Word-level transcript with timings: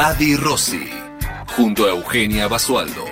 Adi 0.00 0.36
Rossi, 0.36 0.88
junto 1.56 1.84
a 1.84 1.90
Eugenia 1.90 2.46
Basualdo. 2.46 3.04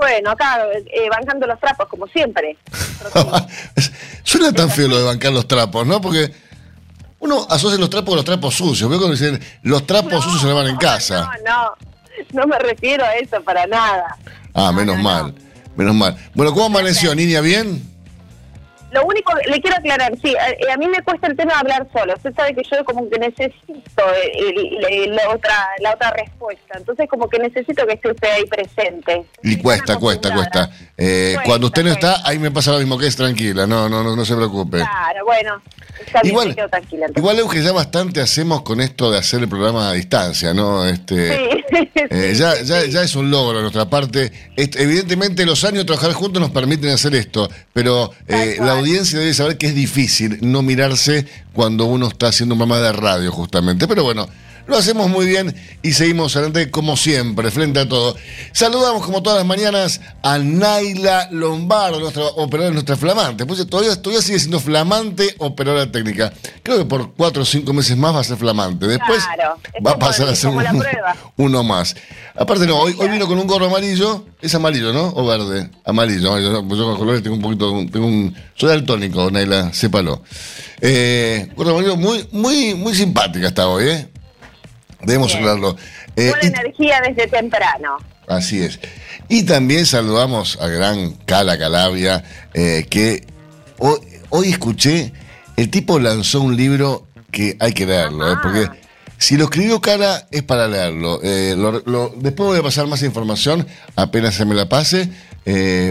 Bueno, 0.00 0.30
acá 0.30 0.58
eh, 0.72 1.10
bancando 1.10 1.46
los 1.46 1.60
trapos, 1.60 1.86
como 1.88 2.06
siempre. 2.06 2.56
Suena 4.22 4.50
tan 4.50 4.70
feo 4.70 4.88
lo 4.88 4.98
de 4.98 5.04
bancar 5.04 5.30
los 5.30 5.46
trapos, 5.46 5.86
¿no? 5.86 6.00
Porque 6.00 6.32
uno 7.18 7.46
asocia 7.50 7.78
los 7.78 7.90
trapos 7.90 8.08
con 8.08 8.16
los 8.16 8.24
trapos 8.24 8.54
sucios. 8.54 8.88
Veo 8.88 8.98
cuando 8.98 9.14
dicen 9.14 9.38
los 9.62 9.86
trapos 9.86 10.24
sucios 10.24 10.40
se 10.40 10.48
lavan 10.48 10.68
en 10.68 10.76
casa. 10.76 11.28
No, 11.44 11.52
no, 11.52 11.74
no 12.32 12.46
me 12.46 12.58
refiero 12.58 13.04
a 13.04 13.14
eso 13.16 13.42
para 13.42 13.66
nada. 13.66 14.16
Ah, 14.54 14.72
menos 14.72 14.98
mal, 14.98 15.34
menos 15.76 15.94
mal. 15.94 16.16
Bueno, 16.34 16.54
¿cómo 16.54 16.66
amaneció, 16.66 17.14
niña? 17.14 17.42
¿Bien? 17.42 17.89
Lo 18.92 19.04
único, 19.04 19.32
le 19.46 19.60
quiero 19.60 19.76
aclarar, 19.76 20.12
sí, 20.22 20.34
a, 20.36 20.76
mí 20.76 20.88
me 20.88 21.02
cuesta 21.02 21.26
el 21.28 21.36
tema 21.36 21.52
de 21.52 21.58
hablar 21.60 21.86
solo. 21.92 22.14
Usted 22.16 22.34
sabe 22.34 22.54
que 22.54 22.62
yo 22.62 22.84
como 22.84 23.08
que 23.08 23.18
necesito 23.18 24.02
la, 25.08 25.30
otra, 25.30 25.68
la 25.80 25.94
otra 25.94 26.10
respuesta. 26.12 26.78
Entonces 26.78 27.08
como 27.08 27.28
que 27.28 27.38
necesito 27.38 27.86
que 27.86 27.94
esté 27.94 28.10
usted 28.10 28.28
ahí 28.28 28.44
presente. 28.46 29.26
Y 29.42 29.56
cuesta, 29.58 29.96
cuesta, 29.96 30.34
cuesta, 30.34 30.70
eh, 30.96 31.36
cuando 31.44 31.68
usted 31.68 31.84
no 31.84 31.90
está, 31.90 32.16
ahí 32.24 32.38
me 32.38 32.50
pasa 32.50 32.72
lo 32.72 32.78
mismo 32.78 32.98
que 32.98 33.06
es 33.06 33.16
tranquila, 33.16 33.66
no, 33.66 33.88
no, 33.88 34.02
no, 34.02 34.16
no 34.16 34.24
se 34.24 34.34
preocupe. 34.34 34.78
Claro, 34.78 35.24
bueno. 35.24 35.62
Igual, 36.22 36.56
igual 37.16 37.38
Euge, 37.38 37.62
ya 37.62 37.72
bastante 37.72 38.20
hacemos 38.20 38.62
con 38.62 38.80
esto 38.80 39.10
de 39.10 39.18
hacer 39.18 39.40
el 39.40 39.48
programa 39.48 39.90
a 39.90 39.92
distancia, 39.92 40.54
¿no? 40.54 40.86
Este, 40.86 41.36
sí. 41.36 41.64
Eh, 42.12 42.34
ya, 42.36 42.60
ya, 42.62 42.84
ya, 42.86 43.02
es 43.02 43.14
un 43.14 43.30
logro 43.30 43.58
de 43.58 43.62
nuestra 43.62 43.88
parte. 43.88 44.32
evidentemente 44.56 45.46
los 45.46 45.62
años 45.64 45.78
de 45.78 45.84
trabajar 45.84 46.12
juntos 46.12 46.40
nos 46.40 46.50
permiten 46.50 46.90
hacer 46.90 47.14
esto, 47.14 47.48
pero 47.72 48.10
eh, 48.26 48.56
la 48.58 48.72
audiencia 48.72 49.18
debe 49.18 49.32
saber 49.32 49.56
que 49.56 49.68
es 49.68 49.74
difícil 49.74 50.38
no 50.40 50.62
mirarse 50.62 51.26
cuando 51.52 51.84
uno 51.84 52.08
está 52.08 52.28
haciendo 52.28 52.54
un 52.54 52.60
programa 52.60 52.84
de 52.84 52.92
radio, 52.92 53.30
justamente. 53.30 53.86
Pero 53.86 54.02
bueno, 54.02 54.28
lo 54.66 54.76
hacemos 54.76 55.08
muy 55.08 55.26
bien 55.26 55.54
y 55.82 55.92
seguimos 55.92 56.36
adelante 56.36 56.70
como 56.70 56.96
siempre, 56.96 57.50
frente 57.50 57.80
a 57.80 57.88
todo. 57.88 58.16
Saludamos 58.52 59.04
como 59.04 59.22
todas 59.22 59.38
las 59.38 59.46
mañanas 59.46 60.00
a 60.22 60.38
Naila 60.38 61.28
Lombardo, 61.30 62.00
nuestra 62.00 62.24
operadora, 62.24 62.72
nuestra 62.72 62.96
flamante. 62.96 63.46
Pues 63.46 63.66
todavía, 63.66 64.00
todavía 64.00 64.22
sigue 64.22 64.38
siendo 64.38 64.60
flamante 64.60 65.34
operadora 65.38 65.90
técnica. 65.90 66.32
Creo 66.62 66.78
que 66.78 66.84
por 66.84 67.14
cuatro 67.14 67.42
o 67.42 67.46
cinco 67.46 67.72
meses 67.72 67.96
más 67.96 68.14
va 68.14 68.20
a 68.20 68.24
ser 68.24 68.36
flamante. 68.36 68.86
Después 68.86 69.22
va 69.84 69.92
a 69.92 69.98
pasar 69.98 70.28
a 70.28 70.36
ser 70.36 70.50
uno 71.36 71.62
más. 71.62 71.96
Aparte 72.34 72.66
no, 72.66 72.78
hoy, 72.78 72.94
hoy 72.98 73.08
vino 73.08 73.26
con 73.26 73.38
un 73.38 73.46
gorro 73.46 73.66
amarillo. 73.66 74.26
Es 74.40 74.54
amarillo, 74.54 74.92
¿no? 74.92 75.08
O 75.08 75.26
verde. 75.26 75.70
Amarillo. 75.84 76.38
Yo, 76.38 76.66
con 76.66 76.96
colores 76.96 77.22
tengo 77.22 77.36
un 77.36 77.42
poquito... 77.42 77.70
Tengo 77.90 78.06
un, 78.06 78.34
soy 78.54 78.70
daltónico, 78.70 79.30
Naila, 79.30 79.72
sépalo. 79.72 80.22
Eh, 80.80 81.48
gorro 81.56 81.70
amarillo 81.70 81.96
muy, 81.96 82.26
muy, 82.32 82.74
muy 82.74 82.94
simpática 82.94 83.48
está 83.48 83.68
hoy, 83.68 83.88
¿eh? 83.88 84.08
Debemos 85.02 85.34
hablarlo. 85.34 85.76
Eh, 86.16 86.32
energía 86.42 87.00
desde 87.06 87.26
temprano. 87.26 87.96
Así 88.28 88.62
es. 88.62 88.78
Y 89.28 89.44
también 89.44 89.86
saludamos 89.86 90.58
a 90.60 90.68
gran 90.68 91.12
Cala 91.24 91.58
Calabria, 91.58 92.22
eh, 92.54 92.86
que 92.88 93.24
hoy, 93.78 94.50
escuché, 94.50 95.12
el 95.56 95.70
tipo 95.70 95.98
lanzó 95.98 96.40
un 96.40 96.56
libro 96.56 97.06
que 97.30 97.56
hay 97.60 97.72
que 97.72 97.86
leerlo, 97.86 98.32
eh, 98.32 98.36
porque 98.42 98.68
si 99.18 99.36
lo 99.36 99.44
escribió 99.44 99.80
Cala 99.80 100.26
es 100.30 100.42
para 100.42 100.68
leerlo. 100.68 101.18
Después 101.18 102.48
voy 102.48 102.58
a 102.58 102.62
pasar 102.62 102.86
más 102.86 103.02
información, 103.02 103.66
apenas 103.96 104.34
se 104.34 104.44
me 104.44 104.54
la 104.54 104.68
pase, 104.68 105.10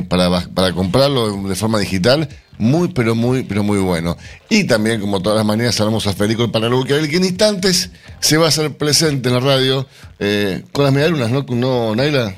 para, 0.07 0.41
para 0.53 0.73
comprarlo 0.73 1.43
de 1.43 1.55
forma 1.55 1.79
digital 1.79 2.29
muy, 2.59 2.89
pero 2.89 3.15
muy, 3.15 3.43
pero 3.43 3.63
muy 3.63 3.79
bueno. 3.79 4.17
Y 4.49 4.65
también, 4.65 5.01
como 5.01 5.21
todas 5.21 5.37
las 5.37 5.45
mañanas, 5.45 5.75
saludamos 5.75 6.05
a 6.05 6.13
Federico 6.13 6.43
el 6.43 6.51
Panelo 6.51 6.83
que 6.83 6.97
en 6.97 7.23
instantes 7.23 7.89
se 8.19 8.37
va 8.37 8.45
a 8.45 8.49
hacer 8.49 8.77
presente 8.77 9.29
en 9.29 9.35
la 9.35 9.39
radio 9.39 9.87
eh, 10.19 10.63
con 10.73 10.83
las 10.83 10.93
medialunas, 10.93 11.31
¿no? 11.31 11.45
¿No, 11.47 11.95
Naila? 11.95 12.35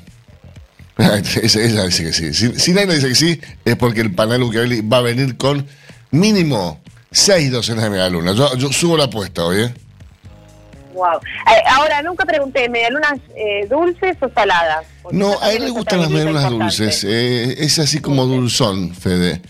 ella, 0.98 1.86
dice 1.86 2.04
que 2.04 2.14
sí. 2.14 2.34
Si, 2.34 2.72
Naila 2.72 2.94
dice 2.94 3.10
que 3.10 3.16
sí, 3.16 3.42
es 3.66 3.76
porque 3.76 4.02
el 4.02 4.14
panel 4.14 4.44
va 4.44 4.98
a 4.98 5.02
venir 5.02 5.38
con 5.38 5.68
mínimo 6.12 6.80
seis 7.10 7.52
docenas 7.52 7.84
de 7.86 7.90
medialunas. 7.90 8.36
Yo, 8.36 8.56
yo 8.58 8.72
subo 8.72 8.98
la 8.98 9.06
apuesta 9.06 9.44
hoy, 9.44 9.64
¿eh? 9.64 9.74
Wow. 10.94 11.18
Eh, 11.48 11.64
ahora, 11.68 12.04
nunca 12.04 12.26
pregunté, 12.26 12.70
¿medialunas 12.70 13.20
eh, 13.36 13.66
dulces 13.68 14.18
o 14.22 14.30
saladas? 14.30 14.86
No, 15.12 15.42
a 15.42 15.52
él 15.52 15.66
le 15.66 15.72
gustan 15.72 16.02
las 16.02 16.10
medialunas 16.10 16.50
dulces. 16.50 17.04
Eh, 17.04 17.56
es 17.60 17.80
así 17.80 18.00
como 18.00 18.26
dulzón, 18.26 18.94
Fede. 18.94 19.42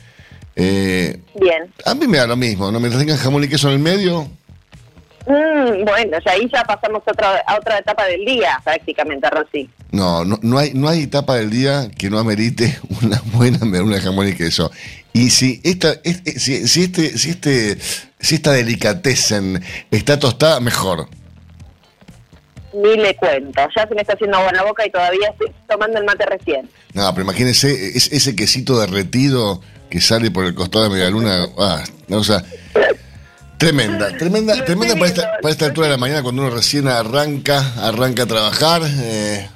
Eh, 0.56 1.20
Bien. 1.40 1.74
A 1.86 1.94
mí 1.96 2.08
me 2.08 2.18
da 2.18 2.28
lo 2.28 2.36
mismo, 2.36 2.72
¿no? 2.72 2.80
Mientras 2.80 3.02
tengan 3.02 3.18
jamón 3.18 3.44
y 3.44 3.48
queso 3.48 3.68
en 3.68 3.76
el 3.76 3.80
medio. 3.80 4.30
Mm, 5.28 5.86
bueno, 5.86 6.18
ya 6.26 6.32
ahí 6.32 6.50
ya 6.52 6.64
pasamos 6.64 7.04
a 7.06 7.12
otra, 7.12 7.44
a 7.46 7.56
otra 7.58 7.78
etapa 7.78 8.06
del 8.06 8.26
día, 8.26 8.60
prácticamente, 8.64 9.30
Rosy. 9.30 9.70
No, 9.92 10.26
no, 10.26 10.40
no, 10.42 10.58
hay, 10.58 10.74
no 10.74 10.90
hay 10.90 11.04
etapa 11.04 11.36
del 11.36 11.52
día 11.52 11.90
que 11.98 12.10
no 12.10 12.18
amerite 12.18 12.80
una 13.02 13.22
buena 13.34 13.60
una 13.62 13.96
de 13.96 14.02
jamón 14.02 14.28
y 14.28 14.34
queso. 14.34 14.72
Y 15.14 15.30
si 15.30 15.60
esta, 15.64 15.94
este, 16.04 16.40
si, 16.40 16.68
si, 16.68 16.84
este, 16.84 17.18
si 17.18 17.30
este, 17.30 17.78
si 18.20 18.36
esta 18.36 18.52
delicatessen 18.52 19.62
está 19.92 20.18
tostada, 20.18 20.60
mejor. 20.60 21.08
Ni 22.74 22.96
le 22.96 23.16
cuento, 23.16 23.62
ya 23.76 23.88
se 23.88 23.96
me 23.96 24.02
está 24.02 24.14
haciendo 24.14 24.38
agua 24.38 24.50
en 24.50 24.58
la 24.58 24.64
boca 24.64 24.86
y 24.86 24.90
todavía 24.90 25.30
estoy 25.30 25.52
tomando 25.68 26.00
el 26.00 26.06
mate 26.06 26.26
recién. 26.26 26.70
No, 26.94 27.10
pero 27.14 27.24
imagínese 27.24 27.98
ese 27.98 28.36
quesito 28.36 28.80
derretido 28.80 29.62
que 29.90 30.00
sale 30.00 30.32
por 30.32 30.46
el 30.46 30.56
costado 30.56 30.86
de 30.86 30.92
media 30.92 31.10
luna, 31.10 31.48
ah, 31.58 31.84
o 32.10 32.24
sea, 32.24 32.44
tremenda, 33.58 34.18
tremenda, 34.18 34.64
tremenda 34.64 34.96
para 34.96 35.08
esta, 35.08 35.32
para 35.42 35.52
esta 35.52 35.66
altura 35.66 35.88
de 35.88 35.92
la 35.92 35.98
mañana 35.98 36.24
cuando 36.24 36.42
uno 36.44 36.56
recién 36.56 36.88
arranca, 36.88 37.74
arranca 37.78 38.24
a 38.24 38.26
trabajar. 38.26 38.82
Eh, 38.86 39.50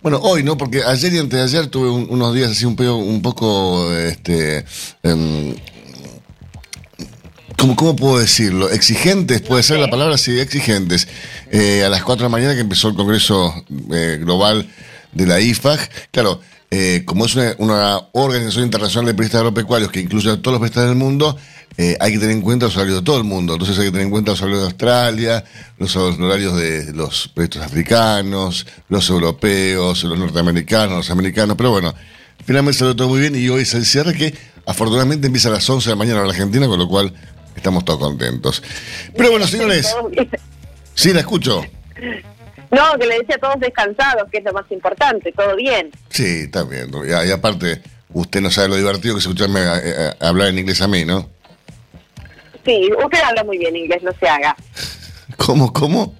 bueno, 0.00 0.18
hoy 0.22 0.42
no, 0.42 0.56
porque 0.56 0.82
ayer 0.84 1.12
y 1.12 1.18
antes 1.18 1.38
de 1.38 1.44
ayer 1.44 1.66
tuve 1.68 1.90
unos 1.90 2.34
días 2.34 2.52
así 2.52 2.64
un, 2.64 2.80
un 2.80 3.22
poco, 3.22 3.92
este, 3.92 4.64
em, 5.02 5.54
¿cómo, 7.56 7.96
puedo 7.96 8.18
decirlo? 8.18 8.70
Exigentes, 8.70 9.40
puede 9.40 9.62
ser 9.62 9.78
la 9.78 9.90
palabra, 9.90 10.18
sí, 10.18 10.38
exigentes. 10.38 11.08
Eh, 11.50 11.84
a 11.84 11.88
las 11.88 12.02
4 12.02 12.24
de 12.24 12.28
la 12.28 12.28
mañana 12.28 12.54
que 12.54 12.60
empezó 12.60 12.88
el 12.88 12.94
Congreso 12.94 13.64
eh, 13.92 14.18
Global 14.20 14.68
de 15.12 15.26
la 15.26 15.40
IFAG, 15.40 15.90
claro, 16.10 16.40
eh, 16.74 17.02
como 17.04 17.26
es 17.26 17.36
una, 17.58 18.00
organización 18.12 18.64
internacional 18.64 19.04
de 19.06 19.12
periodistas 19.12 19.40
agropecuarios 19.40 19.90
que 19.90 20.00
incluye 20.00 20.30
a 20.30 20.40
todos 20.40 20.58
los 20.58 20.60
periodistas 20.60 20.86
del 20.86 20.96
mundo, 20.96 21.36
eh, 21.76 21.98
hay 22.00 22.12
que 22.12 22.18
tener 22.18 22.34
en 22.34 22.40
cuenta 22.40 22.64
los 22.64 22.76
horarios 22.76 23.00
de 23.00 23.04
todo 23.04 23.18
el 23.18 23.24
mundo. 23.24 23.52
Entonces 23.52 23.78
hay 23.78 23.84
que 23.86 23.90
tener 23.90 24.06
en 24.06 24.10
cuenta 24.10 24.30
los 24.30 24.40
horarios 24.40 24.60
de 24.60 24.66
Australia, 24.68 25.44
los 25.76 25.94
horarios 25.96 26.56
de 26.56 26.94
los 26.94 27.28
periodistas 27.28 27.66
africanos, 27.66 28.66
los 28.88 29.10
europeos, 29.10 30.02
los 30.04 30.18
norteamericanos, 30.18 30.96
los 30.96 31.10
americanos. 31.10 31.56
Pero 31.58 31.72
bueno, 31.72 31.94
finalmente 32.46 32.78
salió 32.78 32.96
todo 32.96 33.08
muy 33.08 33.20
bien 33.20 33.36
y 33.36 33.46
hoy 33.50 33.62
es 33.62 33.74
el 33.74 33.84
cierre 33.84 34.14
que 34.14 34.34
afortunadamente 34.64 35.26
empieza 35.26 35.50
a 35.50 35.52
las 35.52 35.68
11 35.68 35.90
de 35.90 35.92
la 35.94 35.98
mañana 35.98 36.20
en 36.20 36.26
la 36.26 36.32
Argentina, 36.32 36.66
con 36.68 36.78
lo 36.78 36.88
cual 36.88 37.12
estamos 37.56 37.84
todos 37.84 38.00
contentos. 38.00 38.62
Pero 39.16 39.30
bueno, 39.30 39.46
señores, 39.46 39.94
sí, 40.94 41.12
la 41.12 41.20
escucho. 41.20 41.64
No, 42.70 42.98
que 42.98 43.06
le 43.06 43.18
decía 43.18 43.36
a 43.36 43.38
todos 43.38 43.60
descansados, 43.60 44.30
que 44.30 44.38
es 44.38 44.44
lo 44.44 44.52
más 44.52 44.70
importante, 44.70 45.30
todo 45.32 45.54
bien. 45.56 45.90
Sí, 46.08 46.44
está 46.44 46.64
bien. 46.64 46.90
Y, 47.06 47.30
aparte, 47.30 47.82
usted 48.10 48.40
no 48.40 48.50
sabe 48.50 48.68
lo 48.68 48.76
divertido 48.76 49.14
que 49.14 49.18
es 49.18 49.26
escucharme 49.26 49.60
eh, 49.60 49.80
eh, 49.84 50.10
hablar 50.20 50.48
en 50.48 50.58
inglés 50.58 50.80
a 50.80 50.88
mí, 50.88 51.04
¿no? 51.04 51.28
Sí, 52.64 52.90
usted 53.04 53.20
habla 53.20 53.44
muy 53.44 53.58
bien 53.58 53.76
inglés, 53.76 54.02
no 54.02 54.12
se 54.18 54.28
haga. 54.28 54.56
¿Cómo, 55.36 55.72
cómo? 55.72 56.14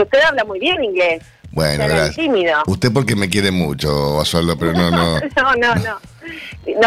usted 0.00 0.20
habla 0.20 0.44
muy 0.44 0.60
bien 0.60 0.82
inglés. 0.82 1.22
Bueno, 1.50 1.86
gracias. 1.88 2.26
Usted 2.66 2.92
porque 2.92 3.16
me 3.16 3.28
quiere 3.28 3.50
mucho, 3.50 4.16
Basualdo, 4.16 4.58
pero 4.58 4.72
no, 4.72 4.90
no. 4.90 5.14
no, 5.36 5.54
no, 5.56 5.74
no. 5.76 5.82
¿No 5.82 6.00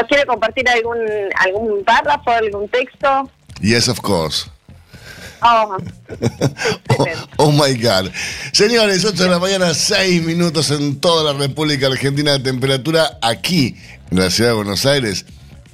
quiere 0.07 0.25
compartir 0.25 0.67
algún, 0.69 0.97
algún 1.37 1.83
párrafo, 1.83 2.31
algún 2.31 2.67
texto? 2.69 3.29
Yes, 3.61 3.87
of 3.87 3.99
course. 4.01 4.49
Oh. 5.43 5.77
oh, 6.99 7.05
oh, 7.37 7.51
my 7.51 7.73
God. 7.75 8.11
Señores, 8.53 9.03
8 9.03 9.23
de 9.23 9.29
la 9.29 9.39
mañana, 9.39 9.73
6 9.73 10.23
minutos 10.23 10.69
en 10.71 10.99
toda 10.99 11.33
la 11.33 11.39
República 11.39 11.87
Argentina 11.87 12.33
de 12.33 12.39
temperatura 12.39 13.17
aquí 13.21 13.75
en 14.11 14.19
la 14.19 14.29
ciudad 14.29 14.51
de 14.51 14.55
Buenos 14.55 14.85
Aires. 14.85 15.25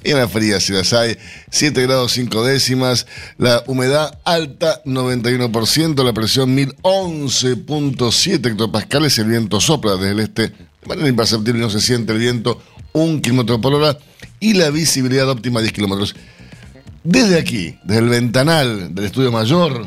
Y 0.04 0.12
en 0.12 0.18
la 0.18 0.28
fría 0.28 0.60
si 0.60 0.72
las 0.72 0.92
hay, 0.92 1.18
7 1.50 1.82
grados 1.82 2.12
5 2.12 2.44
décimas, 2.44 3.06
la 3.36 3.64
humedad 3.66 4.18
alta 4.24 4.80
91%, 4.84 6.04
la 6.04 6.12
presión 6.12 6.56
1011.7 6.56 8.46
hectopascales, 8.46 9.18
el 9.18 9.26
viento 9.26 9.60
sopla 9.60 9.96
desde 9.96 10.12
el 10.12 10.20
este 10.20 10.52
de 10.82 10.86
manera 10.86 11.08
imperceptible, 11.08 11.60
no 11.60 11.68
se 11.68 11.80
siente 11.80 12.12
el 12.12 12.18
viento, 12.18 12.62
un 12.92 13.20
kilómetro 13.20 13.60
por 13.60 13.74
hora 13.74 13.98
y 14.40 14.54
la 14.54 14.70
visibilidad 14.70 15.28
óptima 15.28 15.60
10 15.60 15.72
kilómetros. 15.72 16.14
Desde 17.04 17.38
aquí, 17.38 17.76
desde 17.84 18.00
el 18.02 18.08
ventanal 18.08 18.94
del 18.94 19.04
estudio 19.04 19.32
mayor, 19.32 19.86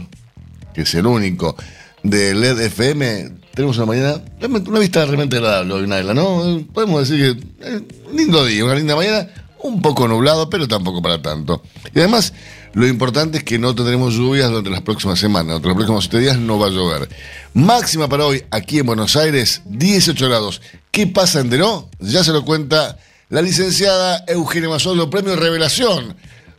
que 0.73 0.81
es 0.81 0.93
el 0.95 1.05
único, 1.05 1.55
de 2.03 2.33
LED 2.33 2.59
FM, 2.61 3.31
tenemos 3.53 3.77
una 3.77 3.85
mañana, 3.85 4.21
una 4.41 4.79
vista 4.79 5.05
realmente 5.05 5.37
agradable 5.37 5.73
hoy, 5.73 5.87
Naila, 5.87 6.13
¿no? 6.13 6.63
Podemos 6.73 7.07
decir 7.07 7.37
que 7.37 7.67
eh, 7.67 7.81
lindo 8.13 8.45
día, 8.45 8.63
una 8.65 8.75
linda 8.75 8.95
mañana, 8.95 9.27
un 9.59 9.81
poco 9.81 10.07
nublado, 10.07 10.49
pero 10.49 10.67
tampoco 10.67 11.01
para 11.01 11.21
tanto. 11.21 11.61
Y 11.93 11.99
además, 11.99 12.33
lo 12.73 12.87
importante 12.87 13.39
es 13.39 13.43
que 13.43 13.59
no 13.59 13.75
tendremos 13.75 14.13
lluvias 14.13 14.49
durante 14.49 14.69
las 14.69 14.81
próximas 14.81 15.19
semanas, 15.19 15.61
durante 15.61 15.67
los 15.67 15.75
próximos 15.75 16.03
siete 16.05 16.19
días 16.19 16.37
no 16.37 16.57
va 16.57 16.67
a 16.67 16.69
llover. 16.69 17.09
Máxima 17.53 18.07
para 18.07 18.25
hoy, 18.25 18.43
aquí 18.51 18.79
en 18.79 18.85
Buenos 18.85 19.15
Aires, 19.15 19.61
18 19.65 20.29
grados. 20.29 20.61
¿Qué 20.91 21.07
pasa 21.07 21.41
en 21.41 21.49
Denó? 21.49 21.89
Ya 21.99 22.23
se 22.23 22.31
lo 22.31 22.45
cuenta 22.45 22.97
la 23.29 23.41
licenciada 23.41 24.23
Eugenia 24.27 24.69
Masolo, 24.69 25.09
premio 25.09 25.35
Revelación 25.35 26.15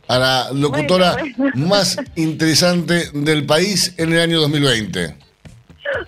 a 0.07 0.19
la 0.19 0.51
locutora 0.53 1.17
más 1.55 1.97
interesante 2.15 3.09
del 3.13 3.45
país 3.45 3.95
en 3.97 4.13
el 4.13 4.19
año 4.19 4.41
2020. 4.41 5.15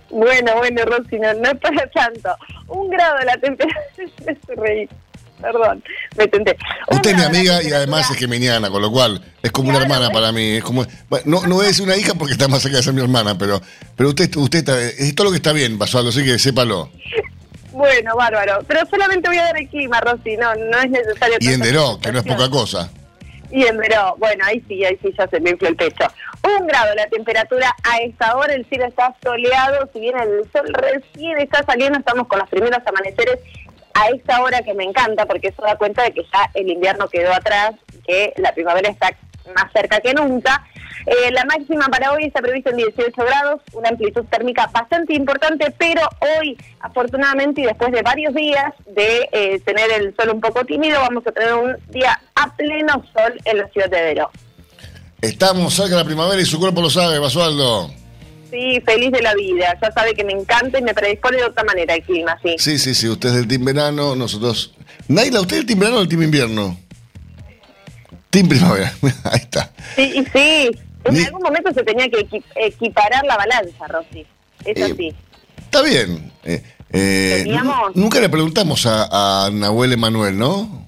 Bueno, 0.10 0.56
bueno, 0.58 0.86
Rosy, 0.86 1.20
no, 1.20 1.30
es 1.30 1.60
para 1.60 1.88
tanto. 1.88 2.36
Un 2.68 2.90
grado 2.90 3.18
la 3.26 3.38
temperatura. 3.38 4.88
Perdón, 5.42 5.84
me 6.18 6.28
tenté. 6.28 6.58
Usted 6.90 7.12
es 7.12 7.18
mi 7.18 7.24
amiga 7.24 7.62
y 7.62 7.72
además 7.72 8.10
es 8.10 8.18
geminiana, 8.18 8.70
con 8.70 8.82
lo 8.82 8.92
cual 8.92 9.22
es 9.44 9.52
como 9.52 9.70
una 9.70 9.80
hermana 9.80 10.10
para 10.10 10.32
mí. 10.32 10.58
Es 10.58 10.64
como, 10.64 10.86
no, 11.26 11.42
no 11.46 11.62
es 11.62 11.80
una 11.80 11.96
hija 11.98 12.14
porque 12.16 12.34
está 12.34 12.48
más 12.48 12.62
cerca 12.62 12.78
de 12.78 12.84
ser 12.84 12.94
mi 12.94 13.02
hermana, 13.02 13.38
pero, 13.38 13.62
pero 13.96 14.10
usted, 14.10 14.34
usted 14.36 14.60
está, 14.60 14.82
es 14.82 15.14
todo 15.14 15.26
lo 15.26 15.32
que 15.32 15.38
está 15.38 15.52
bien, 15.52 15.78
Basualdo, 15.78 16.10
así 16.10 16.24
que 16.24 16.40
sépalo. 16.40 16.90
Bueno, 17.72 18.16
bárbaro. 18.16 18.64
Pero 18.68 18.86
solamente 18.90 19.28
voy 19.28 19.38
a 19.38 19.44
dar 19.44 19.58
el 19.58 19.68
clima, 19.68 20.00
Rosy, 20.00 20.38
no, 20.38 20.56
no 20.56 20.80
es 20.80 20.90
necesario. 20.90 21.38
Y 21.42 21.52
enderó, 21.52 22.00
que 22.00 22.12
no 22.12 22.20
es 22.20 22.26
poca 22.26 22.50
cosa. 22.50 22.90
Y 23.52 23.66
enderó, 23.66 24.16
bueno, 24.18 24.44
ahí 24.46 24.64
sí, 24.68 24.84
ahí 24.86 24.98
sí 25.02 25.14
ya 25.18 25.28
se 25.28 25.40
me 25.42 25.52
infló 25.52 25.68
el 25.68 25.76
pecho. 25.76 26.06
Un 26.42 26.68
grado 26.68 26.96
la 26.96 27.08
temperatura 27.08 27.76
a 27.84 27.98
esta 27.98 28.38
hora, 28.38 28.54
el 28.54 28.66
cielo 28.66 28.86
está 28.86 29.14
soleado, 29.22 29.90
si 29.92 30.00
bien 30.00 30.18
el 30.18 30.50
sol 30.52 30.74
recién 30.74 31.38
está 31.40 31.64
saliendo, 31.64 32.00
estamos 32.00 32.28
con 32.28 32.40
los 32.40 32.50
primeros 32.50 32.80
amaneceres 32.86 33.40
a 33.96 34.10
esta 34.10 34.42
hora 34.42 34.62
que 34.62 34.74
me 34.74 34.84
encanta, 34.84 35.26
porque 35.26 35.48
eso 35.48 35.62
da 35.62 35.78
cuenta 35.78 36.04
de 36.04 36.12
que 36.12 36.24
ya 36.24 36.52
el 36.54 36.70
invierno 36.70 37.08
quedó 37.08 37.34
atrás, 37.34 37.72
que 38.06 38.34
la 38.38 38.54
primavera 38.54 38.90
está 38.90 39.10
más 39.56 39.72
cerca 39.74 40.00
que 40.02 40.14
nunca. 40.14 40.64
Eh, 41.06 41.32
la 41.32 41.46
máxima 41.46 41.86
para 41.88 42.12
hoy 42.12 42.26
está 42.26 42.42
prevista 42.42 42.72
en 42.72 42.78
18 42.78 43.14
grados, 43.16 43.62
una 43.74 43.90
amplitud 43.90 44.26
térmica 44.26 44.70
bastante 44.74 45.14
importante, 45.14 45.74
pero 45.78 46.02
hoy, 46.20 46.58
afortunadamente, 46.82 47.62
y 47.62 47.66
después 47.66 47.92
de 47.92 48.02
varios 48.02 48.34
días 48.34 48.74
de 48.86 49.30
eh, 49.32 49.60
tener 49.62 49.90
el 49.92 50.16
sol 50.16 50.30
un 50.34 50.42
poco 50.42 50.66
tímido, 50.66 51.00
vamos 51.00 51.26
a 51.28 51.32
tener 51.32 51.54
un 51.54 51.78
día 51.90 52.20
a 52.36 52.54
pleno 52.56 53.04
sol 53.14 53.40
en 53.46 53.58
la 53.60 53.68
ciudad 53.70 53.90
de 53.90 54.02
Vero. 54.02 54.32
Estamos 55.22 55.74
cerca 55.74 55.92
de 55.92 56.02
la 56.02 56.06
primavera 56.06 56.42
y 56.42 56.46
su 56.46 56.60
cuerpo 56.60 56.82
lo 56.82 56.90
sabe, 56.90 57.18
Basualdo. 57.20 58.05
Sí, 58.56 58.82
feliz 58.86 59.12
de 59.12 59.22
la 59.22 59.36
vida. 59.36 59.78
Ya 59.82 59.92
sabe 59.92 60.14
que 60.14 60.24
me 60.24 60.32
encanta 60.32 60.80
y 60.80 60.82
me 60.82 60.94
predispone 60.94 61.38
de 61.38 61.44
otra 61.44 61.64
manera 61.66 61.94
el 61.94 62.02
clima, 62.04 62.40
sí. 62.42 62.56
Sí, 62.58 62.80
sí, 62.80 62.96
sí. 62.96 63.10
Usted 63.10 63.30
es 63.30 63.36
del 63.36 63.48
team 63.50 63.66
verano, 63.66 64.16
nosotros... 64.16 64.74
Naila, 65.10 65.42
¿usted 65.42 65.58
es 65.58 65.60
del 65.60 65.68
team 65.68 65.80
verano 65.80 65.98
o 65.98 66.00
del 66.00 66.08
team 66.08 66.24
invierno? 66.24 66.80
Team 68.30 68.48
primavera. 68.48 68.94
Ahí 69.26 69.40
está. 69.42 69.72
Sí, 69.98 70.26
sí. 70.32 70.72
En 71.04 71.26
algún 71.26 71.42
momento 71.42 71.74
se 71.74 71.84
tenía 71.84 72.10
que 72.10 72.26
equiparar 72.56 73.26
la 73.26 73.36
balanza, 73.36 73.88
Rosy. 73.88 74.26
Es 74.64 74.78
eh, 74.78 74.84
así. 74.84 75.14
Está 75.58 75.82
bien. 75.82 76.32
Eh, 76.46 76.64
eh, 76.92 77.60
nunca 77.94 78.22
le 78.22 78.30
preguntamos 78.30 78.86
a, 78.86 79.48
a 79.48 79.52
Nahuel 79.52 79.92
Emanuel, 79.92 80.38
¿no? 80.38 80.85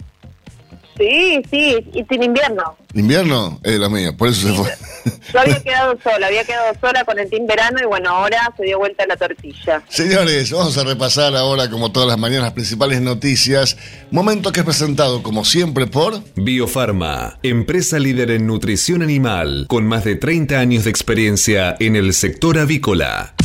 Sí, 0.98 1.42
sí, 1.50 1.78
y 1.94 2.04
sin 2.06 2.24
invierno. 2.24 2.76
¿Invierno? 2.94 3.60
Es 3.64 3.78
la 3.78 3.90
mía, 3.90 4.16
por 4.18 4.30
eso 4.30 4.48
se 4.48 4.54
fue. 4.54 4.72
Yo 5.34 5.40
había 5.40 5.60
quedado 5.62 5.98
sola, 6.04 6.28
había 6.28 6.44
quedado 6.44 6.74
sola 6.82 7.06
con 7.06 7.20
el 7.20 7.30
team 7.30 7.46
verano 7.46 7.78
y 7.82 7.86
bueno, 7.86 8.10
ahora 8.10 8.52
se 8.58 8.64
dio 8.64 8.80
vuelta 8.80 9.06
la 9.06 9.16
tortilla. 9.16 9.84
Señores, 9.88 10.52
vamos 10.52 10.78
a 10.78 10.84
repasar 10.84 11.36
ahora, 11.36 11.70
como 11.70 11.92
todas 11.92 12.08
las 12.08 12.18
mañanas, 12.18 12.46
las 12.46 12.54
principales 12.54 13.02
noticias. 13.02 13.78
Momento 14.10 14.52
que 14.52 14.62
es 14.62 14.66
presentado, 14.66 15.22
como 15.22 15.46
siempre, 15.46 15.86
por 15.86 16.24
Biofarma, 16.36 17.38
empresa 17.44 18.00
líder 18.00 18.32
en 18.32 18.48
nutrición 18.48 19.04
animal, 19.04 19.66
con 19.68 19.86
más 19.86 20.04
de 20.04 20.16
30 20.16 20.60
años 20.60 20.86
de 20.86 20.90
experiencia 20.90 21.76
en 21.80 21.96
el 21.96 22.14
sector 22.14 22.58
avícola. 22.58 23.36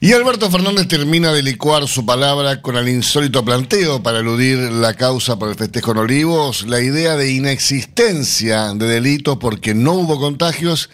Y 0.00 0.12
Alberto 0.12 0.50
Fernández 0.50 0.88
termina 0.88 1.32
de 1.32 1.42
licuar 1.42 1.86
su 1.86 2.04
palabra 2.04 2.60
con 2.60 2.76
el 2.76 2.88
insólito 2.88 3.44
planteo 3.44 4.02
para 4.02 4.18
eludir 4.18 4.58
la 4.58 4.94
causa 4.94 5.38
por 5.38 5.48
el 5.48 5.54
festejo 5.54 5.92
en 5.92 5.98
Olivos, 5.98 6.66
la 6.66 6.80
idea 6.80 7.16
de 7.16 7.32
inexistencia 7.32 8.74
de 8.74 8.86
delito 8.86 9.38
porque 9.38 9.74
no 9.74 9.92
hubo 9.92 10.18
contagios 10.18 10.90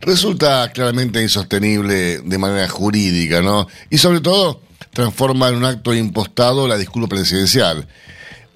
resulta 0.00 0.70
claramente 0.72 1.22
insostenible 1.22 2.18
de 2.18 2.38
manera 2.38 2.68
jurídica, 2.68 3.42
¿no? 3.42 3.66
Y 3.90 3.98
sobre 3.98 4.20
todo 4.20 4.60
transforma 4.92 5.48
en 5.48 5.56
un 5.56 5.64
acto 5.64 5.94
impostado 5.94 6.66
la 6.68 6.78
disculpa 6.78 7.08
presidencial. 7.08 7.86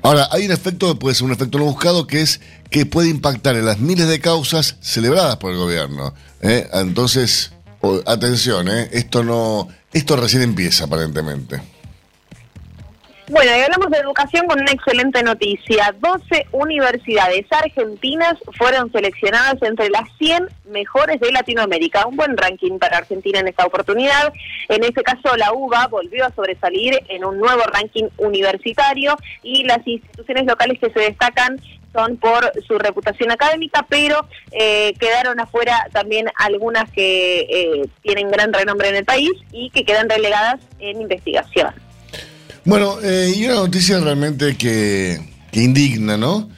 Ahora, 0.03 0.29
hay 0.33 0.47
un 0.47 0.53
efecto, 0.53 0.99
puede 0.99 1.15
ser 1.15 1.25
un 1.25 1.33
efecto 1.33 1.59
no 1.59 1.65
buscado, 1.65 2.07
que 2.07 2.23
es 2.23 2.41
que 2.71 2.87
puede 2.87 3.11
impactar 3.11 3.57
en 3.57 3.67
las 3.67 3.81
miles 3.81 4.09
de 4.09 4.21
causas 4.21 4.77
celebradas 4.81 5.37
por 5.37 5.53
el 5.53 5.59
gobierno. 5.59 6.15
¿eh? 6.41 6.67
Entonces, 6.73 7.53
atención, 8.07 8.69
¿eh? 8.69 8.89
esto 8.93 9.25
no 9.25 9.69
esto 9.93 10.17
recién 10.17 10.43
empieza, 10.43 10.85
aparentemente. 10.85 11.61
Bueno, 13.29 13.53
y 13.57 13.61
hablamos 13.61 13.91
de 13.91 13.99
educación 13.99 14.49
con 14.49 14.61
una 14.61 14.73
excelente 14.73 15.23
noticia. 15.23 15.95
12 16.01 16.49
universidades 16.51 17.47
argentinas 17.51 18.35
fueron 18.59 18.91
seleccionadas 18.91 19.55
entre 19.63 19.89
las 19.89 20.09
100 20.19 20.49
mejores 20.65 21.21
de 21.21 21.31
Latinoamérica. 21.31 22.07
Un 22.07 22.17
buen 22.17 22.37
ranking 22.37 22.81
para 22.81 22.99
Argentina 22.99 23.39
en 23.39 23.47
esta 23.47 23.67
oportunidad. 23.67 24.33
En 24.69 24.83
este 24.83 25.05
caso, 25.05 25.37
la 25.37 25.53
UBA 25.53 25.87
volvió 25.87 26.27
a 26.27 26.35
sobresalir 26.35 27.01
en 27.09 27.25
un 27.25 27.39
nuevo 27.39 27.63
ranking 27.73 28.09
universitario 28.17 29.17
y 29.45 29.63
las 29.63 29.87
instituciones 29.87 30.47
locales 30.47 30.81
que 30.81 30.91
se 30.91 30.99
destacan 30.99 31.61
son 31.93 32.17
por 32.17 32.53
su 32.67 32.79
reputación 32.79 33.31
académica, 33.31 33.87
pero 33.89 34.27
eh, 34.53 34.95
quedaron 34.99 35.41
afuera 35.41 35.87
también 35.93 36.27
algunas 36.37 36.91
que 36.91 37.41
eh, 37.41 37.89
tienen 38.03 38.31
gran 38.31 38.53
renombre 38.53 38.89
en 38.89 38.97
el 38.97 39.05
país 39.05 39.31
y 39.53 39.71
que 39.71 39.85
quedan 39.85 40.09
relegadas 40.09 40.61
en 40.79 41.01
investigación. 41.01 41.75
Bueno, 42.65 42.99
eh, 43.03 43.33
y 43.35 43.45
una 43.47 43.55
noticia 43.55 43.99
realmente 44.01 44.57
que, 44.57 45.19
indigna, 45.53 46.17
¿no? 46.17 46.49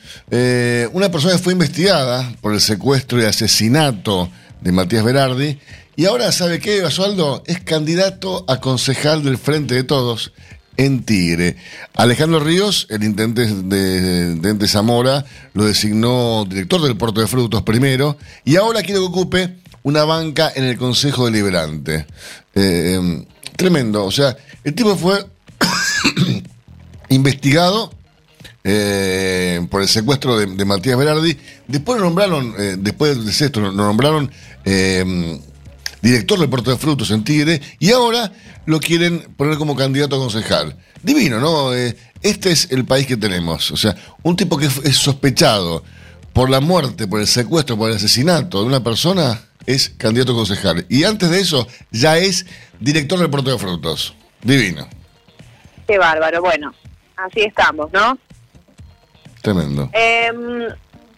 una 0.92 1.10
persona 1.10 1.36
fue 1.36 1.52
investigada 1.52 2.32
por 2.40 2.54
el 2.54 2.60
secuestro 2.60 3.20
y 3.20 3.24
asesinato 3.26 4.30
de 4.62 4.72
Matías 4.72 5.04
Berardi 5.04 5.58
y 5.94 6.06
ahora, 6.06 6.32
¿sabe 6.32 6.58
qué, 6.58 6.80
Basualdo? 6.80 7.42
Es 7.46 7.60
candidato 7.60 8.46
a 8.48 8.60
concejal 8.60 9.22
del 9.22 9.36
Frente 9.36 9.74
de 9.74 9.84
Todos 9.84 10.32
en 10.76 11.04
Tigre. 11.04 11.56
Alejandro 11.94 12.40
Ríos, 12.40 12.86
el 12.90 13.04
intendente 13.04 13.46
de, 13.46 14.68
Zamora, 14.68 15.24
lo 15.54 15.64
designó 15.64 16.44
director 16.48 16.82
del 16.82 16.96
puerto 16.96 17.20
de 17.20 17.26
frutos 17.26 17.62
primero 17.62 18.16
y 18.44 18.56
ahora 18.56 18.82
quiere 18.82 19.00
que 19.00 19.06
ocupe 19.06 19.56
una 19.82 20.04
banca 20.04 20.52
en 20.54 20.64
el 20.64 20.76
Consejo 20.76 21.26
Deliberante. 21.26 22.06
Eh, 22.54 22.94
em, 22.94 23.24
tremendo, 23.56 24.04
o 24.04 24.10
sea, 24.10 24.36
el 24.64 24.74
tipo 24.74 24.96
fue 24.96 25.26
investigado 27.08 27.92
eh, 28.64 29.66
por 29.70 29.82
el 29.82 29.88
secuestro 29.88 30.38
de, 30.38 30.64
Matías 30.64 30.96
Berardi 30.96 31.36
después 31.66 31.98
lo 31.98 32.04
nombraron, 32.04 32.54
eh, 32.56 32.76
después 32.78 33.24
de 33.24 33.46
esto, 33.46 33.60
lo 33.60 33.72
nombraron 33.72 34.30
eh, 34.64 35.40
director 36.02 36.38
del 36.38 36.50
puerto 36.50 36.70
de 36.70 36.76
frutos 36.76 37.10
en 37.10 37.24
Tigre 37.24 37.62
y 37.78 37.92
ahora 37.92 38.32
lo 38.66 38.80
quieren 38.80 39.20
poner 39.36 39.56
como 39.56 39.76
candidato 39.76 40.16
a 40.16 40.18
concejal. 40.18 40.76
Divino, 41.02 41.40
¿no? 41.40 41.74
Eh, 41.74 41.96
este 42.20 42.50
es 42.50 42.70
el 42.70 42.84
país 42.84 43.06
que 43.06 43.16
tenemos. 43.16 43.70
O 43.70 43.76
sea, 43.76 43.96
un 44.22 44.36
tipo 44.36 44.58
que 44.58 44.66
es 44.66 44.96
sospechado 44.96 45.82
por 46.32 46.50
la 46.50 46.60
muerte, 46.60 47.06
por 47.06 47.20
el 47.20 47.26
secuestro, 47.26 47.76
por 47.76 47.90
el 47.90 47.96
asesinato 47.96 48.60
de 48.60 48.66
una 48.66 48.82
persona 48.82 49.40
es 49.66 49.90
candidato 49.90 50.32
a 50.32 50.36
concejal. 50.36 50.86
Y 50.88 51.04
antes 51.04 51.30
de 51.30 51.40
eso 51.40 51.66
ya 51.90 52.18
es 52.18 52.46
director 52.80 53.18
del 53.18 53.30
puerto 53.30 53.50
de 53.50 53.58
frutos. 53.58 54.14
Divino. 54.42 54.88
Qué 55.86 55.98
bárbaro. 55.98 56.40
Bueno, 56.40 56.74
así 57.16 57.40
estamos, 57.40 57.92
¿no? 57.92 58.18
Tremendo. 59.40 59.90
Em, 59.92 60.68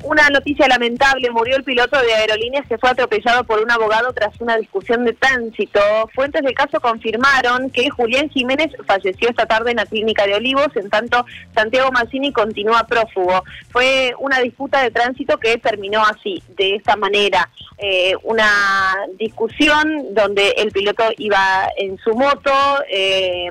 una 0.05 0.29
noticia 0.31 0.69
lamentable, 0.69 1.31
murió 1.31 1.57
el 1.57 1.65
piloto 1.65 2.01
de 2.01 2.15
aerolíneas 2.15 2.67
que 2.67 2.79
fue 2.79 2.91
atropellado 2.91 3.45
por 3.45 3.61
un 3.61 3.71
abogado 3.71 4.13
tras 4.13 4.41
una 4.41 4.57
discusión 4.57 5.05
de 5.05 5.13
tránsito. 5.15 5.81
Fuentes 6.15 6.43
del 6.43 6.55
caso 6.55 6.81
confirmaron 6.81 7.71
que 7.71 7.91
Julián 7.91 8.29
Jiménez 8.29 8.71
falleció 8.87 9.29
esta 9.29 9.47
tarde 9.47 9.71
en 9.71 9.77
la 9.79 9.87
clínica 9.87 10.27
de 10.27 10.35
Olivos, 10.35 10.69
en 10.77 10.91
tanto 10.91 11.25
Santiago 11.55 11.91
Mancini 11.93 12.33
continúa 12.33 12.87
prófugo. 12.87 13.43
Fue 13.71 14.15
una 14.19 14.41
disputa 14.41 14.83
de 14.83 14.91
tránsito 14.91 15.39
que 15.39 15.59
terminó 15.59 16.03
así, 16.05 16.43
de 16.57 16.77
esta 16.77 16.97
manera. 16.97 17.51
Eh, 17.79 18.15
una 18.23 18.97
discusión 19.19 20.15
donde 20.15 20.51
el 20.59 20.71
piloto 20.71 21.05
iba 21.19 21.69
en 21.77 21.99
su 21.99 22.15
moto, 22.15 22.53
eh, 22.89 23.51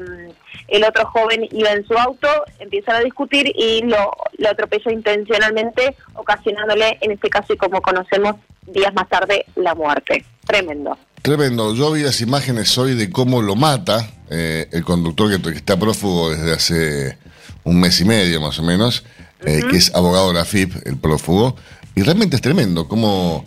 el 0.73 0.83
otro 0.83 1.05
joven 1.05 1.47
iba 1.51 1.71
en 1.71 1.85
su 1.85 1.93
auto, 1.93 2.27
empiezan 2.57 2.95
a 2.95 2.99
discutir 3.01 3.53
y 3.55 3.83
lo, 3.83 4.11
lo 4.39 4.49
atropella 4.49 4.91
intencionalmente, 4.91 5.95
ocasionándole, 6.15 6.97
en 6.99 7.11
este 7.11 7.29
caso 7.29 7.53
y 7.53 7.57
como 7.57 7.79
conocemos, 7.79 8.37
días 8.65 8.91
más 8.95 9.07
tarde, 9.07 9.45
la 9.55 9.75
muerte. 9.75 10.25
Tremendo. 10.47 10.97
Tremendo. 11.21 11.75
Yo 11.75 11.91
vi 11.91 12.01
las 12.01 12.21
imágenes 12.21 12.75
hoy 12.79 12.95
de 12.95 13.11
cómo 13.11 13.43
lo 13.43 13.55
mata 13.55 14.09
eh, 14.31 14.67
el 14.71 14.83
conductor 14.83 15.39
que, 15.39 15.49
está 15.51 15.77
prófugo 15.77 16.31
desde 16.31 16.53
hace 16.53 17.17
un 17.63 17.79
mes 17.79 18.01
y 18.01 18.05
medio 18.05 18.41
más 18.41 18.57
o 18.57 18.63
menos, 18.63 19.05
eh, 19.45 19.61
que 19.69 19.77
es 19.77 19.93
abogado 19.93 20.29
de 20.29 20.33
la 20.33 20.45
FIP, 20.45 20.73
el 20.87 20.97
prófugo, 20.97 21.55
y 21.93 22.01
realmente 22.01 22.35
es 22.35 22.41
tremendo. 22.41 22.87
Cómo, 22.87 23.45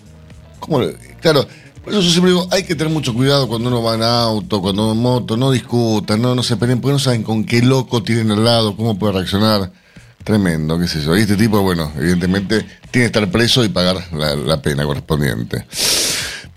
cómo, 0.61 0.81
claro, 1.21 1.45
por 1.87 1.93
eso 1.95 2.03
yo 2.03 2.11
siempre 2.11 2.33
digo, 2.33 2.49
hay 2.51 2.65
que 2.65 2.75
tener 2.75 2.93
mucho 2.93 3.15
cuidado 3.15 3.47
cuando 3.47 3.69
uno 3.69 3.81
va 3.81 3.95
en 3.95 4.03
auto, 4.03 4.61
cuando 4.61 4.91
en 4.91 4.99
moto, 4.99 5.37
no 5.37 5.53
discutan, 5.53 6.21
no, 6.21 6.35
no 6.35 6.43
se 6.43 6.57
peleen, 6.57 6.81
porque 6.81 6.95
no 6.95 6.99
saben 6.99 7.23
con 7.23 7.45
qué 7.45 7.63
loco 7.63 8.03
tienen 8.03 8.33
al 8.33 8.45
lado, 8.45 8.77
cómo 8.77 8.99
puede 8.99 9.13
reaccionar. 9.13 9.71
Tremendo, 10.25 10.81
qué 10.81 10.89
sé 10.89 11.01
yo. 11.01 11.17
Y 11.17 11.21
este 11.21 11.37
tipo, 11.37 11.63
bueno, 11.63 11.93
evidentemente 11.97 12.67
tiene 12.91 13.05
que 13.05 13.05
estar 13.05 13.31
preso 13.31 13.65
y 13.65 13.69
pagar 13.69 13.99
la 14.13 14.61
pena 14.61 14.85
correspondiente. 14.85 15.65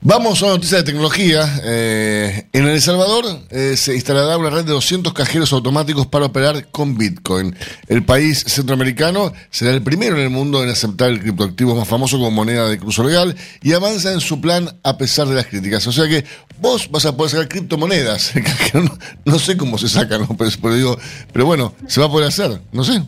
Vamos 0.01 0.41
a 0.41 0.45
una 0.45 0.53
noticia 0.55 0.77
de 0.77 0.83
tecnología. 0.85 1.59
Eh, 1.61 2.47
en 2.53 2.67
El 2.69 2.79
Salvador 2.79 3.25
eh, 3.49 3.75
se 3.75 3.95
instalará 3.95 4.37
una 4.37 4.49
red 4.49 4.63
de 4.63 4.71
200 4.71 5.11
cajeros 5.11 5.51
automáticos 5.51 6.07
para 6.07 6.27
operar 6.27 6.67
con 6.71 6.97
Bitcoin. 6.97 7.53
El 7.89 8.05
país 8.05 8.45
centroamericano 8.47 9.33
será 9.49 9.71
el 9.71 9.83
primero 9.83 10.15
en 10.15 10.21
el 10.21 10.29
mundo 10.29 10.63
en 10.63 10.69
aceptar 10.69 11.09
el 11.09 11.19
criptoactivo 11.19 11.75
más 11.75 11.85
famoso 11.85 12.17
como 12.17 12.31
moneda 12.31 12.69
de 12.69 12.79
cruzo 12.79 13.03
legal 13.03 13.35
y 13.61 13.73
avanza 13.73 14.13
en 14.13 14.21
su 14.21 14.39
plan 14.39 14.73
a 14.83 14.97
pesar 14.97 15.27
de 15.27 15.35
las 15.35 15.47
críticas. 15.47 15.85
O 15.85 15.91
sea 15.91 16.07
que 16.07 16.23
vos 16.61 16.89
vas 16.89 17.05
a 17.05 17.17
poder 17.17 17.31
sacar 17.31 17.49
criptomonedas. 17.49 18.31
no, 19.25 19.37
sé 19.37 19.57
cómo 19.57 19.77
se 19.77 19.89
sacan, 19.89 20.25
pero, 20.37 20.75
digo, 20.75 20.97
pero 21.33 21.45
bueno, 21.45 21.73
se 21.87 21.99
va 21.99 22.07
a 22.07 22.09
poder 22.09 22.29
hacer, 22.29 22.61
no 22.71 22.85
sé. 22.85 23.03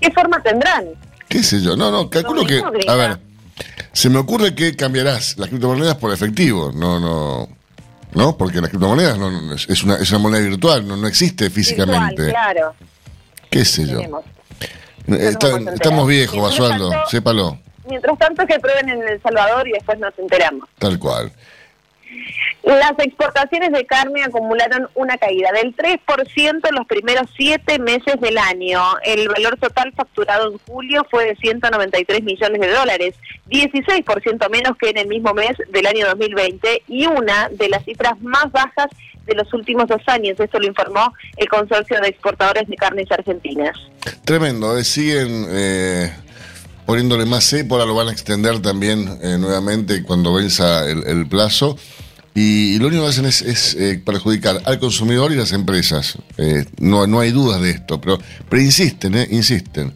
¿Qué 0.00 0.10
forma 0.10 0.42
tendrán? 0.42 0.84
¿Qué 1.28 1.44
sé 1.44 1.62
yo? 1.62 1.76
No, 1.76 1.92
no, 1.92 2.10
calculo 2.10 2.44
que... 2.44 2.60
A 2.88 2.94
ver. 2.96 3.25
Se 3.96 4.10
me 4.10 4.18
ocurre 4.18 4.54
que 4.54 4.76
cambiarás 4.76 5.38
las 5.38 5.48
criptomonedas 5.48 5.94
por 5.94 6.12
efectivo, 6.12 6.70
no, 6.70 7.00
no, 7.00 7.48
no, 8.12 8.36
porque 8.36 8.60
las 8.60 8.68
criptomonedas 8.68 9.16
no, 9.16 9.54
es, 9.54 9.84
una, 9.84 9.94
es 9.94 10.10
una 10.10 10.18
moneda 10.18 10.46
virtual, 10.46 10.86
no, 10.86 10.98
no 10.98 11.08
existe 11.08 11.48
físicamente. 11.48 12.28
claro. 12.28 12.74
¿Qué 13.48 13.64
sé 13.64 13.86
yo? 13.86 14.00
estamos 15.08 16.06
viejos, 16.06 16.38
Basualdo, 16.42 16.90
sépalo. 17.08 17.58
Mientras 17.88 18.18
tanto 18.18 18.44
que 18.46 18.60
prueben 18.60 18.90
en 18.90 19.08
El 19.08 19.22
Salvador 19.22 19.66
y 19.66 19.72
después 19.72 19.98
nos 19.98 20.12
enteramos. 20.18 20.68
Tal 20.78 20.98
cual. 20.98 21.32
Las 22.62 22.94
exportaciones 22.98 23.70
de 23.70 23.86
carne 23.86 24.24
acumularon 24.24 24.88
una 24.94 25.16
caída 25.18 25.50
del 25.52 25.74
3% 25.76 26.68
en 26.68 26.74
los 26.74 26.86
primeros 26.86 27.28
siete 27.36 27.78
meses 27.78 28.20
del 28.20 28.38
año. 28.38 28.82
El 29.04 29.28
valor 29.28 29.56
total 29.56 29.92
facturado 29.92 30.50
en 30.50 30.58
julio 30.66 31.06
fue 31.08 31.26
de 31.26 31.36
193 31.36 32.24
millones 32.24 32.60
de 32.60 32.68
dólares, 32.68 33.14
16% 33.48 34.50
menos 34.50 34.76
que 34.78 34.90
en 34.90 34.98
el 34.98 35.06
mismo 35.06 35.32
mes 35.32 35.52
del 35.68 35.86
año 35.86 36.06
2020 36.06 36.82
y 36.88 37.06
una 37.06 37.48
de 37.50 37.68
las 37.68 37.84
cifras 37.84 38.20
más 38.20 38.50
bajas 38.50 38.88
de 39.26 39.34
los 39.34 39.52
últimos 39.54 39.86
dos 39.86 40.02
años. 40.06 40.38
Esto 40.40 40.58
lo 40.58 40.66
informó 40.66 41.12
el 41.36 41.48
Consorcio 41.48 42.00
de 42.00 42.08
Exportadores 42.08 42.66
de 42.66 42.76
Carnes 42.76 43.10
Argentinas. 43.10 43.76
Tremendo, 44.24 44.76
eh, 44.76 44.84
siguen... 44.84 45.46
Eh, 45.50 46.12
poniéndole 46.84 47.26
más 47.26 47.42
cepo, 47.44 47.84
lo 47.84 47.96
van 47.96 48.06
a 48.06 48.12
extender 48.12 48.62
también 48.62 49.18
eh, 49.20 49.36
nuevamente 49.38 50.04
cuando 50.04 50.32
venza 50.32 50.88
el 50.88 51.26
plazo. 51.26 51.76
Y, 52.36 52.78
lo 52.78 52.88
único 52.88 53.02
que 53.02 53.08
hacen 53.08 53.24
es, 53.24 53.74
eh, 53.78 53.98
perjudicar 54.04 54.60
al 54.66 54.78
consumidor 54.78 55.32
y 55.32 55.36
las 55.36 55.52
empresas. 55.52 56.18
Eh, 56.36 56.66
no, 56.78 57.06
no 57.06 57.20
hay 57.20 57.30
dudas 57.30 57.62
de 57.62 57.70
esto, 57.70 57.98
pero, 57.98 58.18
pero 58.50 58.60
insisten, 58.60 59.14
eh, 59.14 59.26
insisten. 59.30 59.94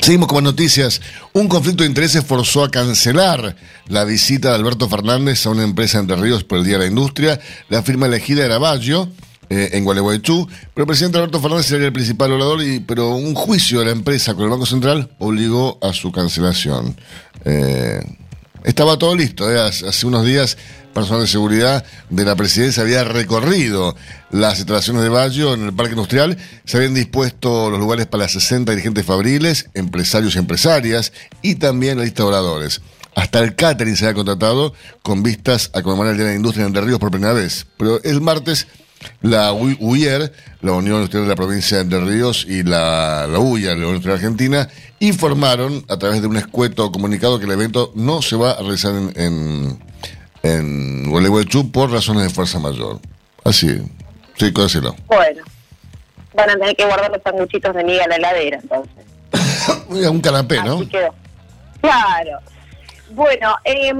Seguimos 0.00 0.28
con 0.28 0.44
noticias. 0.44 1.00
Un 1.32 1.48
conflicto 1.48 1.82
de 1.82 1.88
intereses 1.88 2.24
forzó 2.24 2.62
a 2.62 2.70
cancelar 2.70 3.56
la 3.88 4.04
visita 4.04 4.50
de 4.50 4.54
Alberto 4.54 4.88
Fernández 4.88 5.44
a 5.46 5.50
una 5.50 5.64
empresa 5.64 5.98
Entre 5.98 6.14
Ríos 6.14 6.44
por 6.44 6.58
el 6.58 6.64
Día 6.64 6.74
de 6.74 6.84
la 6.84 6.86
Industria. 6.86 7.40
La 7.68 7.82
firma 7.82 8.06
elegida 8.06 8.44
era 8.44 8.58
Baggio, 8.58 9.10
en 9.50 9.82
Gualeguaychú, 9.82 10.46
pero 10.74 10.84
el 10.84 10.86
presidente 10.86 11.18
Alberto 11.18 11.40
Fernández 11.40 11.66
sería 11.66 11.86
el 11.86 11.92
principal 11.92 12.30
orador, 12.32 12.62
y, 12.62 12.80
pero 12.80 13.16
un 13.16 13.34
juicio 13.34 13.80
de 13.80 13.86
la 13.86 13.92
empresa 13.92 14.34
con 14.34 14.44
el 14.44 14.50
Banco 14.50 14.66
Central 14.66 15.10
obligó 15.18 15.78
a 15.82 15.92
su 15.92 16.12
cancelación. 16.12 16.94
Eh, 17.44 18.00
estaba 18.68 18.98
todo 18.98 19.16
listo. 19.16 19.50
¿eh? 19.50 19.58
Hace 19.58 20.06
unos 20.06 20.24
días, 20.24 20.58
personal 20.92 21.22
de 21.22 21.26
seguridad 21.26 21.84
de 22.10 22.24
la 22.24 22.36
presidencia 22.36 22.82
había 22.82 23.02
recorrido 23.02 23.96
las 24.30 24.58
instalaciones 24.58 25.02
de 25.02 25.08
Bayo 25.08 25.54
en 25.54 25.64
el 25.64 25.72
Parque 25.72 25.92
Industrial. 25.92 26.36
Se 26.64 26.76
habían 26.76 26.92
dispuesto 26.92 27.70
los 27.70 27.80
lugares 27.80 28.06
para 28.06 28.24
las 28.24 28.32
60 28.32 28.72
dirigentes 28.72 29.06
fabriles, 29.06 29.70
empresarios 29.72 30.36
y 30.36 30.38
empresarias, 30.38 31.12
y 31.40 31.54
también 31.54 31.96
la 31.96 32.04
lista 32.04 32.22
de 32.22 32.28
oradores. 32.28 32.82
Hasta 33.14 33.40
el 33.40 33.56
catering 33.56 33.96
se 33.96 34.04
había 34.04 34.14
contratado 34.14 34.74
con 35.02 35.22
vistas 35.22 35.70
a 35.72 35.82
conmemorar 35.82 36.12
el 36.12 36.18
Día 36.18 36.26
de 36.26 36.32
la 36.32 36.36
Industria 36.36 36.62
en 36.62 36.68
Entre 36.68 36.82
Ríos 36.82 36.98
por 36.98 37.10
primera 37.10 37.32
vez. 37.32 37.66
Pero 37.78 38.02
el 38.04 38.20
martes 38.20 38.66
la 39.22 39.52
UIER, 39.52 40.32
la 40.62 40.72
Unión 40.72 40.96
Industrial 40.96 41.24
de 41.24 41.28
la 41.28 41.36
Provincia 41.36 41.76
de 41.76 41.82
Entre 41.84 42.00
Ríos, 42.00 42.44
y 42.48 42.62
la, 42.62 43.26
la 43.26 43.38
UIA, 43.38 43.70
la 43.70 43.74
Unión 43.74 43.88
Industrial 43.90 44.16
Argentina, 44.16 44.68
informaron 45.00 45.84
a 45.88 45.96
través 45.98 46.20
de 46.20 46.28
un 46.28 46.36
escueto 46.36 46.90
comunicado 46.90 47.38
que 47.38 47.46
el 47.46 47.52
evento 47.52 47.92
no 47.94 48.22
se 48.22 48.36
va 48.36 48.52
a 48.52 48.58
realizar 48.58 48.94
en, 48.94 49.12
en, 49.16 49.78
en 50.42 51.10
Gualeguaychú 51.10 51.70
por 51.70 51.90
razones 51.90 52.24
de 52.24 52.30
fuerza 52.30 52.58
mayor. 52.58 53.00
Así, 53.44 53.68
sí, 54.36 54.50
decirlo. 54.50 54.94
Bueno, 55.06 55.42
van 56.34 56.50
a 56.50 56.54
tener 56.54 56.76
que 56.76 56.84
guardar 56.84 57.10
los 57.10 57.22
sanguchitos 57.22 57.74
de 57.74 57.84
miga 57.84 58.04
en 58.04 58.10
la 58.10 58.16
heladera, 58.16 58.58
entonces. 58.62 59.04
un 60.10 60.20
canapé, 60.20 60.62
¿no? 60.62 60.80
Claro. 61.80 62.38
Bueno, 63.10 63.56
eh, 63.64 63.90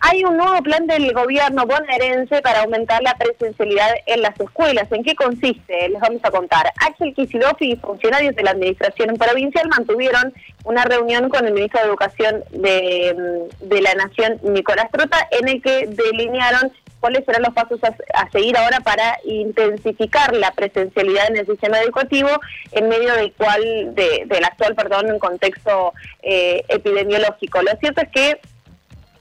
hay 0.00 0.24
un 0.24 0.36
nuevo 0.36 0.62
plan 0.62 0.86
del 0.86 1.12
gobierno 1.12 1.66
bonaerense 1.66 2.40
para 2.42 2.62
aumentar 2.62 3.02
la 3.02 3.14
presencialidad 3.14 3.90
en 4.06 4.22
las 4.22 4.38
escuelas. 4.38 4.90
¿En 4.92 5.02
qué 5.02 5.16
consiste? 5.16 5.88
Les 5.88 6.00
vamos 6.00 6.20
a 6.22 6.30
contar. 6.30 6.72
Axel 6.76 7.12
Kicillof 7.12 7.60
y 7.60 7.74
funcionarios 7.76 8.36
de 8.36 8.44
la 8.44 8.52
administración 8.52 9.16
provincial 9.16 9.68
mantuvieron 9.68 10.32
una 10.64 10.84
reunión 10.84 11.28
con 11.28 11.44
el 11.44 11.54
ministro 11.54 11.80
de 11.80 11.86
Educación 11.88 12.44
de, 12.50 13.08
em, 13.08 13.68
de 13.68 13.80
la 13.80 13.94
Nación, 13.94 14.38
Nicolás 14.42 14.90
Trota, 14.92 15.26
en 15.32 15.48
el 15.48 15.60
que 15.60 15.88
delinearon 15.88 16.70
cuáles 17.06 17.24
serán 17.24 17.42
los 17.42 17.54
pasos 17.54 17.78
a, 17.84 18.30
seguir 18.32 18.56
ahora 18.56 18.80
para 18.80 19.16
intensificar 19.24 20.34
la 20.34 20.50
presencialidad 20.50 21.30
en 21.30 21.36
el 21.36 21.46
sistema 21.46 21.78
educativo 21.78 22.28
en 22.72 22.88
medio 22.88 23.14
del 23.14 23.32
cual 23.32 23.94
del 23.94 24.44
actual 24.44 24.74
perdón 24.74 25.10
en 25.10 25.20
contexto 25.20 25.92
eh, 26.20 26.64
epidemiológico. 26.66 27.62
Lo 27.62 27.70
cierto 27.76 28.00
es 28.00 28.08
que 28.08 28.40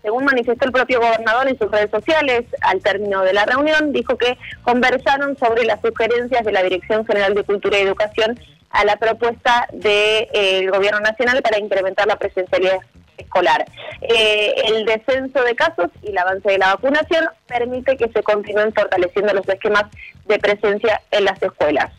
según 0.01 0.25
manifestó 0.25 0.65
el 0.65 0.71
propio 0.71 0.99
gobernador 0.99 1.47
en 1.47 1.59
sus 1.59 1.69
redes 1.69 1.91
sociales, 1.91 2.45
al 2.61 2.81
término 2.81 3.21
de 3.21 3.33
la 3.33 3.45
reunión, 3.45 3.91
dijo 3.91 4.17
que 4.17 4.35
conversaron 4.63 5.37
sobre 5.37 5.63
las 5.65 5.79
sugerencias 5.81 6.43
de 6.43 6.51
la 6.51 6.63
Dirección 6.63 7.05
General 7.05 7.35
de 7.35 7.43
Cultura 7.43 7.77
y 7.77 7.83
Educación 7.83 8.39
a 8.75 8.85
la 8.85 8.97
propuesta 8.97 9.67
del 9.71 10.27
eh, 10.33 10.67
Gobierno 10.71 10.99
Nacional 10.99 11.41
para 11.41 11.59
incrementar 11.59 12.07
la 12.07 12.17
presencialidad 12.17 12.77
escolar. 13.17 13.65
Eh, 14.01 14.53
el 14.67 14.85
descenso 14.85 15.41
de 15.43 15.55
casos 15.55 15.89
y 16.03 16.09
el 16.09 16.17
avance 16.17 16.49
de 16.49 16.57
la 16.57 16.75
vacunación 16.75 17.25
permite 17.47 17.95
que 17.95 18.09
se 18.09 18.21
continúen 18.21 18.73
fortaleciendo 18.73 19.33
los 19.33 19.47
esquemas 19.47 19.85
de 20.25 20.37
presencia 20.39 21.01
en 21.11 21.25
las 21.25 21.41
escuelas. 21.41 21.91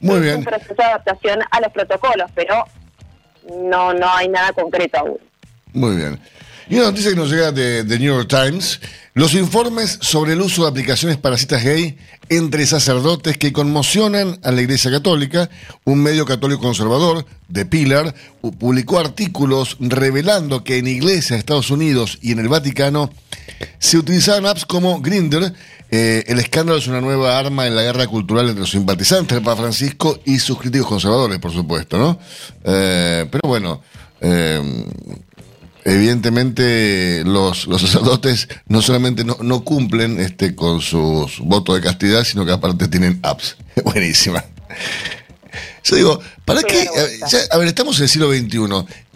Muy 0.00 0.20
bien. 0.20 0.38
un 0.38 0.44
proceso 0.44 0.74
de 0.74 0.84
adaptación 0.84 1.40
a 1.50 1.60
los 1.60 1.72
protocolos, 1.72 2.30
pero 2.34 2.64
no, 3.52 3.92
no 3.92 4.08
hay 4.08 4.28
nada 4.28 4.52
concreto 4.52 4.98
aún. 4.98 5.18
Muy 5.72 5.96
bien. 5.96 6.20
Y 6.68 6.74
una 6.76 6.86
noticia 6.86 7.10
que 7.10 7.16
nos 7.16 7.30
llega 7.30 7.52
de, 7.52 7.84
New 7.84 8.12
York 8.12 8.28
Times, 8.28 8.80
los 9.14 9.34
informes 9.34 9.98
sobre 10.00 10.32
el 10.32 10.40
uso 10.40 10.62
de 10.62 10.70
aplicaciones 10.70 11.16
para 11.16 11.38
citas 11.38 11.62
gay 11.62 11.96
entre 12.28 12.66
sacerdotes 12.66 13.38
que 13.38 13.52
conmocionan 13.52 14.40
a 14.42 14.50
la 14.50 14.62
Iglesia 14.62 14.90
Católica, 14.90 15.48
un 15.84 16.02
medio 16.02 16.24
católico 16.24 16.62
conservador, 16.62 17.24
The 17.52 17.66
Pillar, 17.66 18.12
publicó 18.58 18.98
artículos 18.98 19.76
revelando 19.78 20.64
que 20.64 20.78
en 20.78 20.88
iglesias 20.88 21.30
de 21.30 21.38
Estados 21.38 21.70
Unidos 21.70 22.18
y 22.20 22.32
en 22.32 22.40
el 22.40 22.48
Vaticano 22.48 23.12
se 23.78 23.98
utilizaban 23.98 24.46
apps 24.46 24.64
como 24.64 25.00
Grindr. 25.00 25.52
Eh, 25.88 26.24
el 26.26 26.40
escándalo 26.40 26.78
es 26.78 26.88
una 26.88 27.00
nueva 27.00 27.38
arma 27.38 27.68
en 27.68 27.76
la 27.76 27.82
guerra 27.82 28.08
cultural 28.08 28.46
entre 28.46 28.62
los 28.62 28.70
simpatizantes 28.70 29.36
del 29.36 29.44
Papa 29.44 29.62
Francisco 29.62 30.18
y 30.24 30.40
sus 30.40 30.58
críticos 30.58 30.88
conservadores, 30.88 31.38
por 31.38 31.52
supuesto, 31.52 31.96
¿no? 31.96 32.18
Eh, 32.64 33.24
pero 33.30 33.42
bueno, 33.48 33.82
eh, 34.20 34.60
evidentemente 35.86 37.22
los, 37.24 37.66
los 37.66 37.80
sacerdotes 37.80 38.48
no 38.66 38.82
solamente 38.82 39.24
no, 39.24 39.64
cumplen 39.64 40.18
este, 40.20 40.56
con 40.56 40.80
sus 40.80 41.38
votos 41.38 41.76
de 41.76 41.80
castidad, 41.80 42.24
sino 42.24 42.44
que 42.44 42.52
aparte 42.52 42.88
tienen 42.88 43.20
apps. 43.22 43.56
Buenísima. 43.84 44.44
Yo 45.84 45.96
digo, 45.96 46.20
¿para 46.44 46.62
qué? 46.62 46.88
A 47.50 47.56
ver, 47.56 47.68
estamos 47.68 47.96
en 47.98 48.02
el 48.02 48.08
siglo 48.08 48.32
XXI. 48.32 48.58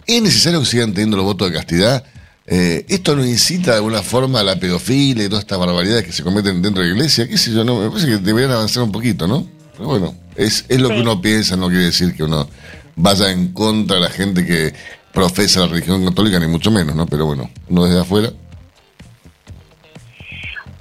¿Es 0.07 0.21
necesario 0.21 0.61
que 0.61 0.65
sigan 0.65 0.93
teniendo 0.93 1.17
los 1.17 1.25
votos 1.25 1.51
de 1.51 1.57
castidad? 1.57 2.05
Eh, 2.47 2.85
¿Esto 2.87 3.15
no 3.15 3.25
incita 3.25 3.71
de 3.71 3.77
alguna 3.77 4.01
forma 4.01 4.39
a 4.39 4.43
la 4.43 4.55
pedofilia 4.55 5.25
y 5.25 5.27
todas 5.27 5.43
estas 5.43 5.59
barbaridades 5.59 6.05
que 6.05 6.13
se 6.13 6.23
cometen 6.23 6.61
dentro 6.61 6.81
de 6.81 6.89
la 6.89 6.95
iglesia? 6.95 7.27
¿Qué 7.27 7.37
sé 7.37 7.51
yo? 7.51 7.65
No, 7.65 7.79
me 7.79 7.89
parece 7.89 8.07
que 8.07 8.17
deberían 8.17 8.51
avanzar 8.51 8.83
un 8.83 8.91
poquito, 8.91 9.27
¿no? 9.27 9.45
Pero 9.73 9.89
bueno, 9.89 10.15
es, 10.35 10.65
es 10.69 10.79
lo 10.79 10.87
que 10.87 11.01
uno 11.01 11.21
piensa, 11.21 11.57
no 11.57 11.67
quiere 11.67 11.85
decir 11.85 12.15
que 12.15 12.23
uno 12.23 12.49
vaya 12.95 13.29
en 13.31 13.53
contra 13.53 13.97
de 13.97 14.01
la 14.03 14.09
gente 14.09 14.45
que 14.45 14.73
profesa 15.13 15.61
la 15.61 15.67
religión 15.67 16.05
católica, 16.05 16.39
ni 16.39 16.47
mucho 16.47 16.71
menos, 16.71 16.95
¿no? 16.95 17.05
Pero 17.05 17.25
bueno, 17.25 17.49
no 17.69 17.85
desde 17.85 18.01
afuera. 18.01 18.29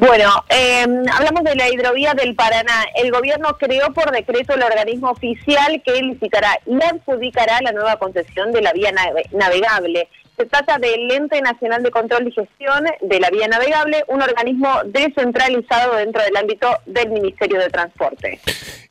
Bueno, 0.00 0.44
eh, 0.48 0.86
hablamos 1.12 1.44
de 1.44 1.54
la 1.56 1.68
hidrovía 1.68 2.14
del 2.14 2.34
Paraná. 2.34 2.86
El 2.94 3.12
gobierno 3.12 3.58
creó 3.58 3.92
por 3.92 4.10
decreto 4.10 4.54
el 4.54 4.62
organismo 4.62 5.10
oficial 5.10 5.82
que 5.84 6.00
licitará 6.00 6.58
y 6.64 6.82
adjudicará 6.82 7.60
la 7.60 7.72
nueva 7.72 7.98
concesión 7.98 8.50
de 8.50 8.62
la 8.62 8.72
vía 8.72 8.92
navegable. 9.30 10.08
Se 10.40 10.46
trata 10.46 10.78
del 10.78 11.10
Ente 11.10 11.38
Nacional 11.42 11.82
de 11.82 11.90
Control 11.90 12.26
y 12.26 12.32
Gestión 12.32 12.84
de 13.02 13.20
la 13.20 13.28
Vía 13.28 13.46
Navegable, 13.46 14.02
un 14.08 14.22
organismo 14.22 14.68
descentralizado 14.86 15.96
dentro 15.96 16.22
del 16.22 16.34
ámbito 16.34 16.66
del 16.86 17.10
Ministerio 17.10 17.60
de 17.60 17.68
Transporte. 17.68 18.40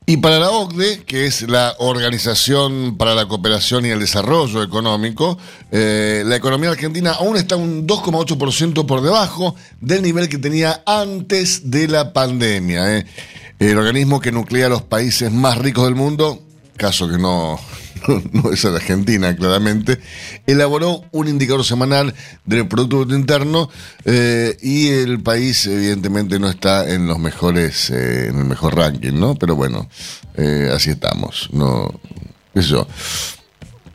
Y 0.06 0.18
para 0.18 0.38
la 0.38 0.50
OCDE, 0.50 1.02
que 1.04 1.26
es 1.26 1.42
la 1.42 1.74
Organización 1.78 2.96
para 2.96 3.16
la 3.16 3.26
Cooperación 3.26 3.84
y 3.84 3.88
el 3.88 3.98
Desarrollo 3.98 4.62
Económico, 4.62 5.38
eh, 5.72 6.22
la 6.24 6.36
economía 6.36 6.70
argentina 6.70 7.14
aún 7.18 7.36
está 7.36 7.56
un 7.56 7.84
2,8% 7.84 8.86
por 8.86 9.00
debajo 9.00 9.56
del 9.80 10.02
nivel 10.02 10.28
que 10.28 10.38
tenía 10.38 10.84
antes 10.86 11.68
de 11.68 11.88
la 11.88 12.12
pandemia. 12.12 12.96
Eh. 12.96 13.06
El 13.58 13.76
organismo 13.76 14.20
que 14.20 14.30
nuclea 14.30 14.66
a 14.66 14.68
los 14.70 14.82
países 14.82 15.32
más 15.32 15.58
ricos 15.58 15.86
del 15.86 15.96
mundo, 15.96 16.38
caso 16.76 17.08
que 17.08 17.18
no, 17.18 17.58
no 18.32 18.52
es 18.52 18.64
la 18.64 18.76
Argentina, 18.76 19.34
claramente, 19.36 19.98
elaboró 20.46 21.04
un 21.12 21.28
indicador 21.28 21.64
semanal 21.64 22.14
del 22.44 22.68
Producto 22.68 23.14
Interno 23.14 23.70
eh, 24.04 24.56
y 24.62 24.88
el 24.88 25.20
país 25.22 25.66
evidentemente 25.66 26.38
no 26.38 26.48
está 26.48 26.88
en 26.88 27.06
los 27.06 27.18
mejores, 27.18 27.90
eh, 27.90 28.28
en 28.28 28.38
el 28.38 28.44
mejor 28.44 28.76
ranking, 28.76 29.14
¿no? 29.14 29.34
Pero 29.34 29.56
bueno, 29.56 29.88
eh, 30.36 30.70
así 30.74 30.90
estamos, 30.90 31.48
no, 31.52 31.88
eso. 32.54 32.86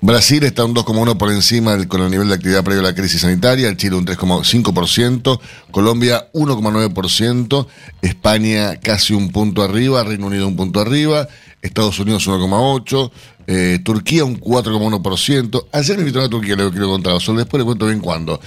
Brasil 0.05 0.43
está 0.43 0.63
un 0.65 0.75
2,1 0.75 1.17
por 1.17 1.31
encima 1.31 1.83
con 1.87 2.01
el 2.01 2.11
nivel 2.11 2.27
de 2.27 2.35
actividad 2.35 2.63
previo 2.63 2.81
a 2.81 2.83
la 2.83 2.93
crisis 2.93 3.21
sanitaria, 3.21 3.75
Chile 3.75 3.95
un 3.95 4.05
3,5%, 4.05 5.39
Colombia 5.71 6.29
1,9%, 6.31 7.67
España 8.03 8.79
casi 8.79 9.15
un 9.15 9.31
punto 9.31 9.63
arriba, 9.63 10.03
Reino 10.03 10.27
Unido 10.27 10.47
un 10.47 10.55
punto 10.55 10.79
arriba, 10.79 11.27
Estados 11.63 11.97
Unidos 11.99 12.27
1,8%, 12.27 13.11
eh, 13.47 13.79
Turquía 13.83 14.25
un 14.25 14.39
4,1%. 14.39 15.67
Ayer 15.71 15.95
me 15.97 16.01
invitaron 16.01 16.27
a 16.27 16.29
Turquía, 16.29 16.55
le 16.55 16.69
quiero 16.71 16.89
contar, 16.89 17.19
solo 17.21 17.39
después 17.39 17.59
le 17.59 17.65
cuento 17.65 17.85
bien 17.87 17.99
cuándo. 17.99 18.39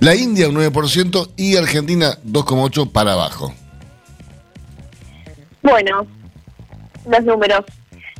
La 0.00 0.14
India 0.14 0.48
un 0.48 0.56
9% 0.56 1.30
y 1.36 1.56
Argentina 1.56 2.16
2,8% 2.24 2.92
para 2.92 3.12
abajo. 3.12 3.54
Bueno, 5.62 6.06
los 7.08 7.24
números. 7.24 7.64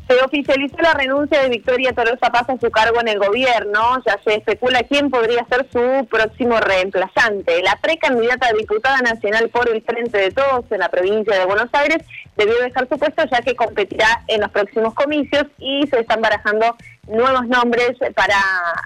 Se 0.08 0.16
oficializó 0.24 0.76
la 0.78 0.92
renuncia 0.92 1.40
de 1.40 1.48
Victoria 1.50 1.92
Tolosa 1.92 2.32
Paz 2.32 2.50
a 2.50 2.58
su 2.58 2.68
cargo 2.72 3.00
en 3.00 3.06
el 3.06 3.20
gobierno. 3.20 4.02
Ya 4.04 4.18
se 4.24 4.34
especula 4.34 4.82
quién 4.82 5.08
podría 5.08 5.46
ser 5.48 5.68
su 5.72 6.04
próximo 6.06 6.58
reemplazante. 6.58 7.62
La 7.62 7.76
precandidata 7.76 8.48
a 8.48 8.52
diputada 8.52 8.98
nacional 9.02 9.48
por 9.50 9.68
el 9.68 9.82
Frente 9.82 10.18
de 10.18 10.32
Todos 10.32 10.64
en 10.70 10.80
la 10.80 10.88
provincia 10.88 11.38
de 11.38 11.44
Buenos 11.44 11.68
Aires 11.72 11.98
debió 12.40 12.58
dejar 12.62 12.88
su 12.88 12.98
puesto 12.98 13.22
ya 13.30 13.42
que 13.42 13.54
competirá 13.54 14.22
en 14.28 14.40
los 14.40 14.50
próximos 14.50 14.94
comicios 14.94 15.44
y 15.58 15.86
se 15.88 16.00
están 16.00 16.22
barajando 16.22 16.76
nuevos 17.06 17.46
nombres 17.48 17.92
para 18.14 18.40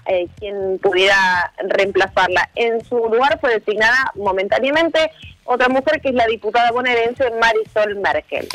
eh, 0.07 0.27
quien 0.39 0.79
pudiera 0.83 1.53
reemplazarla. 1.69 2.51
En 2.55 2.85
su 2.85 2.97
lugar 2.97 3.39
fue 3.41 3.55
designada 3.55 4.13
momentáneamente 4.17 5.11
otra 5.45 5.69
mujer 5.69 6.01
que 6.01 6.09
es 6.09 6.15
la 6.15 6.27
diputada 6.27 6.73
bonaerense 6.73 7.25
Marisol 7.41 7.97
Merkel. 7.97 8.49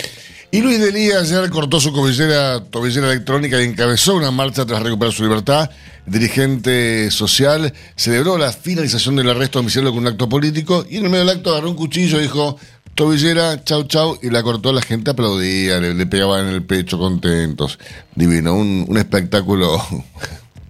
Y 0.51 0.61
Luis 0.61 0.79
Delía 0.79 1.19
ayer 1.19 1.47
cortó 1.51 1.79
su 1.79 1.93
tobillera, 1.93 2.63
electrónica 3.11 3.61
y 3.61 3.65
encabezó 3.65 4.15
una 4.15 4.31
marcha 4.31 4.65
tras 4.65 4.81
recuperar 4.81 5.13
su 5.13 5.23
libertad. 5.23 5.69
dirigente 6.07 7.11
social 7.11 7.71
celebró 7.95 8.39
la 8.39 8.51
finalización 8.51 9.15
del 9.15 9.29
arresto 9.29 9.59
domiciliario 9.59 9.91
con 9.91 9.99
un 9.99 10.11
acto 10.11 10.27
político 10.27 10.83
y 10.89 10.97
en 10.97 11.03
el 11.03 11.11
medio 11.11 11.25
del 11.25 11.37
acto 11.37 11.51
agarró 11.51 11.69
un 11.69 11.75
cuchillo 11.75 12.17
y 12.17 12.23
dijo 12.23 12.57
tobillera, 12.99 13.63
chau 13.63 13.85
chau, 13.85 14.19
y 14.21 14.29
la 14.29 14.43
cortó, 14.43 14.73
la 14.73 14.81
gente 14.81 15.11
aplaudía, 15.11 15.79
le, 15.79 16.05
pegaban 16.05 16.49
en 16.49 16.53
el 16.53 16.65
pecho 16.65 16.99
contentos. 16.99 17.79
Divino, 18.13 18.53
un, 18.53 18.97
espectáculo. 18.97 19.81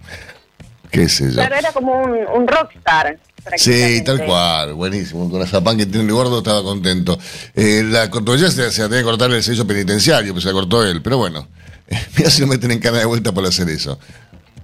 ¿Qué 0.92 1.08
sé 1.08 1.30
yo? 1.30 1.34
Claro, 1.34 1.56
era 1.56 1.72
como 1.72 2.00
un, 2.00 2.16
un 2.32 2.46
rockstar. 2.46 3.18
Sí, 3.56 4.04
tal 4.04 4.24
cual, 4.24 4.74
buenísimo. 4.74 5.28
Con 5.28 5.40
la 5.40 5.46
zapán 5.46 5.76
que 5.76 5.86
tiene 5.86 6.06
el 6.06 6.12
gordo 6.12 6.38
estaba 6.38 6.62
contento. 6.62 7.18
Eh, 7.56 7.82
la 7.84 8.08
cortó 8.10 8.38
se, 8.38 8.48
se 8.70 8.82
tenía 8.82 8.98
que 8.98 9.04
cortar 9.04 9.32
el 9.32 9.42
sello 9.42 9.66
penitenciario, 9.66 10.32
pues 10.32 10.44
se 10.44 10.50
la 10.50 10.54
cortó 10.54 10.84
él. 10.84 11.02
Pero 11.02 11.18
bueno, 11.18 11.48
mira 12.16 12.30
si 12.30 12.42
lo 12.42 12.46
meten 12.46 12.70
en 12.70 12.78
cana 12.78 12.98
de 12.98 13.06
vuelta 13.06 13.32
por 13.32 13.44
hacer 13.44 13.68
eso. 13.68 13.98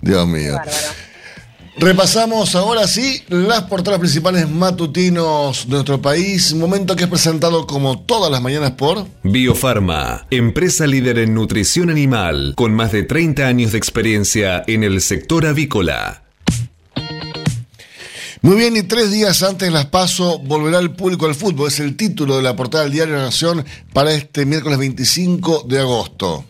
Dios 0.01 0.25
mío. 0.29 0.57
Repasamos 1.79 2.55
ahora 2.55 2.89
sí 2.89 3.23
las 3.29 3.65
portadas 3.65 4.01
principales 4.01 4.49
matutinos 4.49 5.67
de 5.67 5.75
nuestro 5.75 6.01
país, 6.01 6.55
momento 6.55 6.97
que 6.97 7.05
es 7.05 7.11
presentado 7.11 7.67
como 7.67 8.01
todas 8.01 8.31
las 8.31 8.41
mañanas 8.41 8.73
por 8.73 9.07
Biofarma, 9.23 10.27
empresa 10.31 10.87
líder 10.87 11.19
en 11.19 11.35
nutrición 11.35 11.91
animal, 11.91 12.55
con 12.57 12.73
más 12.73 12.93
de 12.93 13.03
30 13.03 13.47
años 13.47 13.73
de 13.73 13.79
experiencia 13.79 14.65
en 14.67 14.85
el 14.85 15.03
sector 15.03 15.45
avícola. 15.45 16.23
Muy 18.41 18.57
bien, 18.57 18.75
y 18.77 18.83
tres 18.83 19.11
días 19.11 19.43
antes 19.43 19.69
de 19.69 19.75
las 19.75 19.87
PASO 19.87 20.39
volverá 20.39 20.79
el 20.79 20.93
público 20.93 21.27
al 21.27 21.35
fútbol. 21.35 21.69
Es 21.69 21.81
el 21.81 21.97
título 21.97 22.37
de 22.37 22.43
la 22.43 22.57
portada 22.57 22.85
del 22.85 22.93
Diario 22.93 23.17
Nación 23.17 23.65
para 23.93 24.15
este 24.15 24.47
miércoles 24.47 24.79
25 24.79 25.65
de 25.69 25.81
agosto. 25.81 26.45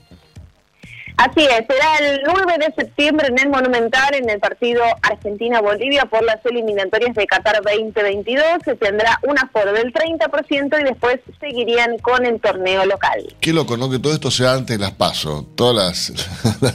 Así 1.16 1.40
es, 1.40 1.64
será 1.66 1.96
el 2.00 2.20
9 2.26 2.58
de 2.58 2.74
septiembre 2.74 3.28
en 3.28 3.38
el 3.38 3.48
Monumental 3.48 4.14
en 4.14 4.28
el 4.28 4.38
partido 4.38 4.82
Argentina-Bolivia 5.00 6.04
por 6.04 6.22
las 6.22 6.44
eliminatorias 6.44 7.14
de 7.14 7.26
Qatar 7.26 7.62
2022. 7.62 8.44
Se 8.62 8.74
tendrá 8.74 9.18
un 9.22 9.38
aforo 9.38 9.72
del 9.72 9.94
30% 9.94 10.80
y 10.80 10.84
después 10.84 11.18
seguirían 11.40 11.96
con 11.98 12.26
el 12.26 12.38
torneo 12.38 12.84
local. 12.84 13.34
Qué 13.40 13.54
loco, 13.54 13.78
¿no? 13.78 13.88
Que 13.88 13.98
todo 13.98 14.12
esto 14.12 14.30
sea 14.30 14.52
antes 14.52 14.76
de 14.76 14.84
las 14.84 14.92
PASO. 14.92 15.46
Todas 15.54 16.12
las... 16.12 16.74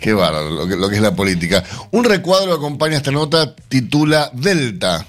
Qué 0.00 0.12
bárbaro 0.12 0.50
lo 0.50 0.66
que, 0.66 0.76
lo 0.76 0.88
que 0.88 0.96
es 0.96 1.00
la 1.00 1.14
política. 1.14 1.62
Un 1.92 2.04
recuadro 2.04 2.52
acompaña 2.52 2.96
esta 2.96 3.12
nota, 3.12 3.54
titula 3.68 4.30
Delta. 4.34 5.06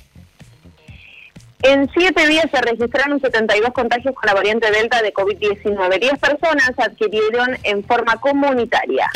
En 1.61 1.89
siete 1.97 2.27
días 2.27 2.45
se 2.51 2.61
registraron 2.61 3.19
72 3.19 3.71
contagios 3.73 4.13
con 4.13 4.27
la 4.27 4.33
variante 4.33 4.69
Delta 4.71 5.01
de 5.01 5.13
COVID-19. 5.13 5.99
Diez 5.99 6.19
personas 6.19 6.71
adquirieron 6.77 7.57
en 7.63 7.83
forma 7.83 8.17
comunitaria. 8.17 9.09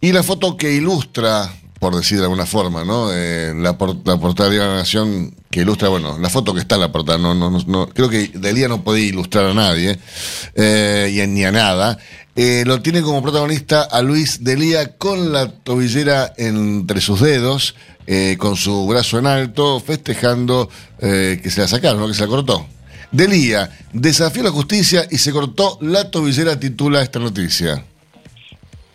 Y 0.00 0.12
la 0.12 0.22
foto 0.22 0.56
que 0.56 0.72
ilustra, 0.72 1.48
por 1.78 1.94
decir 1.94 2.18
de 2.18 2.24
alguna 2.24 2.46
forma, 2.46 2.84
¿no? 2.84 3.12
Eh, 3.12 3.52
la, 3.56 3.78
portada 3.78 4.50
de 4.50 4.58
la 4.58 4.74
Nación 4.74 5.34
que 5.50 5.60
ilustra, 5.60 5.88
bueno, 5.88 6.18
la 6.18 6.28
foto 6.28 6.52
que 6.52 6.60
está 6.60 6.74
en 6.74 6.82
la 6.82 6.92
portada, 6.92 7.18
no, 7.18 7.34
no, 7.34 7.50
no, 7.50 7.88
creo 7.88 8.08
que 8.08 8.28
Delía 8.34 8.66
no 8.68 8.82
podía 8.82 9.06
ilustrar 9.06 9.46
a 9.46 9.54
nadie, 9.54 9.98
eh, 10.54 11.10
y 11.12 11.26
ni 11.28 11.44
a 11.44 11.52
nada. 11.52 11.98
Eh, 12.36 12.64
lo 12.66 12.82
tiene 12.82 13.00
como 13.02 13.22
protagonista 13.22 13.82
a 13.82 14.02
Luis 14.02 14.42
Delía 14.42 14.96
con 14.98 15.32
la 15.32 15.52
tobillera 15.52 16.32
entre 16.36 17.00
sus 17.00 17.20
dedos, 17.20 17.76
eh, 18.06 18.36
con 18.38 18.56
su 18.56 18.86
brazo 18.86 19.18
en 19.18 19.26
alto, 19.26 19.80
festejando 19.80 20.68
eh, 21.00 21.40
que 21.42 21.50
se 21.50 21.62
la 21.62 21.68
sacaron, 21.68 22.06
que 22.08 22.14
se 22.14 22.22
la 22.22 22.28
cortó. 22.28 22.66
Delía 23.10 23.70
desafió 23.92 24.42
la 24.42 24.50
justicia 24.50 25.06
y 25.10 25.18
se 25.18 25.32
cortó 25.32 25.78
la 25.80 26.10
tobillera, 26.10 26.58
titula 26.58 27.00
esta 27.00 27.20
noticia. 27.20 27.84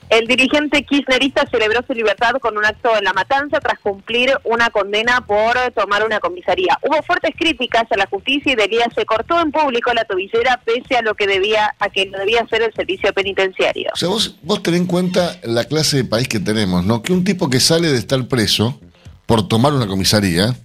El 0.09 0.25
dirigente 0.25 0.83
kirchnerista 0.83 1.45
celebró 1.51 1.83
su 1.85 1.93
libertad 1.93 2.31
con 2.41 2.57
un 2.57 2.65
acto 2.65 2.89
en 2.97 3.03
La 3.03 3.13
Matanza 3.13 3.59
tras 3.59 3.77
cumplir 3.79 4.31
una 4.43 4.71
condena 4.71 5.23
por 5.25 5.55
tomar 5.75 6.03
una 6.03 6.19
comisaría. 6.19 6.79
Hubo 6.81 7.01
fuertes 7.03 7.35
críticas 7.37 7.83
a 7.91 7.95
la 7.95 8.07
justicia 8.07 8.51
y 8.51 8.55
Delía 8.55 8.87
se 8.95 9.05
cortó 9.05 9.39
en 9.39 9.51
público 9.51 9.93
la 9.93 10.05
tobillera 10.05 10.59
pese 10.65 10.97
a 10.97 11.03
lo 11.03 11.13
que 11.13 11.27
debía 11.27 11.75
a 11.77 11.89
que 11.89 12.09
debía 12.09 12.41
hacer 12.41 12.63
el 12.63 12.73
servicio 12.73 13.13
penitenciario. 13.13 13.91
O 13.93 13.95
sea, 13.95 14.09
vos, 14.09 14.35
vos 14.41 14.63
tenés 14.63 14.81
en 14.81 14.87
cuenta 14.87 15.39
la 15.43 15.65
clase 15.65 15.97
de 15.97 16.03
país 16.05 16.27
que 16.27 16.39
tenemos, 16.39 16.83
¿no? 16.83 17.03
Que 17.03 17.13
un 17.13 17.23
tipo 17.23 17.47
que 17.47 17.59
sale 17.59 17.89
de 17.89 17.99
estar 17.99 18.27
preso 18.27 18.79
por 19.29 19.47
tomar 19.47 19.73
una 19.73 19.85
comisaría 19.85 20.55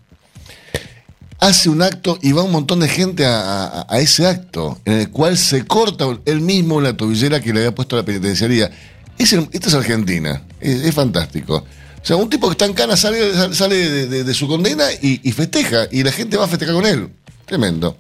hace 1.39 1.69
un 1.69 1.83
acto 1.83 2.19
y 2.23 2.33
va 2.33 2.45
un 2.45 2.51
montón 2.51 2.81
de 2.81 2.89
gente 2.89 3.27
a, 3.27 3.87
ese 3.99 4.27
acto, 4.27 4.81
en 4.87 4.95
el 4.95 5.11
cual 5.11 5.37
se 5.37 5.67
corta 5.67 6.07
él 6.25 6.41
mismo 6.41 6.81
la 6.81 6.97
tobillera 6.97 7.43
que 7.43 7.53
le 7.53 7.59
había 7.59 7.75
puesto 7.75 7.95
a 7.95 7.99
la 7.99 8.07
penitenciaría. 8.07 8.71
Es 9.19 9.35
esto 9.35 9.69
es 9.69 9.75
Argentina, 9.75 10.45
es, 10.61 10.95
fantástico. 10.95 11.57
O 11.57 12.07
sea, 12.07 12.17
un 12.17 12.31
tipo 12.31 12.49
que 12.49 12.53
está 12.53 12.65
en 12.65 12.73
cana 12.73 12.97
sale, 12.97 13.55
sale 13.55 14.07
de, 14.07 14.35
su 14.35 14.49
condena 14.49 14.87
y, 15.03 15.31
festeja, 15.33 15.87
y 15.91 16.03
la 16.03 16.11
gente 16.11 16.39
va 16.39 16.47
a 16.47 16.49
festejar 16.49 16.75
con 16.75 16.87
él. 16.87 17.11
Tremendo. 17.45 17.99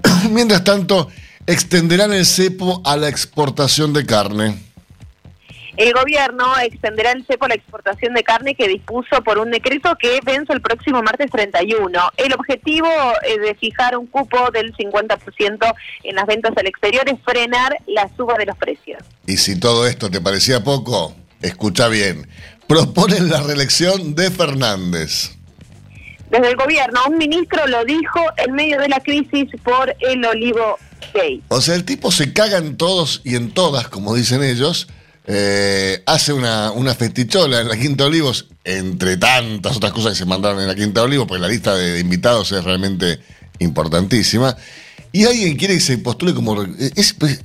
Mientras 0.30 0.62
tanto, 0.62 1.08
extenderán 1.44 2.12
el 2.12 2.24
cepo 2.24 2.82
a 2.84 2.96
la 2.96 3.08
exportación 3.08 3.92
de 3.92 4.06
carne. 4.06 4.67
El 5.78 5.92
gobierno 5.92 6.58
extenderá 6.58 7.12
el 7.12 7.24
cepo 7.24 7.44
a 7.44 7.50
la 7.50 7.54
exportación 7.54 8.12
de 8.12 8.24
carne 8.24 8.56
que 8.56 8.66
dispuso 8.66 9.22
por 9.22 9.38
un 9.38 9.52
decreto 9.52 9.94
que 9.96 10.18
vence 10.24 10.52
el 10.52 10.60
próximo 10.60 11.04
martes 11.04 11.30
31. 11.30 12.00
El 12.16 12.32
objetivo 12.32 12.88
es 13.22 13.40
de 13.40 13.54
fijar 13.54 13.96
un 13.96 14.08
cupo 14.08 14.50
del 14.50 14.74
50% 14.74 15.74
en 16.02 16.16
las 16.16 16.26
ventas 16.26 16.52
al 16.56 16.66
exterior 16.66 17.08
es 17.08 17.20
frenar 17.24 17.78
la 17.86 18.10
suba 18.16 18.34
de 18.36 18.46
los 18.46 18.56
precios. 18.56 19.00
Y 19.24 19.36
si 19.36 19.60
todo 19.60 19.86
esto 19.86 20.10
te 20.10 20.20
parecía 20.20 20.64
poco, 20.64 21.14
escucha 21.42 21.86
bien. 21.86 22.28
Proponen 22.66 23.30
la 23.30 23.40
reelección 23.40 24.16
de 24.16 24.32
Fernández. 24.32 25.36
Desde 26.28 26.48
el 26.48 26.56
gobierno, 26.56 27.02
un 27.08 27.18
ministro 27.18 27.64
lo 27.68 27.84
dijo 27.84 28.20
en 28.36 28.52
medio 28.52 28.80
de 28.80 28.88
la 28.88 28.98
crisis 28.98 29.48
por 29.62 29.94
el 30.00 30.24
olivo 30.24 30.76
gay. 31.14 31.40
O 31.46 31.60
sea, 31.60 31.76
el 31.76 31.84
tipo 31.84 32.10
se 32.10 32.32
caga 32.32 32.58
en 32.58 32.76
todos 32.76 33.22
y 33.24 33.36
en 33.36 33.52
todas, 33.54 33.86
como 33.86 34.16
dicen 34.16 34.42
ellos, 34.42 34.88
eh, 35.30 36.02
hace 36.06 36.32
una, 36.32 36.72
una 36.72 36.94
festichola 36.94 37.60
en 37.60 37.68
la 37.68 37.76
Quinta 37.76 38.06
Olivos, 38.06 38.46
entre 38.64 39.18
tantas 39.18 39.76
otras 39.76 39.92
cosas 39.92 40.12
que 40.12 40.18
se 40.20 40.24
mandaron 40.24 40.58
en 40.58 40.66
la 40.66 40.74
Quinta 40.74 41.02
Olivos, 41.02 41.26
porque 41.26 41.42
la 41.42 41.48
lista 41.48 41.74
de, 41.74 42.00
invitados 42.00 42.50
es 42.52 42.64
realmente 42.64 43.20
importantísima. 43.58 44.56
Y 45.12 45.24
alguien 45.24 45.56
quiere 45.56 45.74
que 45.74 45.80
se 45.80 45.98
postule 45.98 46.32
como. 46.32 46.62
Es, 46.96 47.12
pues, 47.12 47.42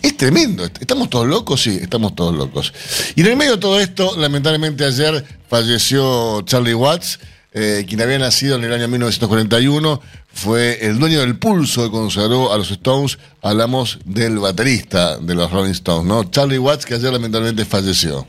es 0.00 0.16
tremendo. 0.16 0.64
¿Estamos 0.64 1.10
todos 1.10 1.26
locos? 1.26 1.62
Sí, 1.62 1.78
estamos 1.80 2.14
todos 2.14 2.34
locos. 2.34 2.72
Y 3.14 3.20
en 3.20 3.26
el 3.26 3.36
medio 3.36 3.52
de 3.52 3.58
todo 3.58 3.80
esto, 3.80 4.16
lamentablemente 4.16 4.86
ayer 4.86 5.22
falleció 5.50 6.40
Charlie 6.42 6.74
Watts. 6.74 7.18
Eh, 7.58 7.86
quien 7.88 8.02
había 8.02 8.18
nacido 8.18 8.56
en 8.56 8.64
el 8.64 8.72
año 8.74 8.86
1941, 8.86 10.02
fue 10.30 10.86
el 10.86 10.98
dueño 10.98 11.20
del 11.20 11.38
pulso 11.38 11.84
que 11.84 11.90
consagró 11.90 12.52
a 12.52 12.58
los 12.58 12.70
Stones. 12.70 13.18
Hablamos 13.40 13.98
del 14.04 14.38
baterista 14.38 15.16
de 15.16 15.34
los 15.34 15.50
Rolling 15.50 15.70
Stones, 15.70 16.04
¿no? 16.04 16.24
Charlie 16.24 16.58
Watts, 16.58 16.84
que 16.84 16.96
ayer 16.96 17.10
lamentablemente 17.10 17.64
falleció. 17.64 18.26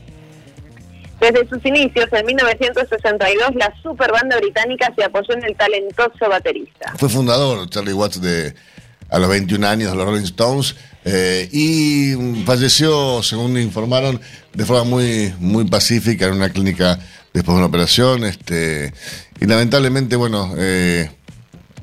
Desde 1.20 1.46
sus 1.46 1.62
inicios, 1.66 2.06
en 2.10 2.24
1962, 2.24 3.54
la 3.56 3.70
super 3.82 4.10
banda 4.12 4.38
británica 4.38 4.90
se 4.96 5.04
apoyó 5.04 5.34
en 5.34 5.44
el 5.44 5.54
talentoso 5.56 6.26
baterista. 6.26 6.94
Fue 6.96 7.10
fundador, 7.10 7.68
Charlie 7.68 7.92
Watts, 7.92 8.22
de 8.22 8.54
a 9.10 9.18
los 9.18 9.28
21 9.28 9.66
años 9.66 9.90
de 9.90 9.96
los 9.98 10.06
Rolling 10.06 10.24
Stones. 10.24 10.74
Eh, 11.04 11.48
y 11.52 12.44
falleció, 12.44 13.22
según 13.22 13.58
informaron, 13.58 14.20
de 14.54 14.64
forma 14.64 14.84
muy, 14.84 15.34
muy 15.38 15.66
pacífica 15.66 16.26
en 16.26 16.34
una 16.34 16.50
clínica 16.50 16.98
después 17.32 17.54
de 17.54 17.58
una 17.58 17.66
operación. 17.66 18.24
Este, 18.24 18.92
y 19.40 19.46
lamentablemente, 19.46 20.16
bueno, 20.16 20.54
eh, 20.56 21.10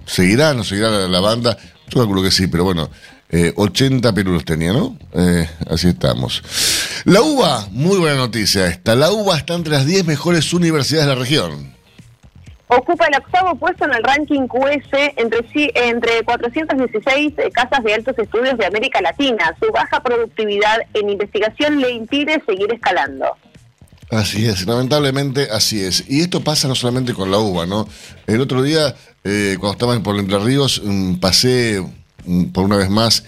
seguirá, 0.06 0.54
no 0.54 0.64
seguirá 0.64 0.90
la, 0.90 1.20
banda. 1.20 1.58
Yo 1.90 2.00
calculo 2.00 2.22
que 2.24 2.32
sí, 2.32 2.48
pero 2.48 2.64
bueno, 2.64 2.90
80 3.56 4.10
eh, 4.10 4.14
perulos 4.14 4.46
tenía, 4.46 4.74
¿no? 4.74 4.98
Eh, 5.14 5.50
así 5.70 5.90
estamos. 5.90 6.42
La 7.06 7.22
UBA, 7.22 7.68
muy 7.72 7.98
buena 7.98 8.16
noticia 8.16 8.68
esta. 8.68 8.96
La 8.96 9.12
UBA 9.12 9.38
está 9.38 9.56
entre 9.56 9.74
las 9.74 9.86
10 9.86 10.06
mejores 10.06 10.54
universidades 10.54 11.08
de 11.08 11.14
la 11.14 11.20
región. 11.20 11.76
Ocupa 12.68 13.06
el 13.06 13.16
octavo 13.16 13.56
puesto 13.56 13.86
en 13.86 13.94
el 13.94 14.04
ranking 14.04 14.48
QS 14.48 14.90
entre, 15.18 15.46
entre 15.76 16.24
416 16.24 17.34
casas 17.54 17.84
de 17.84 17.94
altos 17.94 18.18
estudios 18.18 18.58
de 18.58 18.66
América 18.66 19.02
Latina. 19.02 19.56
Su 19.62 19.72
baja 19.72 20.02
productividad 20.02 20.80
en 20.96 21.12
investigación 21.12 21.80
le 21.80 21.92
impide 21.92 22.42
seguir 22.46 22.74
escalando. 22.74 23.38
Así 24.12 24.46
es, 24.46 24.66
lamentablemente 24.66 25.50
así 25.52 25.82
es. 25.82 26.04
Y 26.08 26.22
esto 26.22 26.44
pasa 26.44 26.68
no 26.68 26.76
solamente 26.76 27.14
con 27.14 27.32
la 27.32 27.40
uva, 27.40 27.66
¿no? 27.66 27.88
El 28.28 28.40
otro 28.40 28.62
día, 28.62 28.96
eh, 29.24 29.58
cuando 29.60 29.74
estaba 29.74 30.00
por 30.04 30.18
Entre 30.20 30.38
Ríos, 30.40 30.82
mm, 30.84 31.16
pasé 31.16 31.84
mm, 32.26 32.46
por 32.46 32.66
una 32.66 32.78
vez 32.78 32.90
más 32.90 33.24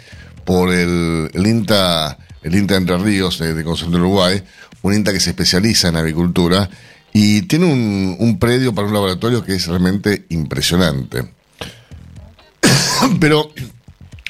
por 0.45 0.71
el, 0.71 1.29
INTA, 1.33 2.17
el 2.43 2.55
INTA 2.55 2.75
Entre 2.75 2.97
Ríos 2.97 3.39
de, 3.39 3.53
de 3.53 3.63
Concepción 3.63 3.91
de 3.91 3.99
Uruguay, 3.99 4.43
un 4.83 4.93
INTA 4.93 5.11
que 5.11 5.19
se 5.19 5.31
especializa 5.31 5.89
en 5.89 5.95
agricultura 5.95 6.69
y 7.11 7.41
tiene 7.43 7.65
un, 7.65 8.15
un 8.19 8.37
predio 8.37 8.75
para 8.75 8.87
un 8.87 8.93
laboratorio 8.93 9.43
que 9.43 9.55
es 9.55 9.67
realmente 9.67 10.25
impresionante. 10.29 11.33
Pero 13.19 13.51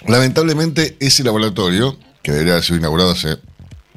lamentablemente 0.08 0.96
ese 1.00 1.24
laboratorio, 1.24 1.98
que 2.24 2.32
debería 2.32 2.54
haber 2.54 2.64
sido 2.64 2.80
inaugurado 2.80 3.12
hace 3.12 3.38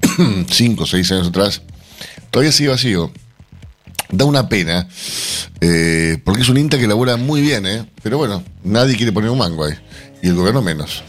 5 0.51 0.83
o 0.83 0.87
6 0.87 1.13
años 1.13 1.29
atrás, 1.29 1.63
todavía 2.31 2.53
sigue 2.53 2.71
vacío. 2.71 3.12
Da 4.11 4.25
una 4.25 4.49
pena, 4.49 4.88
eh, 5.61 6.19
porque 6.25 6.43
es 6.43 6.49
un 6.49 6.59
INTA 6.59 6.79
que 6.79 6.88
labora 6.88 7.16
muy 7.16 7.40
bien, 7.40 7.64
¿eh? 7.64 7.87
pero 8.03 8.19
bueno, 8.19 8.43
nadie 8.64 8.97
quiere 8.97 9.12
poner 9.12 9.31
un 9.31 9.38
mango 9.38 9.64
ahí, 9.64 9.75
y 10.21 10.29
el 10.29 10.35
gobierno 10.35 10.62
menos. 10.62 11.05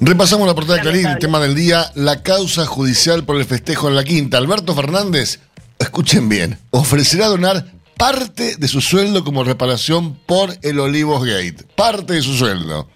Repasamos 0.00 0.46
la 0.46 0.54
portada 0.54 0.76
de 0.76 0.82
Clarín, 0.82 1.06
el 1.06 1.18
tema 1.18 1.40
del 1.40 1.54
día, 1.54 1.92
la 1.94 2.22
causa 2.22 2.64
judicial 2.64 3.24
por 3.24 3.36
el 3.36 3.44
festejo 3.44 3.88
en 3.88 3.96
la 3.96 4.04
quinta. 4.04 4.38
Alberto 4.38 4.74
Fernández, 4.74 5.40
escuchen 5.78 6.30
bien, 6.30 6.58
ofrecerá 6.70 7.26
donar 7.26 7.66
parte 7.98 8.56
de 8.56 8.66
su 8.66 8.80
sueldo 8.80 9.24
como 9.24 9.44
reparación 9.44 10.14
por 10.24 10.56
el 10.62 10.80
Olivos 10.80 11.22
Gate. 11.22 11.66
Parte 11.76 12.14
de 12.14 12.22
su 12.22 12.34
sueldo. 12.34 12.88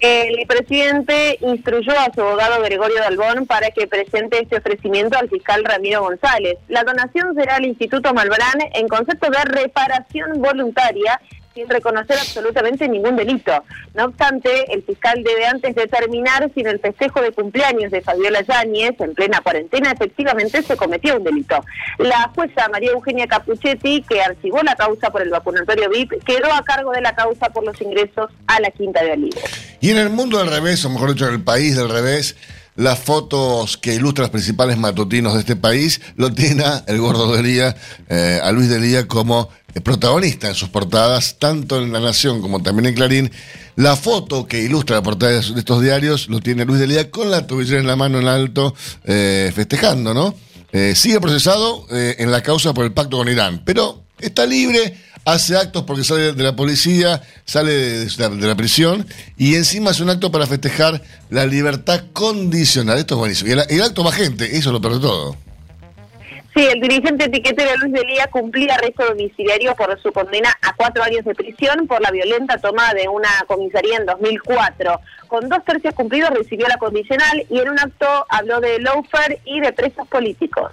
El 0.00 0.46
presidente 0.46 1.36
instruyó 1.42 1.92
a 1.92 2.10
su 2.14 2.22
abogado 2.22 2.62
Gregorio 2.62 3.00
Dalbón 3.00 3.46
para 3.46 3.70
que 3.70 3.86
presente 3.86 4.40
este 4.40 4.56
ofrecimiento 4.56 5.18
al 5.18 5.28
fiscal 5.28 5.62
Ramiro 5.62 6.00
González. 6.00 6.56
La 6.68 6.84
donación 6.84 7.34
será 7.34 7.56
al 7.56 7.66
Instituto 7.66 8.14
Malbrán 8.14 8.60
en 8.72 8.88
concepto 8.88 9.28
de 9.30 9.44
reparación 9.44 10.40
voluntaria 10.40 11.20
sin 11.54 11.68
reconocer 11.68 12.18
absolutamente 12.18 12.88
ningún 12.88 13.16
delito. 13.16 13.52
No 13.94 14.04
obstante, 14.06 14.72
el 14.72 14.82
fiscal 14.82 15.22
debe 15.22 15.46
antes 15.46 15.74
determinar 15.74 16.50
si 16.54 16.60
en 16.60 16.68
el 16.68 16.80
festejo 16.80 17.20
de 17.20 17.32
cumpleaños 17.32 17.90
de 17.90 18.00
Fabiola 18.00 18.42
Yáñez, 18.42 19.00
en 19.00 19.14
plena 19.14 19.40
cuarentena, 19.40 19.92
efectivamente 19.92 20.62
se 20.62 20.76
cometió 20.76 21.16
un 21.16 21.24
delito. 21.24 21.64
La 21.98 22.30
jueza 22.34 22.68
María 22.68 22.92
Eugenia 22.92 23.26
Capuchetti, 23.26 24.02
que 24.08 24.22
archivó 24.22 24.62
la 24.62 24.76
causa 24.76 25.10
por 25.10 25.22
el 25.22 25.30
vacunatorio 25.30 25.90
VIP, 25.90 26.22
quedó 26.24 26.52
a 26.52 26.62
cargo 26.62 26.92
de 26.92 27.00
la 27.00 27.14
causa 27.14 27.50
por 27.50 27.64
los 27.64 27.80
ingresos 27.80 28.30
a 28.46 28.60
la 28.60 28.70
Quinta 28.70 29.02
de 29.02 29.12
Olivos. 29.12 29.42
Y 29.80 29.90
en 29.90 29.98
el 29.98 30.10
mundo 30.10 30.38
del 30.38 30.48
revés, 30.48 30.84
o 30.84 30.90
mejor 30.90 31.12
dicho, 31.14 31.26
en 31.26 31.34
el 31.34 31.42
país 31.42 31.76
del 31.76 31.88
revés, 31.88 32.36
las 32.76 32.98
fotos 32.98 33.76
que 33.76 33.94
ilustran 33.94 34.24
los 34.24 34.30
principales 34.30 34.78
matutinos 34.78 35.34
de 35.34 35.40
este 35.40 35.56
país 35.56 36.00
lo 36.16 36.32
tiene 36.32 36.64
el 36.86 36.98
gordo 36.98 37.30
de 37.34 37.42
Lía, 37.42 37.76
eh, 38.08 38.40
a 38.42 38.52
Luis 38.52 38.68
de 38.68 38.80
Lía 38.80 39.06
como 39.06 39.50
protagonista 39.82 40.48
en 40.48 40.54
sus 40.54 40.68
portadas, 40.68 41.36
tanto 41.38 41.80
en 41.82 41.92
La 41.92 42.00
Nación 42.00 42.40
como 42.40 42.62
también 42.62 42.86
en 42.86 42.94
Clarín. 42.94 43.30
La 43.76 43.96
foto 43.96 44.46
que 44.46 44.60
ilustra 44.60 44.96
la 44.96 45.02
portada 45.02 45.32
de 45.32 45.38
estos 45.38 45.82
diarios 45.82 46.28
lo 46.28 46.40
tiene 46.40 46.64
Luis 46.64 46.80
de 46.80 46.86
Lía 46.86 47.10
con 47.10 47.30
la 47.30 47.46
tobillera 47.46 47.80
en 47.80 47.86
la 47.86 47.96
mano 47.96 48.18
en 48.18 48.28
alto, 48.28 48.74
eh, 49.04 49.52
festejando, 49.54 50.12
¿no? 50.12 50.34
Eh, 50.72 50.94
sigue 50.94 51.20
procesado 51.20 51.86
en 51.90 52.30
la 52.30 52.42
causa 52.42 52.72
por 52.72 52.84
el 52.84 52.92
pacto 52.92 53.16
con 53.16 53.28
Irán, 53.28 53.62
pero 53.64 54.04
está 54.20 54.46
libre 54.46 54.94
hace 55.24 55.56
actos 55.56 55.84
porque 55.84 56.04
sale 56.04 56.32
de 56.32 56.42
la 56.42 56.56
policía, 56.56 57.22
sale 57.44 57.72
de, 57.72 58.46
la, 58.46 58.56
prisión 58.56 59.06
y 59.36 59.54
encima 59.54 59.90
hace 59.90 60.02
un 60.02 60.10
acto 60.10 60.30
para 60.30 60.46
festejar 60.46 61.02
la 61.30 61.46
libertad 61.46 62.04
condicional. 62.12 62.98
Esto 62.98 63.14
es 63.14 63.18
buenísimo. 63.18 63.50
Y 63.50 63.52
el, 63.74 63.82
acto 63.82 64.04
más 64.04 64.14
gente, 64.14 64.56
eso 64.56 64.72
lo 64.72 64.80
pierde 64.80 65.00
todo. 65.00 65.36
Sí, 66.54 66.66
el 66.66 66.80
dirigente 66.80 67.26
etiquetero 67.26 67.76
Luis 67.78 67.92
Delía 67.92 68.26
cumplía 68.26 68.74
arresto 68.74 69.06
domiciliario 69.06 69.74
por 69.76 70.00
su 70.02 70.12
condena 70.12 70.50
a 70.62 70.74
cuatro 70.74 71.02
años 71.04 71.24
de 71.24 71.34
prisión 71.34 71.86
por 71.86 72.00
la 72.00 72.10
violenta 72.10 72.58
toma 72.58 72.92
de 72.92 73.08
una 73.08 73.28
comisaría 73.46 73.98
en 73.98 74.06
2004. 74.06 75.00
Con 75.28 75.48
dos 75.48 75.64
tercios 75.64 75.94
cumplidos 75.94 76.30
recibió 76.30 76.66
la 76.66 76.76
condicional 76.78 77.46
y 77.48 77.58
en 77.60 77.68
un 77.68 77.78
acto 77.78 78.26
habló 78.28 78.60
de 78.60 78.80
loafer 78.80 79.38
y 79.44 79.60
de 79.60 79.72
presos 79.72 80.08
políticos. 80.08 80.72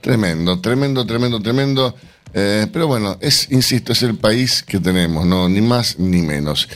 Tremendo, 0.00 0.60
tremendo, 0.60 1.06
tremendo, 1.06 1.40
tremendo. 1.40 1.94
Eh, 2.34 2.66
pero 2.72 2.88
bueno, 2.88 3.16
es, 3.20 3.52
insisto, 3.52 3.92
es 3.92 4.02
el 4.02 4.18
país 4.18 4.64
que 4.64 4.80
tenemos, 4.80 5.24
no, 5.24 5.48
ni 5.48 5.60
más 5.60 6.00
ni 6.00 6.22
menos. 6.22 6.68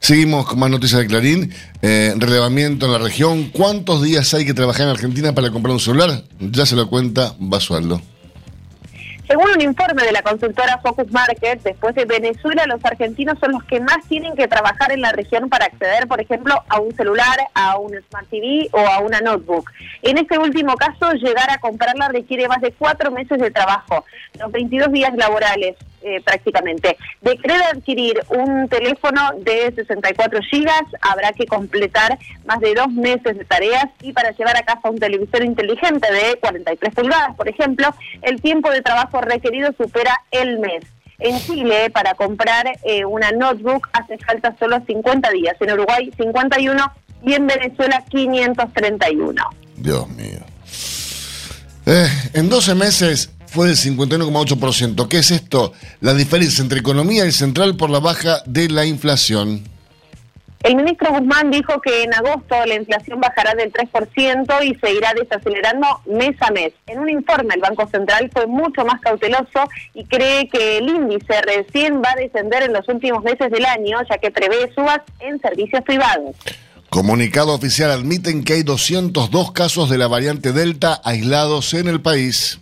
Seguimos 0.00 0.46
con 0.46 0.58
más 0.58 0.70
noticias 0.70 1.00
de 1.00 1.06
Clarín. 1.06 1.52
Eh, 1.82 2.14
relevamiento 2.16 2.86
en 2.86 2.92
la 2.92 2.98
región. 2.98 3.50
¿Cuántos 3.50 4.02
días 4.02 4.32
hay 4.34 4.46
que 4.46 4.54
trabajar 4.54 4.82
en 4.82 4.90
Argentina 4.90 5.34
para 5.34 5.50
comprar 5.50 5.72
un 5.72 5.80
celular? 5.80 6.22
Ya 6.40 6.66
se 6.66 6.76
lo 6.76 6.88
cuenta 6.88 7.34
Basualdo. 7.38 8.00
Según 9.28 9.50
un 9.50 9.60
informe 9.60 10.04
de 10.04 10.12
la 10.12 10.22
consultora 10.22 10.78
Focus 10.78 11.12
Market, 11.12 11.62
después 11.62 11.94
de 11.94 12.06
Venezuela, 12.06 12.64
los 12.66 12.82
argentinos 12.82 13.38
son 13.38 13.52
los 13.52 13.62
que 13.64 13.78
más 13.78 13.98
tienen 14.08 14.34
que 14.34 14.48
trabajar 14.48 14.90
en 14.90 15.02
la 15.02 15.12
región 15.12 15.50
para 15.50 15.66
acceder, 15.66 16.08
por 16.08 16.18
ejemplo, 16.18 16.54
a 16.66 16.80
un 16.80 16.96
celular, 16.96 17.36
a 17.52 17.76
un 17.76 17.92
Smart 18.08 18.26
TV 18.30 18.70
o 18.72 18.78
a 18.78 19.00
una 19.00 19.20
notebook. 19.20 19.70
En 20.00 20.16
este 20.16 20.38
último 20.38 20.76
caso, 20.76 21.12
llegar 21.12 21.50
a 21.50 21.58
comprarla 21.58 22.08
requiere 22.08 22.48
más 22.48 22.62
de 22.62 22.72
cuatro 22.72 23.10
meses 23.10 23.38
de 23.38 23.50
trabajo, 23.50 24.06
los 24.38 24.50
22 24.50 24.90
días 24.92 25.12
laborales 25.14 25.76
eh, 26.02 26.20
prácticamente. 26.24 26.96
De 27.20 27.36
querer 27.36 27.62
adquirir 27.62 28.20
un 28.28 28.68
teléfono 28.68 29.20
de 29.38 29.72
64 29.74 30.40
gigas, 30.42 30.82
habrá 31.00 31.32
que 31.32 31.46
completar 31.46 32.18
más 32.46 32.60
de 32.60 32.74
dos 32.74 32.88
meses 32.88 33.36
de 33.36 33.44
tareas 33.44 33.86
y 34.02 34.12
para 34.12 34.30
llevar 34.32 34.56
a 34.56 34.62
casa 34.62 34.90
un 34.90 34.98
televisor 34.98 35.44
inteligente 35.44 36.10
de 36.12 36.38
43 36.40 36.94
pulgadas, 36.94 37.36
por 37.36 37.48
ejemplo, 37.48 37.88
el 38.22 38.40
tiempo 38.40 38.70
de 38.70 38.82
trabajo 38.82 39.20
requerido 39.20 39.72
supera 39.76 40.20
el 40.30 40.58
mes. 40.58 40.84
En 41.18 41.40
Chile, 41.40 41.90
para 41.90 42.14
comprar 42.14 42.66
eh, 42.84 43.04
una 43.04 43.32
notebook 43.32 43.88
hace 43.92 44.18
falta 44.18 44.54
solo 44.58 44.80
50 44.86 45.30
días, 45.30 45.56
en 45.60 45.72
Uruguay 45.72 46.12
51 46.16 46.92
y 47.24 47.34
en 47.34 47.46
Venezuela 47.46 48.04
531. 48.08 49.42
Dios 49.76 50.08
mío. 50.10 50.38
Eh, 51.86 52.06
en 52.34 52.48
12 52.48 52.74
meses 52.74 53.30
fue 53.48 53.68
del 53.68 53.76
51,8%. 53.76 55.08
¿Qué 55.08 55.18
es 55.18 55.30
esto? 55.30 55.72
La 56.00 56.14
diferencia 56.14 56.62
entre 56.62 56.80
economía 56.80 57.26
y 57.26 57.32
central 57.32 57.76
por 57.76 57.90
la 57.90 58.00
baja 58.00 58.42
de 58.46 58.68
la 58.68 58.84
inflación. 58.84 59.64
El 60.64 60.74
ministro 60.74 61.12
Guzmán 61.12 61.52
dijo 61.52 61.80
que 61.80 62.02
en 62.02 62.12
agosto 62.12 62.56
la 62.66 62.74
inflación 62.74 63.20
bajará 63.20 63.54
del 63.54 63.72
3% 63.72 64.64
y 64.64 64.74
se 64.74 64.92
irá 64.92 65.14
desacelerando 65.14 65.86
mes 66.06 66.34
a 66.40 66.50
mes. 66.50 66.72
En 66.88 66.98
un 66.98 67.08
informe, 67.08 67.54
el 67.54 67.60
Banco 67.60 67.88
Central 67.88 68.28
fue 68.32 68.48
mucho 68.48 68.84
más 68.84 69.00
cauteloso 69.00 69.68
y 69.94 70.04
cree 70.04 70.48
que 70.48 70.78
el 70.78 70.88
índice 70.88 71.40
recién 71.42 72.02
va 72.02 72.10
a 72.10 72.20
descender 72.20 72.64
en 72.64 72.72
los 72.72 72.88
últimos 72.88 73.22
meses 73.22 73.52
del 73.52 73.64
año, 73.64 73.98
ya 74.10 74.18
que 74.18 74.32
prevé 74.32 74.72
subas 74.74 75.00
en 75.20 75.40
servicios 75.40 75.82
privados. 75.84 76.34
Comunicado 76.90 77.54
oficial 77.54 77.92
admiten 77.92 78.42
que 78.42 78.54
hay 78.54 78.62
202 78.64 79.52
casos 79.52 79.88
de 79.88 79.98
la 79.98 80.08
variante 80.08 80.52
Delta 80.52 81.00
aislados 81.04 81.72
en 81.74 81.86
el 81.86 82.00
país. 82.00 82.58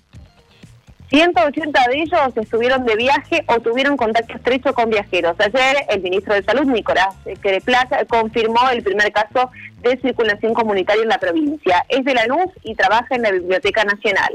180 1.11 1.81
de 1.89 2.03
ellos 2.03 2.21
estuvieron 2.37 2.85
de 2.85 2.97
viaje 2.97 3.45
o 3.47 3.61
tuvieron 3.61 3.97
contacto 3.97 4.35
estrecho 4.35 4.75
con 4.75 4.91
viajeros. 4.91 5.37
Ayer 5.39 5.77
el 5.89 6.03
ministro 6.03 6.35
de 6.35 6.43
Salud, 6.43 6.65
Nicolás 6.65 7.15
Quereplaza, 7.43 8.05
confirmó 8.07 8.69
el 8.71 8.83
primer 8.83 9.13
caso 9.13 9.51
de 9.83 9.97
circulación 10.01 10.53
comunitaria 10.53 11.03
en 11.03 11.09
la 11.09 11.19
provincia. 11.19 11.85
Es 11.89 12.05
de 12.05 12.15
la 12.15 12.27
luz 12.27 12.53
y 12.65 12.75
trabaja 12.75 13.15
en 13.15 13.23
la 13.23 13.31
Biblioteca 13.31 13.85
Nacional. 13.85 14.33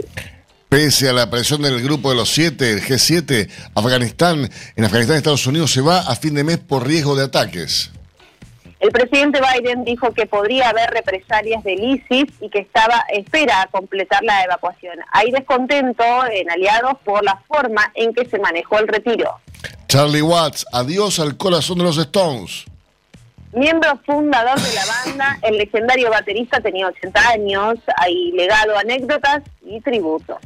Pese 0.70 1.10
a 1.10 1.14
la 1.14 1.30
presión 1.30 1.62
del 1.62 1.82
grupo 1.84 2.12
de 2.12 2.16
los 2.16 2.30
siete, 2.30 2.72
el 2.72 2.82
G7, 2.82 3.50
Afganistán, 3.76 4.50
en 4.78 4.86
Afganistán 4.86 5.18
Estados 5.18 5.46
Unidos 5.46 5.72
se 5.72 5.82
va 5.82 6.00
a 6.00 6.16
fin 6.16 6.34
de 6.34 6.46
mes 6.46 6.60
por 6.60 6.88
riesgo 6.88 7.18
de 7.18 7.26
ataques. 7.26 7.92
El 8.82 8.90
presidente 8.92 9.40
Biden 9.40 9.84
dijo 9.84 10.12
que 10.12 10.26
podría 10.26 10.70
haber 10.70 10.90
represalias 10.90 11.64
del 11.64 11.84
ISIS 11.84 12.34
y 12.42 12.50
que 12.50 12.60
estaba 12.60 13.06
espera 13.14 13.62
a 13.62 13.68
completar 13.68 14.24
la 14.24 14.44
evacuación. 14.44 14.98
Hay 15.12 15.30
descontento 15.30 16.04
en 16.32 16.50
aliados 16.50 16.94
por 17.06 17.24
la 17.24 17.40
forma 17.48 17.92
en 17.94 18.12
que 18.12 18.26
se 18.26 18.40
manejó 18.40 18.80
el 18.80 18.88
retiro. 18.88 19.36
Charlie 19.88 20.24
Watts, 20.24 20.66
adiós 20.74 21.20
al 21.20 21.38
corazón 21.38 21.78
de 21.78 21.84
los 21.84 21.98
Stones. 22.00 22.66
Miembro 23.54 24.00
fundador 24.04 24.60
de 24.60 24.74
la 24.74 24.86
banda, 24.88 25.40
el 25.44 25.58
legendario 25.60 26.10
baterista 26.10 26.60
tenía 26.60 26.88
80 26.88 27.30
años, 27.30 27.76
hay 27.98 28.32
legado, 28.32 28.76
anécdotas 28.80 29.44
y 29.64 29.80
tributo. 29.82 30.40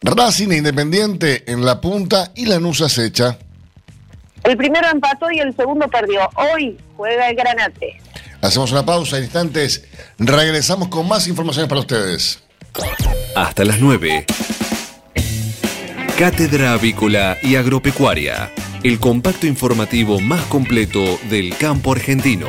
Racing 0.00 0.50
Independiente 0.50 1.44
en 1.46 1.62
la 1.66 1.78
punta 1.78 2.32
y 2.34 2.46
la 2.46 2.58
nusa 2.58 2.86
acecha. 2.86 3.36
El 4.44 4.56
primero 4.56 4.88
empató 4.90 5.30
y 5.30 5.38
el 5.38 5.54
segundo 5.54 5.88
perdió. 5.88 6.28
Hoy 6.34 6.78
juega 6.96 7.30
el 7.30 7.36
Granate. 7.36 8.00
Hacemos 8.40 8.72
una 8.72 8.84
pausa 8.84 9.18
en 9.18 9.24
instantes. 9.24 9.84
Regresamos 10.18 10.88
con 10.88 11.06
más 11.06 11.28
informaciones 11.28 11.68
para 11.68 11.80
ustedes. 11.80 12.42
Hasta 13.36 13.64
las 13.64 13.78
9. 13.78 14.26
Cátedra 16.18 16.72
Avícola 16.72 17.36
y 17.42 17.56
Agropecuaria. 17.56 18.50
El 18.82 18.98
compacto 18.98 19.46
informativo 19.46 20.20
más 20.20 20.42
completo 20.46 21.18
del 21.30 21.56
campo 21.56 21.92
argentino. 21.92 22.48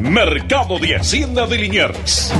Mercado 0.00 0.78
de 0.78 0.96
Hacienda 0.96 1.46
de 1.46 1.58
Liniers. 1.58 2.32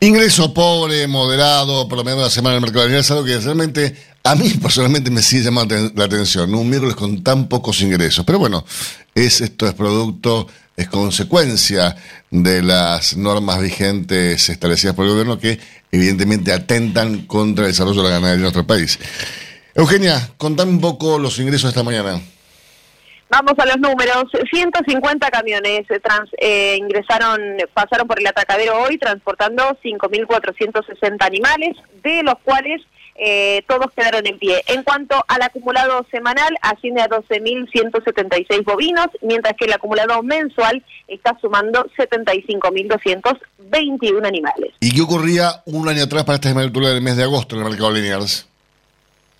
Ingreso 0.00 0.52
pobre, 0.52 1.06
moderado, 1.06 1.86
por 1.88 1.98
lo 1.98 2.04
menos 2.04 2.22
la 2.22 2.30
semana 2.30 2.54
del 2.54 2.62
mercado 2.62 2.82
de 2.82 2.88
Liniers, 2.88 3.10
algo 3.10 3.24
que 3.24 3.38
realmente 3.38 3.96
a 4.24 4.34
mí 4.34 4.50
personalmente 4.62 5.10
me 5.10 5.22
sigue 5.22 5.44
llamando 5.44 5.76
la 5.94 6.04
atención. 6.04 6.54
Un 6.54 6.68
miércoles 6.68 6.96
con 6.96 7.22
tan 7.22 7.48
pocos 7.48 7.80
ingresos. 7.80 8.24
Pero 8.24 8.38
bueno, 8.38 8.64
es, 9.14 9.40
esto 9.40 9.66
es 9.66 9.74
producto, 9.74 10.48
es 10.76 10.88
consecuencia 10.88 11.96
de 12.30 12.62
las 12.62 13.16
normas 13.16 13.60
vigentes 13.60 14.48
establecidas 14.48 14.94
por 14.94 15.04
el 15.04 15.12
gobierno 15.12 15.38
que 15.38 15.60
evidentemente 15.90 16.52
atentan 16.52 17.26
contra 17.26 17.66
el 17.66 17.72
desarrollo 17.72 18.02
de 18.02 18.08
la 18.08 18.14
ganadería 18.14 18.36
en 18.36 18.42
nuestro 18.42 18.66
país. 18.66 18.98
Eugenia, 19.74 20.32
contame 20.36 20.70
un 20.70 20.80
poco 20.80 21.18
los 21.18 21.38
ingresos 21.38 21.64
de 21.64 21.68
esta 21.68 21.82
mañana. 21.82 22.20
Vamos 23.32 23.54
a 23.56 23.64
los 23.64 23.78
números. 23.78 24.26
150 24.50 25.30
camiones 25.30 25.90
eh, 25.90 26.00
trans, 26.00 26.28
eh, 26.36 26.76
ingresaron, 26.78 27.40
pasaron 27.72 28.06
por 28.06 28.20
el 28.20 28.26
atacadero 28.26 28.82
hoy 28.82 28.98
transportando 28.98 29.74
5.460 29.82 31.24
animales, 31.24 31.78
de 32.02 32.22
los 32.24 32.34
cuales 32.44 32.82
eh, 33.14 33.62
todos 33.66 33.86
quedaron 33.96 34.26
en 34.26 34.38
pie. 34.38 34.62
En 34.66 34.82
cuanto 34.82 35.24
al 35.28 35.40
acumulado 35.40 36.04
semanal, 36.10 36.54
asciende 36.60 37.00
a 37.00 37.08
12.176 37.08 38.66
bovinos, 38.66 39.06
mientras 39.22 39.56
que 39.56 39.64
el 39.64 39.72
acumulado 39.72 40.22
mensual 40.22 40.84
está 41.08 41.34
sumando 41.40 41.86
75.221 41.96 44.26
animales. 44.26 44.74
¿Y 44.80 44.94
qué 44.94 45.00
ocurría 45.00 45.62
un 45.64 45.88
año 45.88 46.02
atrás 46.02 46.24
para 46.24 46.34
esta 46.34 46.50
altura 46.50 46.90
del 46.90 47.00
mes 47.00 47.16
de 47.16 47.22
agosto 47.22 47.56
en 47.56 47.62
el 47.62 47.70
mercado 47.70 47.92
lineales? 47.92 48.46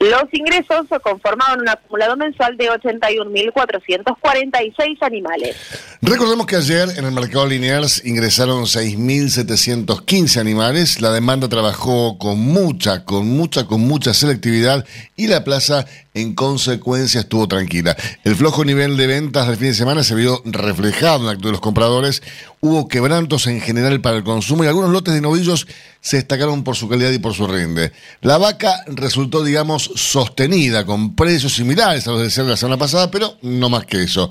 Los 0.03 0.25
ingresos 0.33 0.87
conformaban 1.01 1.61
un 1.61 1.69
acumulado 1.69 2.17
mensual 2.17 2.57
de 2.57 2.69
81.446 2.71 4.97
animales. 5.01 5.55
Recordemos 6.01 6.47
que 6.47 6.57
ayer 6.57 6.89
en 6.97 7.05
el 7.05 7.13
mercado 7.13 7.47
lineal 7.47 7.87
ingresaron 8.03 8.65
6.715 8.65 10.41
animales. 10.41 11.01
La 11.01 11.13
demanda 11.13 11.49
trabajó 11.49 12.19
con 12.19 12.41
mucha, 12.41 13.05
con 13.05 13.29
mucha, 13.29 13.69
con 13.69 13.83
mucha 13.83 14.13
selectividad 14.13 14.85
y 15.15 15.29
la 15.29 15.45
plaza 15.45 15.87
en 16.15 16.35
consecuencia 16.35 17.21
estuvo 17.21 17.47
tranquila. 17.47 17.97
El 18.25 18.35
flojo 18.35 18.65
nivel 18.65 18.97
de 18.97 19.07
ventas 19.07 19.47
del 19.47 19.57
fin 19.57 19.69
de 19.69 19.75
semana 19.75 20.03
se 20.03 20.17
vio 20.17 20.43
reflejado 20.45 21.21
en 21.21 21.27
la 21.27 21.33
actitud 21.33 21.51
de 21.51 21.53
los 21.53 21.61
compradores. 21.61 22.25
Hubo 22.65 22.87
quebrantos 22.87 23.49
en 23.49 23.61
general 23.61 24.01
para 24.01 24.17
el 24.17 24.23
consumo 24.23 24.63
y 24.63 24.69
algunos 24.69 24.91
lotes 24.91 25.13
de 25.13 25.21
novillos 25.21 25.67
se 26.01 26.19
destacaron 26.19 26.63
por 26.63 26.77
su 26.77 26.89
calidad 26.89 27.11
y 27.11 27.19
por 27.19 27.35
su 27.35 27.49
rinde. 27.49 27.91
La 28.21 28.39
vaca 28.39 28.85
resultó, 28.87 29.43
digamos, 29.43 29.91
sostenida 29.97 30.87
con 30.87 31.17
precios 31.17 31.55
similares 31.55 32.07
a 32.07 32.13
los 32.13 32.33
de 32.33 32.45
la 32.45 32.57
semana 32.57 32.77
pasada, 32.77 33.11
pero 33.11 33.37
no 33.43 33.69
más 33.69 33.85
que 33.85 34.05
eso. 34.05 34.31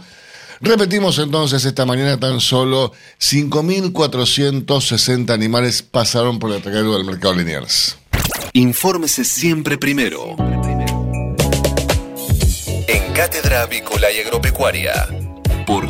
Repetimos 0.62 1.20
entonces, 1.20 1.66
esta 1.66 1.86
mañana 1.86 2.18
tan 2.18 2.40
solo 2.40 2.94
5.460 3.20 5.34
animales 5.34 5.82
pasaron 5.82 6.40
por 6.40 6.52
el 6.52 6.60
atacado 6.60 6.96
del 6.96 7.04
mercado 7.04 7.34
Liniers. 7.34 7.98
Infórmese 8.54 9.26
siempre 9.26 9.78
primero. 9.78 10.38
En 12.88 13.14
Cátedra 13.14 13.64
Avícola 13.64 14.10
y 14.10 14.22
Agropecuaria. 14.22 15.10
Por 15.68 15.90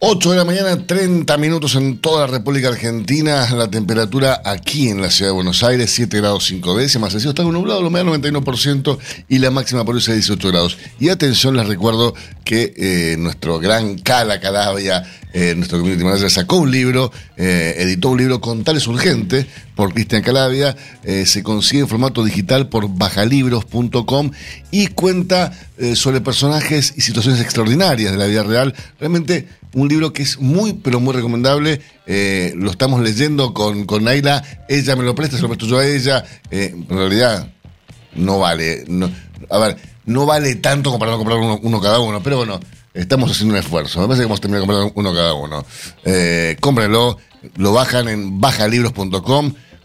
8 0.00 0.30
de 0.30 0.36
la 0.36 0.44
mañana, 0.44 0.86
30 0.86 1.36
minutos 1.38 1.74
en 1.74 1.98
toda 1.98 2.20
la 2.24 2.32
República 2.32 2.68
Argentina. 2.68 3.48
La 3.56 3.68
temperatura 3.68 4.40
aquí 4.44 4.90
en 4.90 5.02
la 5.02 5.10
ciudad 5.10 5.30
de 5.32 5.34
Buenos 5.34 5.64
Aires, 5.64 5.90
7 5.90 6.18
grados 6.18 6.46
5 6.46 6.76
décimas. 6.76 7.14
El 7.14 7.20
cielo 7.20 7.30
está 7.30 7.42
nublado, 7.42 7.82
lo 7.82 7.90
menos 7.90 8.16
91% 8.16 8.96
y 9.28 9.38
la 9.38 9.50
máxima 9.50 9.84
por 9.84 9.96
eso 9.96 10.12
es 10.12 10.18
18 10.18 10.48
grados. 10.50 10.78
Y 11.00 11.08
atención, 11.08 11.56
les 11.56 11.66
recuerdo 11.66 12.14
que 12.44 12.74
eh, 12.76 13.16
nuestro 13.18 13.58
gran 13.58 13.98
Cala 13.98 14.38
Calabria, 14.38 15.02
eh, 15.32 15.54
nuestro 15.56 15.78
community 15.78 16.04
manager, 16.04 16.30
sacó 16.30 16.58
un 16.58 16.70
libro, 16.70 17.10
eh, 17.36 17.74
editó 17.78 18.10
un 18.10 18.18
libro 18.18 18.40
Contales 18.40 18.86
Urgente 18.86 19.48
por 19.78 19.94
Cristian 19.94 20.22
Calabria. 20.22 20.76
se 21.24 21.44
consigue 21.44 21.82
en 21.82 21.88
formato 21.88 22.24
digital 22.24 22.68
por 22.68 22.88
bajalibros.com 22.88 24.32
y 24.72 24.88
cuenta 24.88 25.52
sobre 25.94 26.20
personajes 26.20 26.94
y 26.96 27.02
situaciones 27.02 27.40
extraordinarias 27.40 28.10
de 28.10 28.18
la 28.18 28.26
vida 28.26 28.42
real. 28.42 28.74
Realmente 28.98 29.46
un 29.74 29.88
libro 29.88 30.12
que 30.12 30.22
es 30.22 30.40
muy, 30.40 30.72
pero 30.72 31.00
muy 31.00 31.14
recomendable. 31.14 31.80
Eh, 32.06 32.52
lo 32.56 32.70
estamos 32.70 33.00
leyendo 33.00 33.52
con, 33.54 33.84
con 33.84 34.04
Naila. 34.04 34.42
Ella 34.68 34.96
me 34.96 35.04
lo 35.04 35.14
presta, 35.14 35.36
se 35.36 35.42
lo 35.42 35.48
presto 35.48 35.66
yo 35.66 35.78
a 35.78 35.86
ella. 35.86 36.24
Eh, 36.50 36.74
en 36.74 36.88
realidad, 36.96 37.48
no 38.14 38.38
vale. 38.38 38.84
a 39.50 39.58
ver, 39.58 39.76
no 40.04 40.26
vale 40.26 40.54
tanto 40.56 40.90
como 40.90 40.98
para 40.98 41.12
no 41.12 41.18
comprar 41.18 41.38
uno, 41.38 41.80
cada 41.80 42.00
uno. 42.00 42.22
Pero 42.22 42.38
bueno, 42.38 42.60
estamos 42.94 43.30
haciendo 43.30 43.54
un 43.54 43.60
esfuerzo. 43.60 44.00
Me 44.00 44.06
parece 44.06 44.22
que 44.22 44.26
vamos 44.26 44.38
a 44.38 44.42
terminar 44.42 44.60
comprando 44.60 44.92
uno 44.94 45.14
cada 45.14 45.34
uno. 45.34 45.64
Eh, 46.04 46.56
cómprenlo. 46.60 47.18
Lo 47.56 47.72
bajan 47.72 48.08
en 48.08 48.40
bajalibros.com. 48.40 49.54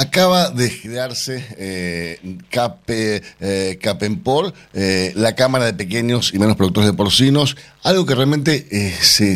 acaba 0.00 0.48
de 0.50 0.70
crearse 0.80 1.44
eh, 1.58 2.18
eh, 2.88 3.78
Capenpor, 3.82 4.54
eh, 4.72 5.12
la 5.14 5.34
Cámara 5.34 5.66
de 5.66 5.74
Pequeños 5.74 6.32
y 6.32 6.38
Menos 6.38 6.56
Productores 6.56 6.90
de 6.90 6.96
Porcinos, 6.96 7.56
algo 7.82 8.06
que 8.06 8.14
realmente 8.14 8.66
eh, 8.70 8.96
se, 8.98 9.32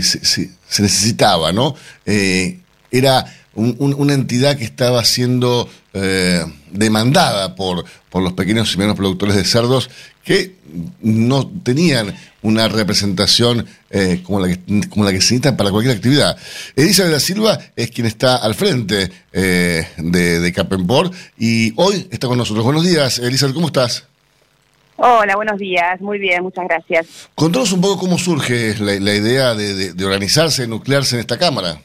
necesitaba, 0.82 1.52
¿no? 1.52 1.74
era 2.06 3.26
una 3.54 4.14
entidad 4.14 4.56
que 4.56 4.64
estaba 4.64 5.04
siendo 5.04 5.68
demandada 6.70 7.54
por, 7.54 7.84
por 8.10 8.22
los 8.22 8.32
pequeños 8.32 8.74
y 8.74 8.78
menos 8.78 8.96
productores 8.96 9.36
de 9.36 9.44
cerdos 9.44 9.90
que 10.24 10.54
no 11.02 11.46
tenían 11.62 12.14
una 12.42 12.68
representación 12.68 13.66
eh, 13.90 14.22
como, 14.24 14.40
la 14.40 14.48
que, 14.48 14.88
como 14.88 15.04
la 15.04 15.12
que 15.12 15.20
se 15.20 15.34
necesita 15.34 15.56
para 15.56 15.70
cualquier 15.70 15.96
actividad. 15.96 16.36
Elisa 16.76 17.04
de 17.04 17.10
la 17.10 17.20
Silva 17.20 17.58
es 17.76 17.90
quien 17.90 18.06
está 18.06 18.36
al 18.36 18.54
frente 18.54 19.10
eh, 19.32 19.86
de, 19.98 20.40
de 20.40 20.52
Capenpor 20.52 21.10
y 21.38 21.72
hoy 21.76 22.08
está 22.10 22.26
con 22.26 22.38
nosotros. 22.38 22.64
Buenos 22.64 22.84
días, 22.84 23.18
Elisa, 23.18 23.52
¿cómo 23.52 23.66
estás? 23.68 24.06
Hola, 24.96 25.36
buenos 25.36 25.58
días. 25.58 26.00
Muy 26.00 26.18
bien, 26.18 26.42
muchas 26.42 26.66
gracias. 26.66 27.06
Contanos 27.34 27.72
un 27.72 27.80
poco 27.80 27.98
cómo 27.98 28.18
surge 28.18 28.76
la, 28.78 29.14
idea 29.14 29.54
de, 29.54 29.92
de 29.92 30.04
organizarse, 30.04 30.66
nuclearse 30.66 31.16
en 31.16 31.20
esta 31.20 31.38
Cámara. 31.38 31.80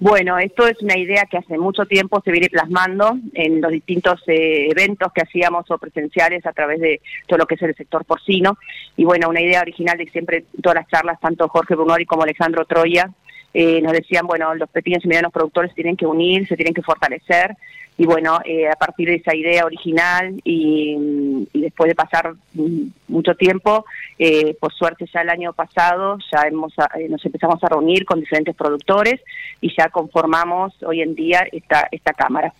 Bueno, 0.00 0.38
esto 0.38 0.64
es 0.68 0.80
una 0.80 0.96
idea 0.96 1.26
que 1.26 1.38
hace 1.38 1.58
mucho 1.58 1.84
tiempo 1.84 2.22
se 2.24 2.30
viene 2.30 2.48
plasmando 2.48 3.18
en 3.34 3.60
los 3.60 3.72
distintos 3.72 4.22
eh, 4.28 4.68
eventos 4.70 5.12
que 5.12 5.22
hacíamos 5.22 5.68
o 5.72 5.78
presenciales 5.78 6.46
a 6.46 6.52
través 6.52 6.78
de 6.78 7.00
todo 7.26 7.38
lo 7.38 7.46
que 7.46 7.56
es 7.56 7.62
el 7.62 7.74
sector 7.74 8.04
porcino. 8.04 8.58
Y 8.96 9.04
bueno, 9.04 9.28
una 9.28 9.40
idea 9.40 9.60
original 9.60 9.98
de 9.98 10.06
siempre 10.06 10.44
todas 10.62 10.76
las 10.76 10.88
charlas, 10.88 11.18
tanto 11.18 11.48
Jorge 11.48 11.74
Brunori 11.74 12.06
como 12.06 12.22
Alejandro 12.22 12.64
Troya, 12.64 13.10
eh, 13.54 13.80
nos 13.82 13.92
decían, 13.92 14.26
bueno, 14.26 14.54
los 14.54 14.68
pequeños 14.68 15.04
y 15.04 15.08
medianos 15.08 15.32
productores 15.32 15.74
tienen 15.74 15.96
que 15.96 16.06
unir, 16.06 16.46
se 16.46 16.56
tienen 16.56 16.74
que 16.74 16.82
fortalecer 16.82 17.56
y 18.00 18.06
bueno, 18.06 18.38
eh, 18.44 18.68
a 18.68 18.76
partir 18.76 19.08
de 19.08 19.16
esa 19.16 19.34
idea 19.34 19.64
original 19.64 20.40
y, 20.44 20.96
después 21.52 21.88
de 21.88 21.96
pasar 21.96 22.32
mucho 23.08 23.34
tiempo, 23.34 23.84
eh, 24.16 24.56
por 24.60 24.72
suerte 24.72 25.04
ya 25.12 25.22
el 25.22 25.28
año 25.28 25.52
pasado 25.52 26.16
ya 26.32 26.42
hemos, 26.42 26.72
eh, 26.96 27.08
nos 27.08 27.24
empezamos 27.26 27.62
a 27.62 27.68
reunir 27.68 28.04
con 28.04 28.20
diferentes 28.20 28.54
productores 28.54 29.20
y 29.60 29.74
ya 29.76 29.88
conformamos 29.88 30.72
hoy 30.84 31.02
en 31.02 31.16
día 31.16 31.44
esta, 31.50 31.88
esta 31.90 32.12
Cámara. 32.12 32.54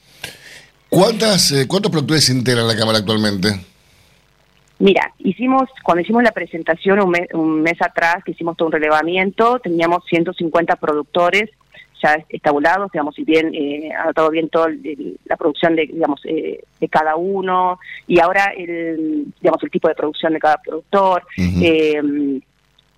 ¿Cuántas, 0.89 1.55
¿Cuántos 1.69 1.93
productores 1.93 2.29
integran 2.31 2.67
la 2.67 2.77
Cámara 2.77 2.99
actualmente? 2.99 3.49
Mira, 4.79 5.13
hicimos, 5.19 5.69
cuando 5.83 6.03
hicimos 6.03 6.23
la 6.23 6.33
presentación 6.33 7.01
un 7.01 7.11
mes, 7.11 7.29
un 7.33 7.63
mes 7.63 7.81
atrás, 7.81 8.23
que 8.25 8.31
hicimos 8.31 8.57
todo 8.57 8.67
un 8.67 8.73
relevamiento, 8.73 9.59
teníamos 9.59 10.05
150 10.07 10.77
productores 10.77 11.51
ya 12.01 12.25
estabulados, 12.29 12.93
digamos, 12.93 13.19
y 13.19 13.25
bien 13.25 13.53
eh, 13.55 13.91
anotado 13.93 14.31
bien 14.31 14.49
toda 14.49 14.69
la 15.25 15.37
producción 15.37 15.75
de, 15.75 15.87
digamos, 15.87 16.21
eh, 16.25 16.61
de 16.79 16.89
cada 16.89 17.17
uno 17.17 17.81
y 18.07 18.21
ahora 18.21 18.53
el, 18.57 19.27
digamos, 19.41 19.63
el 19.65 19.71
tipo 19.71 19.89
de 19.89 19.97
producción 19.97 20.33
de 20.33 20.39
cada 20.39 20.59
productor. 20.59 21.25
eh, 21.37 22.41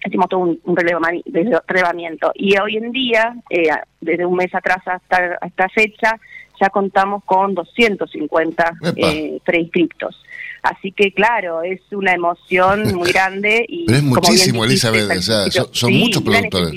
hicimos 0.05 0.29
todo 0.29 0.41
un, 0.41 0.61
un 0.65 0.77
relevamiento 0.77 2.33
y 2.35 2.57
hoy 2.59 2.77
en 2.77 2.91
día, 2.93 3.35
eh, 3.51 3.69
desde 4.01 4.27
un 4.27 4.37
mes 4.37 4.55
atrás 4.55 4.79
hasta 4.87 5.39
esta 5.47 5.69
fecha, 5.69 6.19
ya 6.61 6.69
contamos 6.69 7.25
con 7.25 7.55
250 7.55 8.73
eh, 8.97 9.41
preinscriptos. 9.45 10.23
Así 10.63 10.93
que 10.93 11.13
claro, 11.13 11.63
es 11.63 11.81
una 11.93 12.13
emoción 12.13 12.95
muy 12.95 13.13
grande. 13.13 13.65
y 13.69 13.87
Pero 13.87 13.99
es 13.99 14.05
muchísimo, 14.05 14.65
Elizabeth, 14.65 15.11
o 15.11 15.23
sea, 15.23 15.51
son, 15.73 15.93
muchos 15.95 16.23
productores 16.23 16.73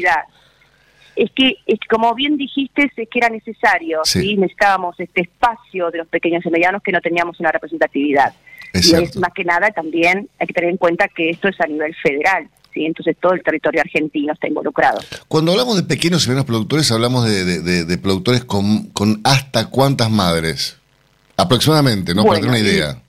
es 1.16 1.32
que, 1.32 1.58
es 1.66 1.80
como 1.90 2.14
bien 2.16 2.38
dijiste, 2.38 2.90
es 2.96 3.10
que 3.10 3.20
era 3.20 3.30
necesario, 3.30 4.02
sí. 4.04 4.36
necesitábamos 4.36 5.00
este 5.00 5.22
espacio 5.22 5.92
de 5.92 6.00
los 6.00 6.08
pequeños 6.08 6.46
y 6.46 6.50
medianos 6.50 6.82
que 6.82 6.92
no 6.92 7.02
teníamos 7.02 7.40
una 7.40 7.52
representatividad. 7.52 8.34
y 8.74 8.96
es 8.96 9.16
más 9.18 9.32
que 9.34 9.44
nada 9.44 9.70
también 9.70 10.28
hay 10.40 10.48
que 10.48 10.54
tener 10.54 10.72
en 10.72 10.78
cuenta 10.78 11.08
que 11.08 11.30
esto 11.30 11.48
es 11.48 11.60
a 11.62 11.68
nivel 11.68 11.94
federal. 11.96 12.48
¿sí? 12.74 12.86
Entonces 12.86 13.16
todo 13.22 13.34
el 13.34 13.44
territorio 13.44 13.82
argentino 13.82 14.34
está 14.34 14.48
involucrado. 14.48 15.00
Cuando 15.28 15.52
hablamos 15.52 15.76
de 15.76 15.84
pequeños 15.84 16.26
y 16.26 16.30
medianos 16.30 16.46
productores, 16.46 16.92
hablamos 16.92 17.26
de, 17.26 17.98
productores 18.02 18.44
con, 18.44 18.88
con 18.88 19.22
hasta 19.24 19.70
cuántas 19.70 20.10
madres. 20.10 20.78
Aproximadamente, 21.38 22.14
¿no? 22.14 22.24
Para 22.24 22.40
tener 22.40 22.50
una 22.50 22.60
idea. 22.60 23.03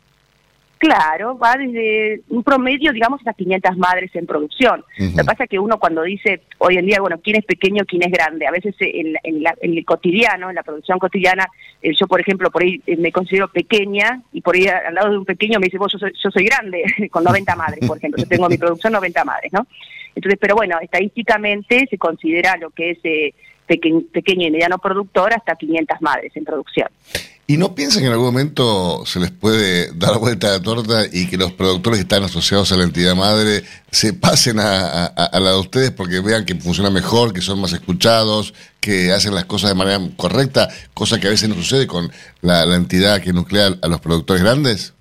Claro, 0.85 1.39
va 1.39 1.57
desde 1.57 2.21
un 2.29 2.43
promedio, 2.43 2.93
digamos, 2.93 3.27
a 3.27 3.33
500 3.33 3.79
madres 3.79 4.15
en 4.15 4.27
producción. 4.27 4.85
Lo 4.99 5.17
que 5.17 5.25
pasa 5.25 5.45
es 5.45 5.49
que 5.49 5.59
uno 5.59 5.79
cuando 5.79 6.03
dice 6.03 6.43
hoy 6.59 6.77
en 6.77 6.85
día, 6.85 7.01
bueno, 7.01 7.19
quién 7.25 7.37
es 7.37 7.45
pequeño, 7.47 7.87
quién 7.87 8.03
es 8.03 8.13
grande, 8.13 8.47
a 8.47 8.51
veces 8.51 8.75
en, 8.81 9.17
el 9.63 9.85
cotidiano, 9.87 10.51
en 10.51 10.55
la 10.55 10.63
producción 10.63 10.99
cotidiana, 10.99 11.49
eh, 11.81 11.95
yo, 11.99 12.07
por 12.07 12.21
ejemplo, 12.21 12.51
por 12.51 12.65
ahí 12.65 12.83
eh, 12.87 12.99
me 12.99 13.13
considero 13.13 13.49
pequeña 13.49 14.21
y 14.31 14.43
por 14.43 14.57
ahí 14.57 14.67
al 14.67 14.93
lado 14.93 15.11
de 15.11 15.17
un 15.17 15.25
pequeño 15.25 15.59
me 15.59 15.69
dice, 15.69 15.79
vos, 15.79 15.91
yo 15.91 15.99
soy, 15.99 16.13
yo 16.23 16.31
soy 16.31 16.45
grande, 16.45 16.85
con 17.11 17.25
90 17.25 17.57
madres, 17.57 17.89
por 17.89 17.97
ejemplo. 17.97 18.23
Yo 18.23 18.29
tengo 18.29 18.47
mi 18.51 18.59
producción 18.59 18.93
90 18.93 19.25
madres, 19.25 19.55
¿no? 19.55 19.67
Entonces, 20.15 20.39
pero 20.39 20.55
bueno, 20.55 20.77
estadísticamente 20.83 21.87
se 21.89 21.97
considera 21.97 22.59
lo 22.59 22.69
que 22.69 22.91
es 22.91 22.99
eh, 23.05 23.33
pequeño 23.67 24.49
y 24.49 24.51
mediano 24.51 24.77
productor 24.77 25.33
hasta 25.33 25.57
500 25.57 26.03
madres 26.03 26.37
en 26.37 26.45
producción. 26.45 26.89
¿Y 27.47 27.59
no 27.59 27.75
piensan 27.75 28.01
que 28.01 28.07
en 28.07 28.13
algún 28.13 28.29
momento 28.29 29.05
se 29.05 29.21
les 29.21 29.31
puede 29.31 29.93
dar 29.93 30.19
vuelta 30.19 30.49
la 30.49 30.63
torta 30.63 31.03
y 31.13 31.27
que 31.27 31.37
los 31.37 31.53
productores 31.53 31.99
que 31.99 32.03
están 32.03 32.23
asociados 32.23 32.73
a 32.73 32.77
la 32.77 32.85
entidad 32.85 33.15
madre 33.15 33.65
se 33.91 34.15
pasen 34.15 34.59
a, 34.59 35.13
la 35.15 35.51
de 35.51 35.59
ustedes 35.59 35.91
porque 35.91 36.21
vean 36.21 36.47
que 36.47 36.55
funciona 36.55 36.89
mejor, 36.89 37.35
que 37.35 37.43
son 37.43 37.61
más 37.61 37.75
escuchados, 37.75 38.55
que 38.81 39.13
hacen 39.13 39.35
las 39.35 39.45
cosas 39.45 39.71
de 39.71 39.75
manera 39.75 40.01
correcta, 40.17 40.71
cosa 40.95 41.21
que 41.21 41.27
a 41.27 41.31
veces 41.31 41.51
no 41.51 41.55
sucede 41.55 41.87
con 41.87 42.11
la, 42.41 42.65
la 42.65 42.77
entidad 42.77 43.21
que 43.21 43.35
nuclea 43.35 43.77
a 43.83 43.89
los 43.89 44.01
productores 44.01 44.43
grandes? 44.43 44.95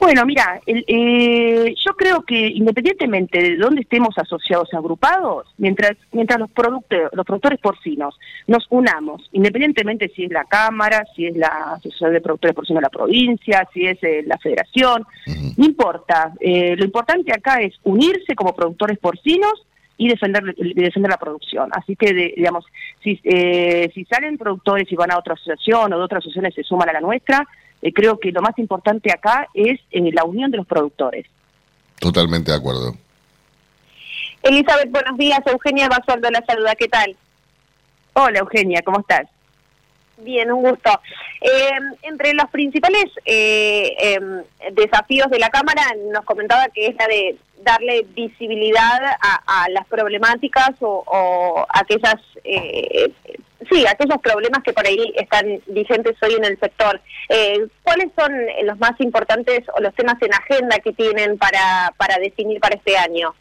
Bueno, 0.00 0.24
mira, 0.24 0.60
eh, 0.64 1.74
yo 1.84 1.92
creo 1.94 2.22
que 2.22 2.46
independientemente 2.46 3.42
de 3.42 3.56
dónde 3.56 3.80
estemos 3.80 4.16
asociados, 4.16 4.72
agrupados, 4.72 5.46
mientras 5.58 5.96
mientras 6.12 6.38
los 6.38 6.50
productores, 6.50 7.08
los 7.12 7.26
productores 7.26 7.58
porcinos 7.58 8.16
nos 8.46 8.64
unamos, 8.70 9.28
independientemente 9.32 10.08
si 10.14 10.24
es 10.24 10.30
la 10.30 10.44
Cámara, 10.44 11.04
si 11.16 11.26
es 11.26 11.36
la 11.36 11.74
Asociación 11.74 12.12
de 12.12 12.20
Productores 12.20 12.54
Porcinos 12.54 12.80
de 12.80 12.86
la 12.86 12.90
provincia, 12.90 13.68
si 13.74 13.86
es 13.86 13.98
eh, 14.02 14.22
la 14.24 14.38
Federación, 14.38 15.04
no 15.56 15.64
importa. 15.64 16.32
Eh, 16.38 16.76
lo 16.76 16.84
importante 16.84 17.32
acá 17.32 17.60
es 17.60 17.74
unirse 17.82 18.36
como 18.36 18.54
productores 18.54 18.98
porcinos 19.00 19.66
y 19.96 20.08
defender 20.08 20.54
defender 20.54 21.10
la 21.10 21.16
producción. 21.16 21.70
Así 21.72 21.96
que, 21.96 22.14
digamos, 22.14 22.64
si, 23.02 23.16
si 23.16 24.04
salen 24.04 24.38
productores 24.38 24.90
y 24.92 24.94
van 24.94 25.10
a 25.10 25.18
otra 25.18 25.34
asociación 25.34 25.92
o 25.92 25.98
de 25.98 26.04
otras 26.04 26.20
asociaciones 26.20 26.54
se 26.54 26.62
suman 26.62 26.88
a 26.88 26.92
la 26.92 27.00
nuestra, 27.00 27.48
eh, 27.82 27.92
creo 27.92 28.18
que 28.18 28.32
lo 28.32 28.42
más 28.42 28.58
importante 28.58 29.12
acá 29.12 29.48
es 29.54 29.80
eh, 29.90 30.10
la 30.12 30.24
unión 30.24 30.50
de 30.50 30.58
los 30.58 30.66
productores. 30.66 31.26
Totalmente 31.98 32.50
de 32.50 32.56
acuerdo. 32.56 32.94
Elizabeth, 34.42 34.90
buenos 34.90 35.18
días. 35.18 35.40
Eugenia 35.46 35.88
Basualdo 35.88 36.30
la 36.30 36.44
saluda. 36.44 36.74
¿Qué 36.74 36.88
tal? 36.88 37.16
Hola, 38.14 38.40
Eugenia. 38.40 38.82
¿Cómo 38.84 39.00
estás? 39.00 39.28
Bien, 40.18 40.50
un 40.50 40.62
gusto. 40.62 40.90
Eh, 41.40 41.70
entre 42.02 42.34
los 42.34 42.50
principales 42.50 43.06
em, 43.24 44.42
desafíos 44.72 45.30
de 45.30 45.38
la 45.38 45.48
Cámara 45.48 45.82
nos 46.12 46.24
comentaba 46.24 46.68
que 46.74 46.86
es 46.86 46.96
la 46.96 47.06
de 47.06 47.36
darle 47.62 48.06
visibilidad 48.14 49.00
a, 49.20 49.66
las 49.70 49.86
problemáticas 49.86 50.70
o, 50.80 51.04
o 51.06 51.66
aquellas 51.68 52.20
sí, 53.70 53.84
aquellos 53.86 54.18
problemas 54.18 54.62
que 54.62 54.72
por 54.72 54.86
ahí 54.86 55.12
están 55.16 55.60
vigentes 55.66 56.16
hoy 56.22 56.34
en 56.34 56.44
el 56.44 56.58
sector. 56.58 57.00
Eh, 57.28 57.66
¿Cuáles 57.82 58.10
son 58.16 58.32
los 58.64 58.78
más 58.78 58.98
importantes 59.00 59.60
o 59.76 59.80
los 59.80 59.94
temas 59.94 60.20
en 60.22 60.32
agenda 60.34 60.78
que 60.78 60.92
tienen 60.92 61.38
para, 61.38 61.92
para 61.96 62.18
definir 62.18 62.60
para 62.60 62.76
este 62.76 62.96
año? 62.96 63.34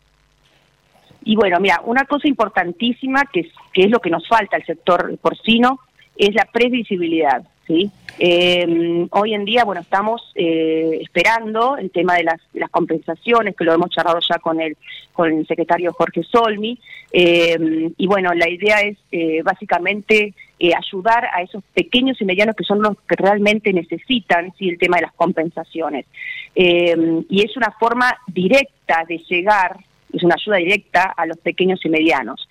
Y 1.23 1.35
bueno, 1.35 1.59
mira, 1.59 1.81
una 1.83 2.05
cosa 2.05 2.27
importantísima 2.27 3.25
que 3.31 3.41
es, 3.41 3.47
que 3.73 3.83
es 3.83 3.89
lo 3.89 3.99
que 3.99 4.09
nos 4.09 4.27
falta 4.27 4.55
al 4.55 4.65
sector 4.65 5.17
porcino 5.19 5.79
es 6.17 6.35
la 6.35 6.45
previsibilidad. 6.45 7.43
¿sí? 7.65 7.91
Eh, 8.19 9.07
hoy 9.11 9.33
en 9.33 9.45
día, 9.45 9.63
bueno, 9.63 9.81
estamos 9.81 10.31
eh, 10.35 10.99
esperando 11.01 11.77
el 11.77 11.91
tema 11.91 12.15
de 12.15 12.23
las, 12.23 12.41
las, 12.53 12.69
compensaciones, 12.69 13.55
que 13.55 13.63
lo 13.63 13.73
hemos 13.73 13.89
charlado 13.89 14.19
ya 14.27 14.39
con 14.39 14.59
el, 14.59 14.75
con 15.13 15.31
el 15.31 15.45
secretario 15.47 15.93
Jorge 15.93 16.23
Solmi, 16.23 16.79
eh, 17.11 17.91
y 17.97 18.07
bueno, 18.07 18.33
la 18.33 18.49
idea 18.49 18.81
es 18.81 18.97
eh, 19.11 19.41
básicamente 19.43 20.33
eh, 20.59 20.71
ayudar 20.75 21.29
a 21.33 21.41
esos 21.41 21.63
pequeños 21.73 22.19
y 22.21 22.25
medianos 22.25 22.55
que 22.55 22.63
son 22.63 22.81
los 22.81 22.97
que 23.07 23.15
realmente 23.15 23.71
necesitan 23.71 24.53
el 24.59 24.77
tema 24.77 24.97
de 24.97 25.03
las 25.03 25.13
compensaciones. 25.13 26.05
y 26.55 27.43
es 27.43 27.55
una 27.55 27.71
forma 27.79 28.17
directa 28.27 29.05
de 29.07 29.19
llegar, 29.29 29.77
es 30.11 30.23
una 30.23 30.35
ayuda 30.35 30.57
directa 30.57 31.13
a 31.15 31.25
los 31.25 31.37
pequeños 31.37 31.83
y 31.85 31.89
medianos. 31.89 32.47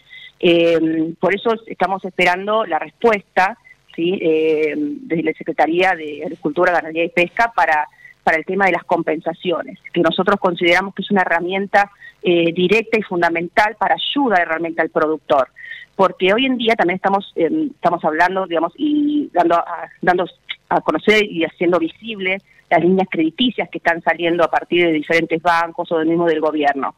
Por 1.18 1.34
eso 1.34 1.55
estamos 1.66 2.05
esperando 2.05 2.66
la 2.66 2.78
respuesta 2.78 3.59
¿sí? 3.97 4.18
Eh, 4.20 4.74
desde 4.76 5.22
la 5.22 5.32
Secretaría 5.32 5.95
de 5.95 6.22
Agricultura, 6.24 6.72
Ganadería 6.72 7.05
y 7.05 7.09
Pesca 7.09 7.53
para, 7.57 7.89
para 8.22 8.37
el 8.37 8.45
tema 8.45 8.66
de 8.66 8.72
las 8.72 8.84
compensaciones, 8.84 9.78
que 9.93 10.03
nosotros 10.03 10.39
consideramos 10.39 10.95
que 10.95 11.03
es 11.03 11.11
una 11.11 11.22
herramienta 11.22 11.91
eh, 12.22 12.53
directa 12.53 12.99
y 12.99 13.03
fundamental 13.03 13.76
para 13.78 13.95
ayudar 13.95 14.47
realmente 14.47 14.82
al 14.82 14.91
productor. 14.91 15.49
Porque 15.95 16.32
hoy 16.34 16.45
en 16.45 16.59
día 16.59 16.74
también 16.74 16.97
estamos, 16.97 17.32
em, 17.37 17.70
estamos 17.74 18.05
hablando, 18.05 18.47
digamos, 18.47 18.74
y 18.76 19.30
dando 19.32 19.55
a, 19.57 19.89
dando 20.03 20.26
a 20.68 20.80
conocer 20.82 21.24
y 21.24 21.45
haciendo 21.45 21.78
visible 21.78 22.39
las 22.68 22.82
líneas 22.82 23.09
crediticias 23.11 23.68
que 23.70 23.78
están 23.78 24.03
saliendo 24.03 24.45
a 24.45 24.51
partir 24.51 24.84
de 24.84 24.93
diferentes 24.93 25.41
bancos 25.41 25.91
o 25.93 25.99
del 25.99 26.09
mismo 26.09 26.26
del 26.26 26.41
gobierno. 26.41 26.97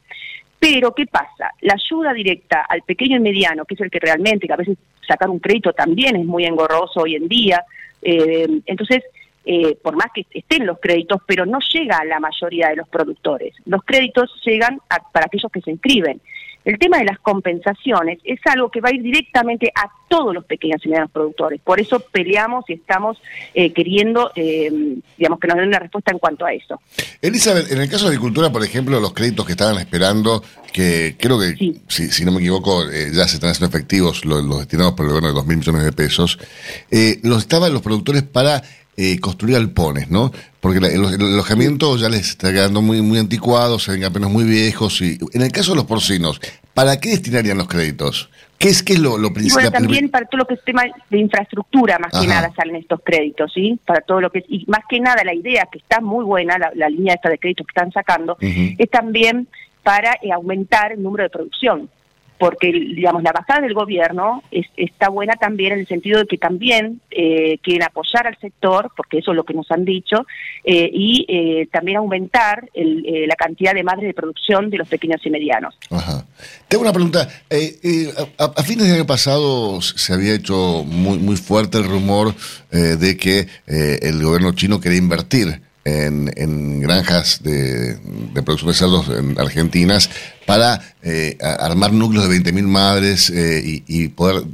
Pero, 0.59 0.95
¿qué 0.95 1.07
pasa? 1.07 1.53
La 1.61 1.75
ayuda 1.75 2.13
directa 2.13 2.63
al 2.69 2.83
pequeño 2.83 3.17
y 3.17 3.21
mediano, 3.21 3.65
que 3.65 3.75
es 3.75 3.81
el 3.81 3.91
que 3.91 4.01
realmente, 4.01 4.47
que 4.47 4.53
a 4.53 4.57
veces 4.57 4.77
sacar 5.07 5.31
un 5.31 5.39
crédito 5.39 5.73
también 5.73 6.17
es 6.17 6.25
muy 6.25 6.45
engorroso 6.45 7.01
hoy 7.01 7.15
en 7.15 7.29
día, 7.29 7.65
eh, 8.03 8.47
entonces, 8.67 9.05
eh, 9.45 9.77
por 9.83 9.97
más 9.97 10.09
que 10.15 10.27
estén 10.31 10.67
los 10.67 10.79
créditos, 10.79 11.23
pero 11.27 11.47
no 11.47 11.59
llega 11.73 11.99
a 11.99 12.05
la 12.05 12.21
mayoría 12.21 12.69
de 12.69 12.77
los 12.77 12.89
productores. 12.89 13.55
Los 13.65 13.83
créditos 13.85 14.31
llegan 14.45 14.81
para 15.13 15.27
aquellos 15.27 15.51
que 15.51 15.63
se 15.63 15.71
inscriben. 15.71 16.21
El 16.69 16.79
tema 16.79 16.99
de 16.99 17.07
las 17.07 17.19
compensaciones 17.21 18.19
es 18.25 18.41
algo 18.45 18.71
que 18.71 18.83
va 18.83 18.91
a 18.91 18.95
ir 18.95 19.03
directamente 19.03 19.73
a 19.75 19.89
todos 20.07 20.35
los 20.35 20.45
pequeños 20.45 20.85
y 20.85 20.89
medianos 20.89 21.11
productores. 21.11 21.63
Por 21.63 21.81
eso 21.81 21.99
peleamos 21.99 22.67
y 22.69 22.75
estamos 22.75 23.17
eh, 23.55 23.73
queriendo, 23.73 24.33
eh, 24.37 24.71
digamos, 25.17 25.41
que 25.41 25.49
nos 25.49 25.57
den 25.57 25.69
una 25.69 25.79
respuesta 25.79 26.13
en 26.13 26.19
cuanto 26.19 26.45
a 26.45 26.53
eso. 26.53 26.79
Elizabeth, 27.23 27.73
en 27.73 27.81
el 27.81 27.89
caso 27.89 28.05
de 28.05 28.11
agricultura, 28.11 28.53
por 28.53 28.63
ejemplo, 28.63 29.01
los 29.01 29.15
créditos 29.15 29.47
que 29.47 29.53
estaban 29.53 29.79
esperando, 29.79 30.45
que 30.71 31.17
creo 31.19 31.41
que, 31.41 31.81
si, 31.89 32.23
no 32.27 32.33
me 32.33 32.41
equivoco, 32.41 32.87
eh, 32.91 33.13
ya 33.15 33.27
se 33.27 33.37
están 33.37 33.49
haciendo 33.49 33.75
efectivos 33.75 34.27
los, 34.27 34.59
destinados 34.59 34.93
por 34.93 35.07
el 35.07 35.13
gobierno 35.13 35.29
de 35.29 35.35
dos 35.37 35.47
mil 35.47 35.57
millones 35.57 35.85
de 35.85 35.93
pesos, 35.93 36.39
los 37.23 37.39
estaban 37.39 37.73
los 37.73 37.81
productores 37.81 38.25
para 38.25 38.63
eh, 39.01 39.21
construir 39.21 39.55
alpones, 39.55 40.11
¿no? 40.11 40.33
Porque 40.59 40.79
el, 40.79 41.05
alojamiento 41.05 41.97
ya 41.97 42.09
les 42.09 42.31
está 42.31 42.53
quedando 42.53 42.83
muy, 42.83 43.01
muy 43.01 43.21
anticuado, 43.21 43.79
se 43.79 43.93
ven 43.93 44.03
apenas 44.03 44.29
muy 44.29 44.43
viejos. 44.43 45.01
y 45.01 45.17
En 45.35 45.43
el 45.43 45.53
caso 45.53 45.71
de 45.71 45.77
los 45.77 45.85
porcinos, 45.85 46.41
¿para 46.75 46.99
qué 46.99 47.11
destinarían 47.11 47.59
los 47.59 47.69
créditos? 47.69 48.29
¿Qué 48.59 48.71
es, 48.71 48.83
qué 48.83 48.95
es 48.95 48.99
lo, 48.99 49.15
principal? 49.33 49.63
bueno, 49.63 49.71
también 49.71 50.11
para 50.11 50.27
todo 50.27 50.39
lo 50.39 50.47
que 50.49 50.55
es 50.55 50.65
tema 50.65 50.83
de 51.11 51.19
infraestructura, 51.19 51.97
más 52.01 52.21
que 52.21 52.27
nada, 52.27 52.51
salen 52.57 52.75
estos 52.75 53.01
créditos, 53.05 53.53
¿sí? 53.55 53.79
Para 53.87 54.01
todo 54.01 54.21
lo 54.21 54.31
que 54.31 54.41
es, 54.41 54.47
y 54.49 54.65
más 54.67 54.81
que 54.89 54.99
nada 54.99 55.23
la 55.23 55.33
idea, 55.33 55.69
que 55.71 55.79
está 55.79 56.01
muy 56.01 56.25
buena, 56.25 56.59
la, 56.59 56.89
línea 56.89 57.15
esta 57.15 57.29
de 57.29 57.39
créditos 57.39 57.69
que 57.69 57.79
están 57.79 57.93
sacando, 57.93 58.37
es 58.41 58.91
también 58.91 59.47
para 59.85 60.15
eh, 60.23 60.33
aumentar 60.33 60.91
el 60.91 61.05
número 61.05 61.23
de 61.23 61.31
producción 61.31 61.89
porque 62.39 62.73
digamos 62.73 63.23
la 63.23 63.33
bajada 63.33 63.61
del 63.61 63.75
gobierno 63.75 64.43
está 64.77 65.09
buena 65.09 65.35
también 65.35 65.73
en 65.73 65.81
el 65.81 65.87
sentido 65.87 66.21
de 66.21 66.27
que 66.27 66.39
también 66.39 67.01
eh, 67.11 67.59
quieren 67.63 67.83
apoyar 67.83 68.27
al 68.27 68.39
sector, 68.39 68.91
porque 68.97 69.19
eso 69.19 69.33
es 69.33 69.37
lo 69.37 69.45
que 69.45 69.55
nos 69.55 69.71
han 69.71 69.85
dicho, 69.85 70.27
eh, 70.65 70.91
y 70.93 71.27
eh, 71.29 71.69
también 71.73 71.99
aumentar 71.99 72.69
eh, 72.75 73.27
la 73.27 73.35
cantidad 73.35 73.75
de 73.75 73.83
madres 73.83 74.07
de 74.07 74.15
producción 74.15 74.71
de 74.71 74.79
los 74.79 74.89
pequeños 74.89 75.21
y 75.25 75.31
medianos. 75.31 75.77
Ajá. 75.91 76.25
Tengo 76.69 76.83
una 76.83 76.93
pregunta. 76.93 77.29
A, 78.39 78.45
a, 78.45 78.63
fines 78.63 78.87
del 78.87 78.97
año 78.97 79.07
pasado 79.07 79.81
se 79.81 80.13
había 80.13 80.35
hecho 80.35 80.85
muy, 80.87 81.19
muy 81.19 81.37
fuerte 81.37 81.79
el 81.79 81.85
rumor 81.85 82.35
de 82.71 83.17
que 83.17 83.47
el 83.67 84.23
gobierno 84.23 84.53
chino 84.53 84.81
quería 84.81 84.99
invertir 84.99 85.68
en, 85.89 86.81
granjas 86.81 87.43
de, 87.43 87.99
producción 88.45 88.71
de 88.71 88.75
cerdos 88.75 89.09
en 89.09 89.39
argentinas 89.39 90.11
para 90.47 90.81
eh, 91.03 91.37
armar 91.41 91.93
núcleos 91.93 92.29
de 92.29 92.37
20.000 92.37 92.63
madres 92.63 93.31
eh, 93.31 93.83
y, 93.87 94.09
poder 94.09 94.45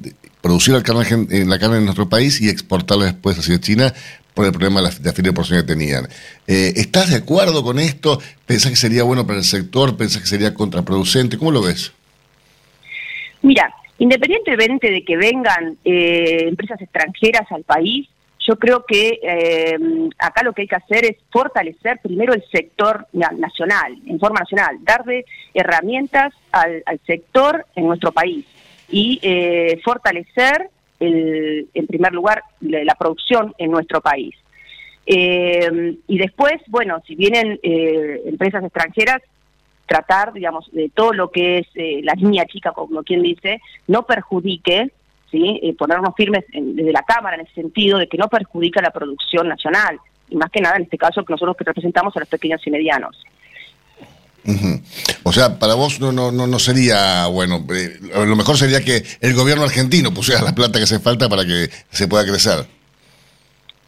producir 0.40 0.74
la 0.74 0.82
carne, 0.82 1.26
en 1.30 1.48
la 1.48 1.58
carne 1.58 1.78
en 1.78 1.84
nuestro 1.84 2.08
país 2.08 2.40
y 2.40 2.48
exportarla 2.48 3.06
después 3.06 3.38
hacia 3.38 3.60
China 3.60 3.94
por 4.34 4.46
el 4.46 4.52
problema 4.52 4.82
de 4.82 4.90
la, 4.90 5.12
de 5.12 5.32
porción 5.32 5.60
que 5.60 5.66
tenían. 5.66 6.08
Eh, 6.46 6.72
¿Estás 6.76 7.10
de 7.10 7.16
acuerdo 7.16 7.62
con 7.62 7.78
esto? 7.78 8.20
¿Pensás 8.44 8.70
que 8.70 8.76
sería 8.76 9.04
bueno 9.04 9.26
para 9.26 9.38
el 9.38 9.44
sector? 9.44 9.96
¿Pensás 9.96 10.22
que 10.22 10.28
sería 10.28 10.52
contraproducente? 10.52 11.38
¿Cómo 11.38 11.52
lo 11.52 11.62
ves? 11.62 11.92
Mira, 13.42 13.72
independientemente 13.98 14.90
de 14.90 15.04
que 15.04 15.16
vengan 15.16 15.78
empresas 15.84 16.80
extranjeras 16.80 17.46
al 17.50 17.62
país, 17.62 18.08
yo 18.46 18.56
creo 18.56 18.84
que 18.84 19.20
eh, 19.22 19.78
acá 20.18 20.42
lo 20.42 20.52
que 20.52 20.62
hay 20.62 20.68
que 20.68 20.76
hacer 20.76 21.04
es 21.04 21.16
fortalecer 21.30 21.98
primero 22.02 22.34
el 22.34 22.44
sector 22.52 23.06
nacional, 23.12 23.96
en 24.06 24.20
forma 24.20 24.40
nacional, 24.40 24.76
darle 24.82 25.24
herramientas 25.54 26.34
al, 26.52 26.82
sector 27.06 27.64
en 27.74 27.86
nuestro 27.86 28.12
país 28.12 28.44
y 28.90 29.18
eh, 29.22 29.80
fortalecer, 29.82 30.68
el, 31.00 31.68
en 31.72 31.86
primer 31.86 32.12
lugar, 32.12 32.42
la, 32.60 32.94
producción 32.94 33.54
en 33.58 33.70
nuestro 33.70 34.00
país. 34.00 34.34
Eh, 35.06 35.96
y 36.06 36.18
después, 36.18 36.54
bueno, 36.68 37.02
si 37.06 37.14
vienen 37.14 37.58
empresas 37.62 38.62
extranjeras, 38.62 39.22
tratar, 39.86 40.32
digamos, 40.32 40.70
de 40.72 40.90
todo 40.90 41.12
lo 41.12 41.30
que 41.30 41.58
es 41.58 41.66
la 42.04 42.14
línea 42.14 42.46
chica, 42.46 42.72
como 42.72 43.02
quien 43.02 43.22
dice, 43.22 43.60
no 43.86 44.04
perjudique 44.04 44.90
¿sí? 45.34 45.58
Eh, 45.62 45.74
ponernos 45.74 46.14
firmes 46.16 46.44
desde 46.52 46.92
la 46.92 47.02
Cámara 47.02 47.34
en 47.34 47.42
ese 47.42 47.54
sentido 47.54 47.98
de 47.98 48.06
que 48.06 48.16
no 48.16 48.28
perjudica 48.28 48.80
la 48.80 48.90
producción 48.90 49.48
nacional, 49.48 49.98
y 50.30 50.36
más 50.36 50.48
que 50.50 50.60
nada 50.60 50.76
en 50.76 50.84
este 50.84 50.96
caso 50.96 51.24
que 51.24 51.32
nosotros 51.32 51.56
que 51.56 51.64
representamos 51.64 52.16
a 52.16 52.20
los 52.20 52.28
pequeños 52.28 52.64
y 52.64 52.70
medianos. 52.70 53.20
O 55.24 55.32
sea, 55.32 55.58
para 55.58 55.74
vos 55.74 55.98
no, 56.00 56.12
no, 56.12 56.30
no, 56.30 56.58
sería, 56.58 57.26
bueno, 57.26 57.66
eh, 57.74 57.98
lo 58.12 58.36
mejor 58.36 58.56
sería 58.56 58.84
que 58.84 59.02
el 59.20 59.34
gobierno 59.34 59.64
argentino 59.64 60.12
pusiera 60.12 60.42
la 60.42 60.54
plata 60.54 60.78
que 60.78 60.84
hace 60.84 61.00
falta 61.00 61.28
para 61.28 61.44
que 61.44 61.68
se 61.90 62.06
pueda 62.06 62.24
crecer. 62.24 62.66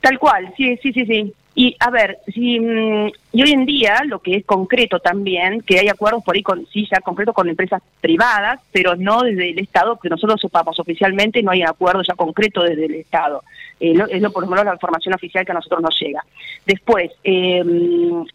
Tal 0.00 0.18
cual, 0.18 0.52
sí, 0.56 0.76
sí, 0.82 0.92
sí, 0.92 1.04
sí. 1.04 1.34
Y 1.58 1.74
a 1.80 1.90
ver, 1.90 2.18
si, 2.34 2.60
mm, 2.60 3.10
y 3.32 3.42
hoy 3.42 3.50
en 3.50 3.64
día 3.64 4.02
lo 4.04 4.18
que 4.18 4.36
es 4.36 4.44
concreto 4.44 5.00
también, 5.00 5.62
que 5.62 5.78
hay 5.78 5.88
acuerdos 5.88 6.22
por 6.22 6.36
ahí 6.36 6.42
con, 6.42 6.66
sí, 6.66 6.86
ya 6.90 7.00
concreto 7.00 7.32
con 7.32 7.48
empresas 7.48 7.82
privadas, 8.02 8.60
pero 8.72 8.94
no 8.94 9.22
desde 9.22 9.50
el 9.50 9.58
Estado, 9.58 9.98
que 9.98 10.10
nosotros 10.10 10.38
sepamos 10.38 10.78
oficialmente, 10.78 11.42
no 11.42 11.52
hay 11.52 11.62
acuerdo 11.62 12.02
ya 12.02 12.14
concreto 12.14 12.62
desde 12.62 12.84
el 12.84 12.94
Estado. 12.96 13.42
Eh, 13.80 13.94
es 14.10 14.20
lo, 14.20 14.30
por 14.32 14.44
ejemplo 14.44 14.64
la 14.64 14.74
información 14.74 15.14
oficial 15.14 15.46
que 15.46 15.52
a 15.52 15.54
nosotros 15.54 15.80
nos 15.80 15.98
llega. 15.98 16.22
Después, 16.66 17.10
eh, 17.24 17.64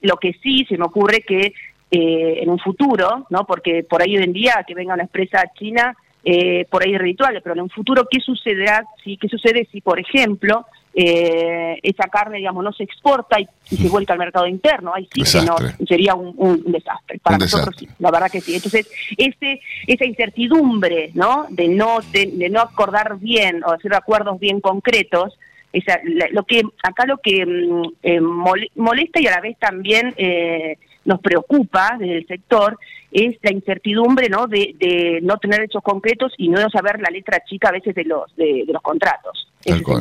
lo 0.01 0.17
que 0.17 0.33
sí 0.41 0.65
se 0.67 0.79
me 0.79 0.85
ocurre 0.85 1.21
que 1.21 1.53
eh, 1.91 2.39
en 2.41 2.49
un 2.49 2.57
futuro, 2.57 3.27
¿no? 3.29 3.45
porque 3.45 3.83
por 3.83 4.01
ahí 4.01 4.17
hoy 4.17 4.23
en 4.23 4.33
día 4.33 4.65
que 4.67 4.73
venga 4.73 4.95
una 4.95 5.03
empresa 5.03 5.43
china, 5.53 5.95
eh, 6.23 6.65
por 6.69 6.83
ahí 6.83 6.95
es 6.95 7.01
ritual, 7.01 7.39
pero 7.43 7.53
en 7.53 7.61
un 7.61 7.69
futuro, 7.69 8.07
¿qué 8.09 8.19
sucederá? 8.19 8.85
Si, 9.03 9.17
¿Qué 9.17 9.27
sucede 9.27 9.67
si, 9.71 9.81
por 9.81 9.99
ejemplo, 9.99 10.65
eh, 10.93 11.79
esa 11.83 12.07
carne, 12.09 12.37
digamos, 12.37 12.63
no 12.63 12.73
se 12.73 12.83
exporta 12.83 13.39
y, 13.39 13.47
se 13.63 13.87
vuelca 13.87 14.13
al 14.13 14.19
mercado 14.19 14.47
interno. 14.47 14.93
Ahí 14.93 15.07
sí 15.13 15.23
que 15.23 15.45
no, 15.45 15.55
sería 15.87 16.15
un, 16.15 16.63
desastre. 16.65 17.19
Para 17.19 17.37
nosotros 17.37 17.75
sí, 17.77 17.87
la 17.99 18.11
verdad 18.11 18.29
que 18.29 18.41
sí. 18.41 18.55
Entonces, 18.55 18.89
ese, 19.17 19.61
esa 19.87 20.05
incertidumbre, 20.05 21.11
¿no? 21.13 21.47
De 21.49 21.67
no, 21.69 21.99
de, 22.11 22.49
no 22.49 22.61
acordar 22.61 23.17
bien 23.19 23.63
o 23.63 23.71
hacer 23.71 23.93
acuerdos 23.93 24.39
bien 24.39 24.59
concretos, 24.59 25.37
esa, 25.71 26.01
lo 26.31 26.43
que 26.43 26.63
acá 26.83 27.05
lo 27.05 27.19
que 27.19 27.45
mm, 27.45 27.83
eh, 28.03 28.19
molesta 28.75 29.21
y 29.21 29.27
a 29.27 29.31
la 29.31 29.39
vez 29.39 29.57
también 29.57 30.13
eh, 30.17 30.77
nos 31.05 31.19
preocupa 31.19 31.97
desde 31.99 32.17
el 32.17 32.27
sector 32.27 32.77
es 33.11 33.37
la 33.41 33.51
incertidumbre 33.51 34.29
no 34.29 34.47
de, 34.47 34.75
de, 34.79 35.19
no 35.21 35.37
tener 35.37 35.61
hechos 35.61 35.83
concretos 35.83 36.33
y 36.37 36.47
no 36.47 36.69
saber 36.69 36.99
la 37.01 37.09
letra 37.09 37.43
chica 37.45 37.69
a 37.69 37.71
veces 37.71 37.95
de 37.95 38.05
los 38.05 38.33
de 38.35 38.65
los 38.67 38.81
contratos 38.81 39.47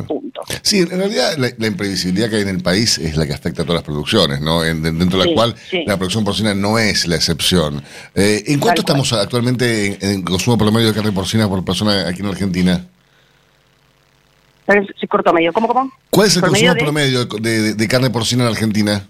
punto. 0.07 0.41
Sí, 0.61 0.79
en 0.79 0.89
realidad 0.89 1.37
la, 1.37 1.67
imprevisibilidad 1.67 2.29
que 2.29 2.37
hay 2.37 2.41
en 2.41 2.49
el 2.49 2.63
país 2.63 2.97
es 2.97 3.15
la 3.15 3.25
que 3.25 3.33
afecta 3.33 3.61
a 3.61 3.65
todas 3.65 3.79
las 3.79 3.83
producciones, 3.83 4.41
¿no? 4.41 4.61
dentro 4.61 5.19
de 5.19 5.27
la 5.27 5.33
cual 5.33 5.55
la 5.85 5.97
producción 5.97 6.23
porcina 6.23 6.53
no 6.53 6.79
es 6.79 7.07
la 7.07 7.15
excepción. 7.15 7.81
Eh, 8.15 8.43
¿En 8.47 8.59
cuánto 8.59 8.81
estamos 8.81 9.13
actualmente 9.13 9.97
en, 10.01 10.23
consumo 10.23 10.57
promedio 10.57 10.87
de 10.87 10.93
carne 10.93 11.11
porcina 11.11 11.47
por 11.47 11.63
persona 11.63 12.07
aquí 12.07 12.21
en 12.21 12.27
Argentina? 12.27 12.85
Se 14.99 15.07
cortó 15.07 15.33
medio. 15.33 15.51
¿Cómo, 15.51 15.67
cómo? 15.67 15.91
¿Cuál 16.09 16.27
es 16.27 16.37
el 16.37 16.43
consumo 16.43 16.73
promedio 16.75 17.25
de 17.25 17.87
carne 17.87 18.09
porcina 18.09 18.43
en 18.43 18.49
Argentina? 18.49 19.07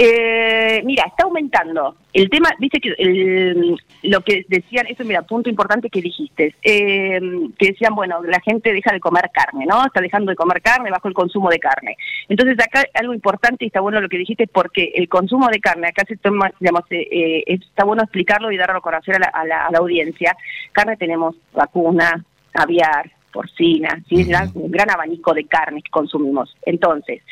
Eh, 0.00 0.80
mira, 0.84 1.06
está 1.08 1.24
aumentando. 1.24 1.96
El 2.12 2.30
tema, 2.30 2.50
viste 2.60 2.80
que 2.80 2.94
lo 4.04 4.20
que 4.20 4.46
decían, 4.48 4.86
eso 4.86 5.04
mira, 5.04 5.22
punto 5.22 5.50
importante 5.50 5.90
que 5.90 6.00
dijiste, 6.00 6.54
eh, 6.62 7.20
que 7.58 7.66
decían, 7.72 7.96
bueno, 7.96 8.22
la 8.22 8.40
gente 8.40 8.72
deja 8.72 8.92
de 8.92 9.00
comer 9.00 9.28
carne, 9.32 9.66
¿no? 9.66 9.84
Está 9.84 10.00
dejando 10.00 10.30
de 10.30 10.36
comer 10.36 10.62
carne 10.62 10.92
bajo 10.92 11.08
el 11.08 11.14
consumo 11.14 11.50
de 11.50 11.58
carne. 11.58 11.96
Entonces 12.28 12.56
acá 12.60 12.84
algo 12.94 13.12
importante 13.12 13.64
y 13.64 13.68
está 13.68 13.80
bueno 13.80 14.00
lo 14.00 14.08
que 14.08 14.18
dijiste 14.18 14.46
porque 14.46 14.92
el 14.94 15.08
consumo 15.08 15.48
de 15.48 15.58
carne, 15.58 15.88
acá 15.88 16.04
se 16.06 16.16
toma, 16.16 16.52
digamos, 16.60 16.84
eh, 16.90 17.08
eh 17.10 17.44
está 17.46 17.84
bueno 17.84 18.04
explicarlo 18.04 18.52
y 18.52 18.56
darlo 18.56 18.78
a 18.78 18.82
conocer 18.82 19.16
a 19.16 19.18
la, 19.18 19.26
a 19.26 19.70
la, 19.72 19.78
audiencia. 19.78 20.36
Carne 20.70 20.96
tenemos 20.96 21.34
vacuna, 21.52 22.24
aviar, 22.54 23.10
porcina, 23.32 24.00
¿sí? 24.08 24.20
es 24.20 24.54
un 24.54 24.70
gran 24.70 24.90
abanico 24.90 25.34
de 25.34 25.44
carnes 25.44 25.84
que 25.84 25.90
consumimos. 25.90 26.56
Entonces, 26.62 27.22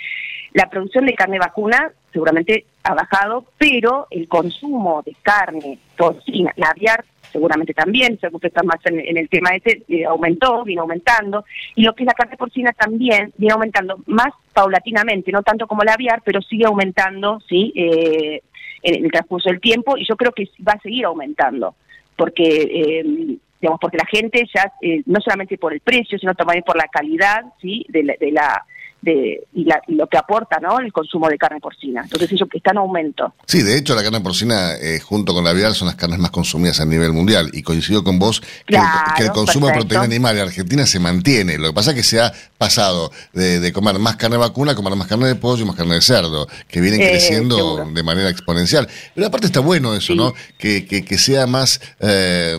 la 0.52 0.68
producción 0.68 1.06
de 1.06 1.14
carne 1.14 1.38
vacuna 1.38 1.92
seguramente 2.12 2.64
ha 2.82 2.94
bajado, 2.94 3.44
pero 3.58 4.06
el 4.10 4.26
consumo 4.28 5.02
de 5.04 5.14
carne 5.22 5.78
porcina, 5.96 6.52
la 6.56 6.68
aviar 6.70 7.04
seguramente 7.30 7.74
también, 7.74 8.18
se 8.18 8.28
está 8.42 8.62
más 8.62 8.78
en, 8.84 9.16
el 9.16 9.28
tema 9.28 9.50
ese, 9.50 9.82
eh, 9.88 10.06
aumentó, 10.06 10.64
viene 10.64 10.80
aumentando, 10.80 11.44
y 11.74 11.82
lo 11.82 11.94
que 11.94 12.04
es 12.04 12.06
la 12.06 12.14
carne 12.14 12.36
porcina 12.36 12.72
también 12.72 13.32
viene 13.36 13.52
aumentando 13.52 13.98
más 14.06 14.32
paulatinamente, 14.54 15.32
no 15.32 15.42
tanto 15.42 15.66
como 15.66 15.82
la 15.82 15.92
aviar, 15.92 16.22
pero 16.24 16.40
sigue 16.40 16.64
aumentando, 16.64 17.40
¿sí? 17.46 17.72
Eh, 17.74 18.40
en 18.82 19.04
el 19.04 19.10
transcurso 19.10 19.50
del 19.50 19.60
tiempo, 19.60 19.98
y 19.98 20.06
yo 20.06 20.16
creo 20.16 20.32
que 20.32 20.48
va 20.66 20.72
a 20.72 20.80
seguir 20.80 21.04
aumentando, 21.04 21.74
porque... 22.16 22.44
Eh, 22.44 23.36
digamos, 23.58 23.80
porque 23.80 23.96
la 23.96 24.04
gente 24.04 24.46
ya, 24.54 24.70
no 25.06 25.18
solamente 25.22 25.56
por 25.56 25.72
el 25.72 25.80
precio, 25.80 26.18
sino 26.18 26.34
también 26.34 26.62
por 26.62 26.76
la 26.76 26.88
calidad, 26.88 27.42
¿sí? 27.58 27.86
de 27.88 28.02
la 28.30 28.62
y, 29.06 29.66
lo 29.94 30.06
que 30.06 30.18
aporta 30.18 30.58
¿no? 30.60 30.78
el 30.78 30.92
consumo 30.92 31.28
de 31.28 31.38
carne 31.38 31.60
porcina. 31.60 32.02
Entonces 32.02 32.32
eso 32.32 32.46
está 32.52 32.72
en 32.72 32.78
aumento. 32.78 33.34
Sí, 33.46 33.62
de 33.62 33.78
hecho 33.78 33.94
la 33.94 34.02
carne 34.02 34.20
porcina 34.20 34.74
eh, 34.74 35.00
junto 35.00 35.34
con 35.34 35.44
la 35.44 35.50
aviar 35.50 35.74
son 35.74 35.86
las 35.86 35.96
carnes 35.96 36.18
más 36.18 36.30
consumidas 36.30 36.80
a 36.80 36.84
nivel 36.84 37.12
mundial 37.12 37.50
y 37.52 37.62
coincido 37.62 38.02
con 38.04 38.18
vos 38.18 38.42
que, 38.66 38.76
el, 39.18 39.30
consumo 39.30 39.68
de 39.68 39.74
proteína 39.74 40.04
animal 40.04 40.36
en 40.36 40.42
Argentina 40.42 40.86
se 40.86 40.98
mantiene. 40.98 41.58
Lo 41.58 41.68
que 41.68 41.74
pasa 41.74 41.90
es 41.90 41.96
que 41.96 42.02
se 42.02 42.20
ha 42.20 42.32
pasado 42.58 43.10
de, 43.32 43.72
comer 43.72 43.98
más 43.98 44.16
carne 44.16 44.36
vacuna 44.36 44.72
a 44.72 44.74
comer 44.74 44.96
más 44.96 45.06
carne 45.06 45.26
de 45.26 45.34
pollo 45.34 45.62
y 45.62 45.66
más 45.66 45.76
carne 45.76 45.96
de 45.96 46.02
cerdo, 46.02 46.46
que 46.68 46.80
vienen 46.80 47.00
eh, 47.00 47.10
creciendo 47.10 47.84
de 47.84 48.02
manera 48.02 48.30
exponencial. 48.30 48.88
Pero 49.14 49.26
aparte 49.26 49.46
está 49.46 49.60
bueno 49.60 49.94
eso, 49.94 50.14
¿no? 50.14 50.32
Que, 50.58 50.86
que, 50.86 51.18
sea 51.18 51.46
más, 51.46 51.80
eh, 52.00 52.56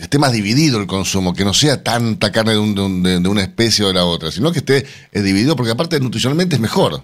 esté 0.00 0.18
más 0.18 0.32
dividido 0.32 0.80
el 0.80 0.86
consumo, 0.86 1.34
que 1.34 1.44
no 1.44 1.54
sea 1.54 1.82
tanta 1.82 2.32
carne 2.32 2.54
de, 2.54 3.20
de 3.20 3.28
una 3.28 3.42
especie 3.42 3.84
o 3.84 3.88
de 3.88 3.94
la 3.94 4.04
otra, 4.04 4.30
sino 4.30 4.52
que 4.52 4.58
esté 4.58 4.86
dividido 5.12 5.56
porque 5.56 5.72
aparte 5.72 5.85
nutricionalmente 6.00 6.56
es 6.56 6.60
mejor. 6.60 7.02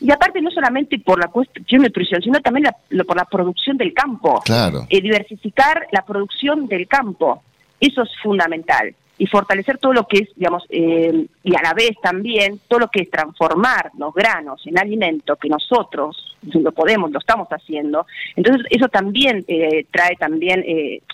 Y 0.00 0.10
aparte 0.10 0.40
no 0.40 0.50
solamente 0.50 0.98
por 0.98 1.18
la 1.18 1.28
cuestión 1.28 1.82
de 1.82 1.88
nutrición, 1.88 2.20
sino 2.22 2.40
también 2.40 2.66
por 3.06 3.16
la 3.16 3.24
producción 3.24 3.76
del 3.76 3.94
campo. 3.94 4.42
Claro. 4.44 4.86
Eh, 4.88 5.00
diversificar 5.00 5.86
la 5.92 6.04
producción 6.04 6.66
del 6.66 6.88
campo, 6.88 7.42
eso 7.78 8.02
es 8.02 8.10
fundamental. 8.22 8.94
Y 9.22 9.26
fortalecer 9.26 9.78
todo 9.78 9.92
lo 9.92 10.08
que 10.08 10.18
es, 10.18 10.28
digamos, 10.34 10.64
eh, 10.68 11.26
y 11.44 11.54
a 11.54 11.62
la 11.62 11.74
vez 11.74 11.92
también 12.02 12.58
todo 12.66 12.80
lo 12.80 12.88
que 12.88 13.02
es 13.02 13.10
transformar 13.10 13.92
los 13.96 14.12
granos 14.12 14.60
en 14.66 14.78
alimento 14.78 15.36
que 15.36 15.48
nosotros 15.48 16.36
lo 16.42 16.72
podemos, 16.72 17.12
lo 17.12 17.20
estamos 17.20 17.46
haciendo. 17.48 18.04
Entonces 18.34 18.66
eso 18.70 18.88
también 18.88 19.44
eh, 19.46 19.86
trae 19.92 20.16
también 20.16 20.64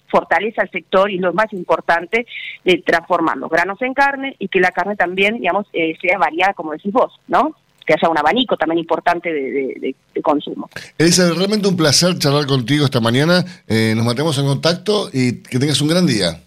fortaleza 0.09 0.63
al 0.63 0.71
sector 0.71 1.11
y 1.11 1.19
lo 1.19 1.33
más 1.33 1.53
importante, 1.53 2.27
de 2.65 2.83
transformar 2.85 3.37
los 3.37 3.51
granos 3.51 3.81
en 3.83 3.95
carne 3.95 4.37
y 4.39 4.49
que 4.49 4.61
la 4.61 4.71
carne 4.71 4.97
también, 4.97 5.39
digamos, 5.39 5.67
eh, 5.73 5.97
sea 6.01 6.19
variada, 6.19 6.55
como 6.55 6.73
decís 6.73 6.93
vos, 6.93 7.13
¿no? 7.29 7.55
que 7.87 7.95
haya 7.95 8.11
un 8.11 8.19
abanico 8.19 8.55
también 8.59 8.81
importante 8.81 9.33
de, 9.33 9.95
consumo. 10.23 10.69
Elisa, 10.99 11.33
realmente 11.33 11.69
un 11.69 11.77
placer 11.77 12.19
charlar 12.19 12.45
contigo 12.45 12.85
esta 12.85 13.01
mañana. 13.01 13.43
Eh, 13.67 13.95
nos 13.97 14.05
mantemos 14.05 14.37
en 14.37 14.45
contacto 14.45 15.09
y 15.11 15.41
que 15.43 15.59
tengas 15.59 15.81
un 15.81 15.89
gran 15.89 16.07
día. 16.07 16.39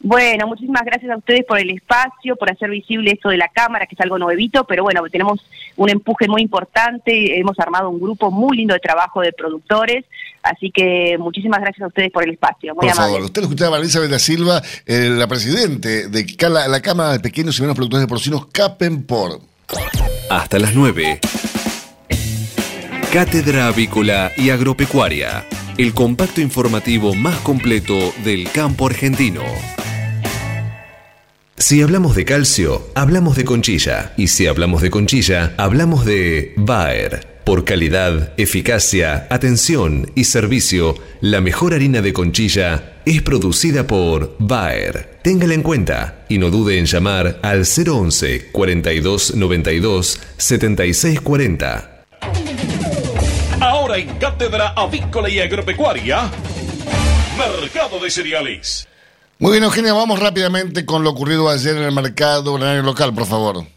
Bueno, 0.00 0.46
muchísimas 0.46 0.84
gracias 0.84 1.10
a 1.10 1.16
ustedes 1.16 1.44
por 1.44 1.58
el 1.58 1.70
espacio, 1.70 2.36
por 2.36 2.50
hacer 2.50 2.70
visible 2.70 3.12
esto 3.12 3.30
de 3.30 3.38
la 3.38 3.48
cámara, 3.48 3.86
que 3.86 3.94
es 3.94 4.00
algo 4.00 4.18
nuevito, 4.18 4.64
pero 4.64 4.82
bueno, 4.82 5.02
tenemos 5.10 5.40
un 5.76 5.88
empuje 5.88 6.28
muy 6.28 6.42
importante, 6.42 7.38
hemos 7.38 7.58
armado 7.58 7.88
un 7.88 7.98
grupo 7.98 8.30
muy 8.30 8.58
lindo 8.58 8.74
de 8.74 8.80
trabajo 8.80 9.22
de 9.22 9.32
productores, 9.32 10.04
así 10.42 10.70
que 10.70 11.16
muchísimas 11.18 11.60
gracias 11.60 11.82
a 11.82 11.88
ustedes 11.88 12.10
por 12.10 12.24
el 12.24 12.32
espacio. 12.32 12.74
Muy 12.74 12.86
por 12.86 12.94
favor, 12.94 13.22
usted 13.22 13.40
lo 13.40 13.46
escuchaba 13.48 13.76
a 13.76 13.80
Elizabeth 13.80 14.10
da 14.10 14.18
Silva, 14.18 14.62
eh, 14.84 15.08
la 15.10 15.26
presidente 15.26 16.08
de 16.08 16.26
la, 16.48 16.80
Cámara 16.82 17.12
de 17.12 17.20
Pequeños 17.20 17.58
y 17.58 17.62
Menos 17.62 17.74
Productores 17.74 18.06
de 18.06 18.08
Porcinos, 18.08 18.46
Capenpor. 18.46 19.40
Hasta 20.30 20.58
las 20.58 20.74
9. 20.74 21.20
Cátedra 23.12 23.68
Avícola 23.68 24.30
y 24.36 24.50
Agropecuaria, 24.50 25.46
el 25.78 25.94
compacto 25.94 26.40
informativo 26.40 27.14
más 27.14 27.36
completo 27.38 28.12
del 28.24 28.50
campo 28.52 28.86
argentino. 28.86 29.42
Si 31.58 31.80
hablamos 31.80 32.14
de 32.14 32.26
calcio, 32.26 32.90
hablamos 32.94 33.34
de 33.34 33.46
conchilla. 33.46 34.12
Y 34.18 34.28
si 34.28 34.46
hablamos 34.46 34.82
de 34.82 34.90
conchilla, 34.90 35.54
hablamos 35.56 36.04
de 36.04 36.52
Bayer. 36.56 37.26
Por 37.44 37.64
calidad, 37.64 38.34
eficacia, 38.36 39.26
atención 39.30 40.12
y 40.14 40.24
servicio, 40.24 40.96
la 41.22 41.40
mejor 41.40 41.72
harina 41.72 42.02
de 42.02 42.12
conchilla 42.12 42.98
es 43.06 43.22
producida 43.22 43.86
por 43.86 44.36
Bayer. 44.38 45.18
Téngala 45.22 45.54
en 45.54 45.62
cuenta 45.62 46.26
y 46.28 46.36
no 46.36 46.50
dude 46.50 46.78
en 46.78 46.84
llamar 46.84 47.38
al 47.42 47.64
011 47.64 48.50
42 48.52 49.34
92 49.36 50.20
76 50.36 51.20
40. 51.22 52.04
Ahora 53.60 53.96
en 53.96 54.08
Cátedra 54.18 54.74
Avícola 54.76 55.30
y 55.30 55.40
Agropecuaria, 55.40 56.30
Mercado 57.38 57.98
de 57.98 58.10
Cereales. 58.10 58.86
Muy 59.38 59.52
bien, 59.52 59.64
Eugenia, 59.64 59.92
vamos 59.92 60.18
rápidamente 60.18 60.86
con 60.86 61.04
lo 61.04 61.10
ocurrido 61.10 61.50
ayer 61.50 61.76
en 61.76 61.82
el 61.82 61.92
mercado 61.92 62.56
local, 62.56 63.12
por 63.12 63.26
favor. 63.26 63.75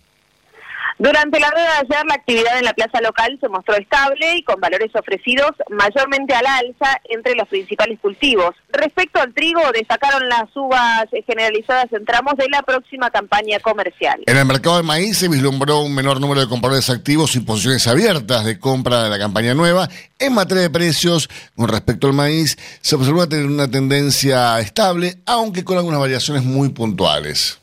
Durante 1.00 1.40
la 1.40 1.50
rueda 1.50 1.66
de 1.66 1.96
ayer, 1.96 2.06
la 2.08 2.16
actividad 2.16 2.58
en 2.58 2.66
la 2.66 2.74
plaza 2.74 3.00
local 3.00 3.38
se 3.40 3.48
mostró 3.48 3.74
estable 3.78 4.36
y 4.36 4.44
con 4.44 4.60
valores 4.60 4.94
ofrecidos 4.94 5.52
mayormente 5.70 6.34
al 6.34 6.46
alza 6.46 7.00
entre 7.10 7.36
los 7.36 7.48
principales 7.48 7.98
cultivos. 8.02 8.54
Respecto 8.68 9.22
al 9.22 9.34
trigo, 9.34 9.62
destacaron 9.74 10.28
las 10.28 10.54
uvas 10.58 11.06
generalizadas 11.26 11.86
en 11.94 12.04
tramos 12.04 12.34
de 12.36 12.50
la 12.50 12.64
próxima 12.64 13.10
campaña 13.12 13.62
comercial. 13.62 14.20
En 14.26 14.36
el 14.36 14.44
mercado 14.44 14.76
de 14.76 14.84
maíz 14.84 15.18
se 15.18 15.30
vislumbró 15.30 15.80
un 15.80 15.96
menor 15.96 16.20
número 16.20 16.42
de 16.42 16.50
compradores 16.50 16.90
activos 16.90 17.34
y 17.38 17.40
posiciones 17.40 17.88
abiertas 17.88 18.44
de 18.44 18.60
compra 18.60 19.04
de 19.04 19.10
la 19.10 19.18
campaña 19.18 19.54
nueva. 19.54 19.88
En 20.20 20.34
materia 20.34 20.64
de 20.64 20.70
precios, 20.70 21.30
con 21.56 21.70
respecto 21.70 22.08
al 22.08 22.14
maíz, 22.14 22.58
se 22.82 22.96
observó 22.96 23.24
una 23.24 23.72
tendencia 23.72 24.60
estable, 24.60 25.16
aunque 25.26 25.64
con 25.64 25.78
algunas 25.78 26.02
variaciones 26.02 26.44
muy 26.44 26.68
puntuales. 26.70 27.58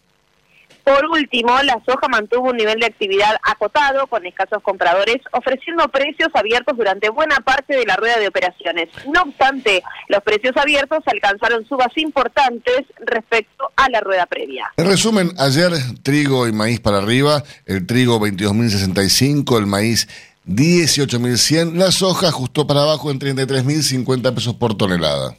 Por 0.86 1.04
último, 1.06 1.50
la 1.64 1.82
soja 1.84 2.06
mantuvo 2.08 2.50
un 2.50 2.56
nivel 2.56 2.78
de 2.78 2.86
actividad 2.86 3.34
acotado 3.42 4.06
con 4.06 4.24
escasos 4.24 4.62
compradores, 4.62 5.16
ofreciendo 5.32 5.88
precios 5.88 6.28
abiertos 6.32 6.76
durante 6.76 7.08
buena 7.08 7.38
parte 7.38 7.76
de 7.76 7.84
la 7.84 7.96
rueda 7.96 8.20
de 8.20 8.28
operaciones. 8.28 8.90
No 9.12 9.22
obstante, 9.22 9.82
los 10.06 10.22
precios 10.22 10.56
abiertos 10.56 11.00
alcanzaron 11.06 11.66
subas 11.66 11.88
importantes 11.96 12.84
respecto 13.00 13.72
a 13.74 13.90
la 13.90 13.98
rueda 13.98 14.26
previa. 14.26 14.72
En 14.76 14.86
resumen, 14.86 15.32
ayer 15.38 15.72
trigo 16.04 16.46
y 16.46 16.52
maíz 16.52 16.78
para 16.78 16.98
arriba, 16.98 17.42
el 17.64 17.84
trigo 17.84 18.20
22.065, 18.20 19.58
el 19.58 19.66
maíz 19.66 20.06
18.100, 20.46 21.72
la 21.72 21.90
soja 21.90 22.28
ajustó 22.28 22.68
para 22.68 22.82
abajo 22.82 23.10
en 23.10 23.18
33.050 23.18 24.32
pesos 24.32 24.54
por 24.54 24.76
tonelada. 24.76 25.34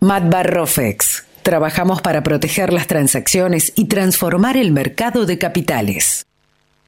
Matt 0.00 0.28
Barrofex 0.28 1.27
Trabajamos 1.48 2.02
para 2.02 2.22
proteger 2.22 2.74
las 2.74 2.86
transacciones 2.88 3.72
y 3.74 3.86
transformar 3.86 4.58
el 4.58 4.70
mercado 4.70 5.24
de 5.24 5.38
capitales. 5.38 6.26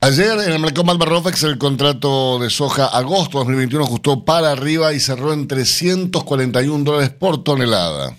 Ayer 0.03 0.33
en 0.33 0.53
el 0.53 0.59
mercado 0.59 0.85
Malbarrofex 0.85 1.45
el 1.45 1.57
contrato 1.57 2.39
de 2.39 2.51
soja 2.51 2.85
agosto 2.85 3.39
2021 3.39 3.83
ajustó 3.87 4.23
para 4.23 4.51
arriba 4.51 4.93
y 4.93 5.01
cerró 5.01 5.33
en 5.33 5.49
341 5.49 6.85
dólares 6.85 7.09
por 7.09 7.43
tonelada. 7.43 8.15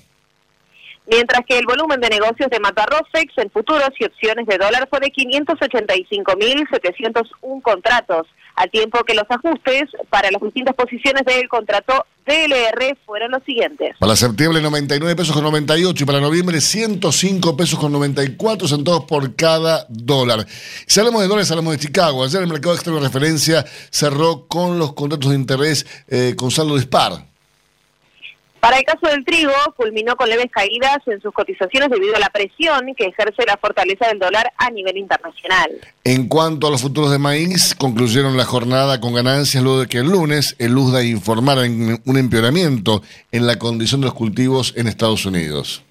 Mientras 1.12 1.46
que 1.46 1.60
el 1.60 1.66
volumen 1.66 2.00
de 2.00 2.08
negocios 2.08 2.50
de 2.50 2.62
Matarrofex 2.62 3.38
en 3.38 3.52
futuros 3.52 3.90
y 4.00 4.06
opciones 4.06 4.48
de 4.48 4.58
dólar 4.58 4.88
fue 4.90 5.02
de 5.02 5.12
585.701 5.12 7.62
contratos, 7.62 8.28
al 8.56 8.72
tiempo 8.72 9.04
que 9.04 9.14
los 9.14 9.26
ajustes 9.28 9.90
para 10.10 10.32
las 10.32 10.42
distintas 10.42 10.74
posiciones 10.74 11.26
del 11.26 11.50
contrato 11.50 12.06
DLR 12.26 12.98
fueron 13.06 13.32
los 13.32 13.44
siguientes. 13.44 13.98
Para 14.00 14.16
septiembre 14.16 14.62
99 14.62 15.18
pesos 15.18 15.36
con 15.36 15.44
98 15.44 16.02
y 16.02 16.08
para 16.08 16.22
noviembre 16.22 16.62
105 16.62 17.58
pesos 17.58 17.78
con 17.78 17.92
94 17.92 18.70
centavos 18.70 19.04
por 19.04 19.36
cada 19.36 19.86
dólar. 19.90 20.48
Si 20.86 21.02
hablamos 21.02 21.24
de 21.24 21.28
dólares, 21.28 21.52
hablamos 21.52 21.74
de 21.74 21.80
Chicago. 21.80 22.24
Ayer 22.24 22.42
el 22.42 22.48
mercado 22.48 22.74
externo 22.74 23.02
de 23.02 23.08
referencia 23.08 23.66
cerró 23.90 24.48
con 24.48 24.80
los 24.80 24.94
contratos 24.94 25.32
de 25.32 25.36
interés 25.36 25.86
eh, 26.08 26.36
con 26.38 26.52
saldo 26.52 26.78
dispar. 26.78 27.31
Para 28.62 28.78
el 28.78 28.84
caso 28.84 29.08
del 29.08 29.26
trigo, 29.26 29.52
culminó 29.76 30.16
con 30.16 30.30
leves 30.30 30.52
caídas 30.52 31.00
en 31.08 31.20
sus 31.20 31.34
cotizaciones 31.34 31.90
debido 31.90 32.16
a 32.16 32.20
la 32.20 32.30
presión 32.30 32.94
que 32.96 33.06
ejerce 33.08 33.44
la 33.48 33.58
fortaleza 33.58 34.08
del 34.08 34.20
dólar 34.20 34.54
a 34.56 34.70
nivel 34.70 34.98
internacional. 34.98 35.72
En 36.04 36.28
cuanto 36.28 36.68
a 36.68 36.70
los 36.70 36.84
futuros 36.84 37.10
de 37.10 37.18
maíz, 37.18 37.74
concluyeron 37.74 38.38
la 38.38 38.46
jornada 38.46 39.02
con 39.02 39.16
ganancias 39.16 39.64
luego 39.64 39.80
de 39.80 39.88
que 39.88 39.98
el 39.98 40.12
lunes 40.12 40.56
el 40.60 40.78
USDA 40.78 41.04
informara 41.04 41.62
un 41.62 42.18
empeoramiento 42.18 43.02
en 43.32 43.48
la 43.48 43.58
condición 43.58 44.02
de 44.02 44.06
los 44.06 44.14
cultivos 44.14 44.76
en 44.78 44.88
Estados 44.88 45.26
Unidos. 45.26 45.84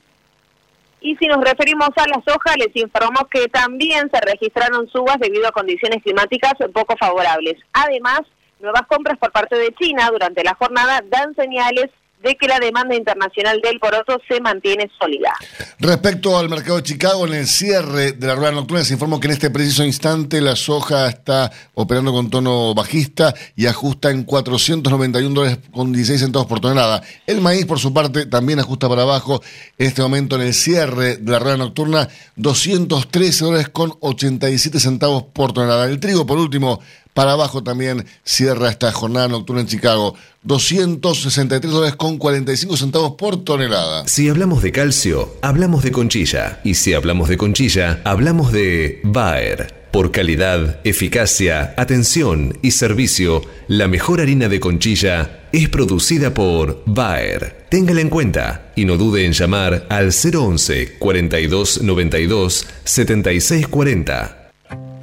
Y 1.01 1.17
si 1.17 1.27
nos 1.27 1.43
referimos 1.43 1.89
a 1.97 2.07
la 2.07 2.23
soja, 2.25 2.55
les 2.57 2.77
informamos 2.77 3.25
que 3.29 3.49
también 3.49 4.09
se 4.13 4.21
registraron 4.21 4.89
subas 4.91 5.19
debido 5.19 5.49
a 5.49 5.53
condiciones 5.53 6.05
climáticas 6.05 6.53
poco 6.73 6.97
favorables. 6.97 7.57
Además, 7.73 8.21
nuevas 8.61 8.87
compras 8.87 9.19
por 9.19 9.33
parte 9.33 9.57
de 9.57 9.75
China 9.75 10.09
durante 10.13 10.45
la 10.45 10.55
jornada 10.55 11.03
dan 11.11 11.35
señales 11.35 11.91
de 12.23 12.37
que 12.37 12.47
la 12.47 12.59
demanda 12.59 12.95
internacional 12.95 13.61
del 13.63 13.79
poroto 13.79 14.21
se 14.29 14.41
mantiene 14.41 14.91
sólida. 15.01 15.33
Respecto 15.79 16.39
al 16.39 16.49
mercado 16.49 16.77
de 16.77 16.83
Chicago, 16.83 17.27
en 17.27 17.35
el 17.35 17.47
cierre 17.47 18.13
de 18.13 18.27
la 18.27 18.35
rueda 18.35 18.53
nocturna 18.53 18.85
se 18.85 18.95
informó 18.95 19.19
que 19.19 19.29
en 19.29 19.33
este 19.33 19.51
preciso 19.51 19.85
instante 19.85 20.41
la 20.41 20.55
soja 20.55 21.09
está 21.09 21.51
operando 21.75 22.13
con 22.13 22.29
tono 22.29 22.75
bajista 22.75 23.35
y 23.57 23.67
ajusta 23.67 24.11
en 24.11 24.25
491 24.25 25.35
dólares 25.35 25.59
con 25.73 25.93
16 25.93 26.21
centavos 26.21 26.47
por 26.47 26.61
tonelada. 26.61 27.03
El 27.27 27.41
maíz, 27.41 27.65
por 27.65 27.79
su 27.79 27.95
parte, 27.95 28.27
también 28.27 28.61
ajusta 28.61 28.89
para 28.89 29.03
abajo. 29.03 29.43
En 29.79 29.87
este 29.87 30.03
momento, 30.03 30.37
en 30.37 30.43
el 30.43 30.55
cierre 30.55 31.17
de 31.17 31.33
la 31.33 31.39
rueda 31.39 31.57
nocturna, 31.57 32.09
213 32.37 33.45
dólares 33.45 33.69
con 33.71 33.95
87 34.01 34.79
centavos 34.79 35.25
por 35.33 35.53
tonelada. 35.53 35.87
El 35.87 36.01
trigo, 36.01 36.27
por 36.27 36.39
último, 36.39 36.81
para 37.15 37.33
abajo 37.33 37.63
también 37.63 38.07
cierra 38.25 38.71
esta 38.71 38.93
jornada 38.93 39.29
nocturna 39.29 39.63
en 39.63 39.67
Chicago. 39.67 40.15
263 40.43 41.71
dólares 41.71 41.97
con 41.97 42.17
45 42.19 42.77
centavos 42.77 43.13
por 43.13 43.45
tonelada. 43.45 44.07
Si 44.09 44.29
hablamos 44.29 44.63
de 44.63 44.73
calcio, 44.73 45.35
hablamos 45.43 45.83
de 45.83 45.93
conchilla. 45.93 46.61
Y 46.65 46.75
si 46.75 46.95
hablamos 46.95 47.29
de 47.29 47.37
conchilla, 47.37 48.01
hablamos 48.05 48.53
de 48.53 49.01
Bayer. 49.05 49.81
Por 49.91 50.13
calidad, 50.13 50.79
eficacia, 50.85 51.75
atención 51.77 52.57
y 52.63 52.71
servicio, 52.71 53.43
la 53.67 53.89
mejor 53.89 54.21
harina 54.21 54.49
de 54.49 54.61
conchilla 54.61 55.41
es 55.53 55.69
producida 55.69 56.33
por 56.33 56.85
Bayer. 56.87 57.67
Téngala 57.69 58.01
en 58.01 58.09
cuenta 58.09 58.71
y 58.77 58.85
no 58.85 58.97
dude 58.97 59.25
en 59.25 59.33
llamar 59.33 59.87
al 59.89 60.13
011 60.13 60.97
42 60.99 61.83
92 61.83 62.67
76 62.85 63.67
40. 63.67 64.40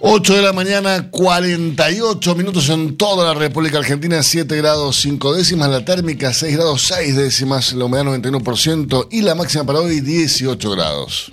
8 0.00 0.36
de 0.36 0.42
la 0.42 0.52
mañana, 0.52 1.10
48 1.10 2.34
minutos 2.36 2.68
en 2.68 2.96
toda 2.96 3.34
la 3.34 3.34
República 3.34 3.78
Argentina, 3.78 4.22
7 4.22 4.56
grados 4.56 5.00
5 5.00 5.34
décimas, 5.34 5.70
la 5.70 5.84
térmica 5.84 6.32
6 6.32 6.56
grados 6.56 6.82
6 6.82 7.16
décimas, 7.16 7.72
la 7.72 7.86
humedad 7.86 8.04
91% 8.04 9.08
y 9.10 9.22
la 9.22 9.34
máxima 9.34 9.64
para 9.64 9.80
hoy 9.80 10.00
18 10.00 10.70
grados. 10.70 11.32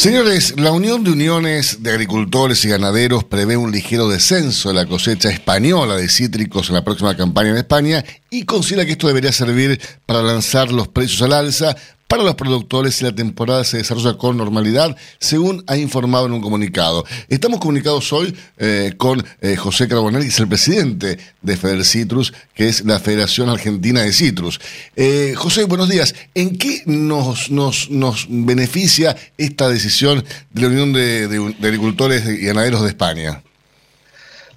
Señores, 0.00 0.54
la 0.56 0.72
Unión 0.72 1.04
de 1.04 1.10
Uniones 1.10 1.82
de 1.82 1.90
Agricultores 1.90 2.64
y 2.64 2.70
Ganaderos 2.70 3.22
prevé 3.24 3.58
un 3.58 3.70
ligero 3.70 4.08
descenso 4.08 4.70
de 4.70 4.74
la 4.74 4.86
cosecha 4.86 5.28
española 5.28 5.94
de 5.94 6.08
cítricos 6.08 6.70
en 6.70 6.76
la 6.76 6.82
próxima 6.82 7.14
campaña 7.18 7.50
en 7.50 7.58
España 7.58 8.02
y 8.30 8.46
considera 8.46 8.86
que 8.86 8.92
esto 8.92 9.08
debería 9.08 9.30
servir 9.30 9.78
para 10.06 10.22
lanzar 10.22 10.72
los 10.72 10.88
precios 10.88 11.20
al 11.20 11.34
alza 11.34 11.76
para 12.10 12.24
los 12.24 12.34
productores 12.34 13.00
y 13.00 13.04
la 13.04 13.14
temporada 13.14 13.62
se 13.62 13.76
desarrolla 13.76 14.18
con 14.18 14.36
normalidad, 14.36 14.96
según 15.20 15.62
ha 15.68 15.76
informado 15.76 16.26
en 16.26 16.32
un 16.32 16.40
comunicado. 16.40 17.04
Estamos 17.28 17.60
comunicados 17.60 18.12
hoy 18.12 18.36
eh, 18.58 18.94
con 18.96 19.24
eh, 19.40 19.54
José 19.54 19.86
Carbonell, 19.86 20.22
que 20.22 20.28
es 20.28 20.40
el 20.40 20.48
presidente 20.48 21.20
de 21.40 21.56
Feder 21.56 21.84
Citrus, 21.84 22.32
que 22.52 22.66
es 22.66 22.84
la 22.84 22.98
Federación 22.98 23.48
Argentina 23.48 24.02
de 24.02 24.12
Citrus. 24.12 24.60
Eh, 24.96 25.34
José, 25.36 25.66
buenos 25.66 25.88
días. 25.88 26.16
¿En 26.34 26.58
qué 26.58 26.82
nos, 26.84 27.48
nos, 27.52 27.88
nos 27.90 28.26
beneficia 28.28 29.16
esta 29.38 29.68
decisión 29.68 30.24
de 30.50 30.62
la 30.62 30.66
Unión 30.66 30.92
de 30.92 31.54
Agricultores 31.62 32.28
y 32.28 32.44
Ganaderos 32.44 32.82
de 32.82 32.88
España? 32.88 33.40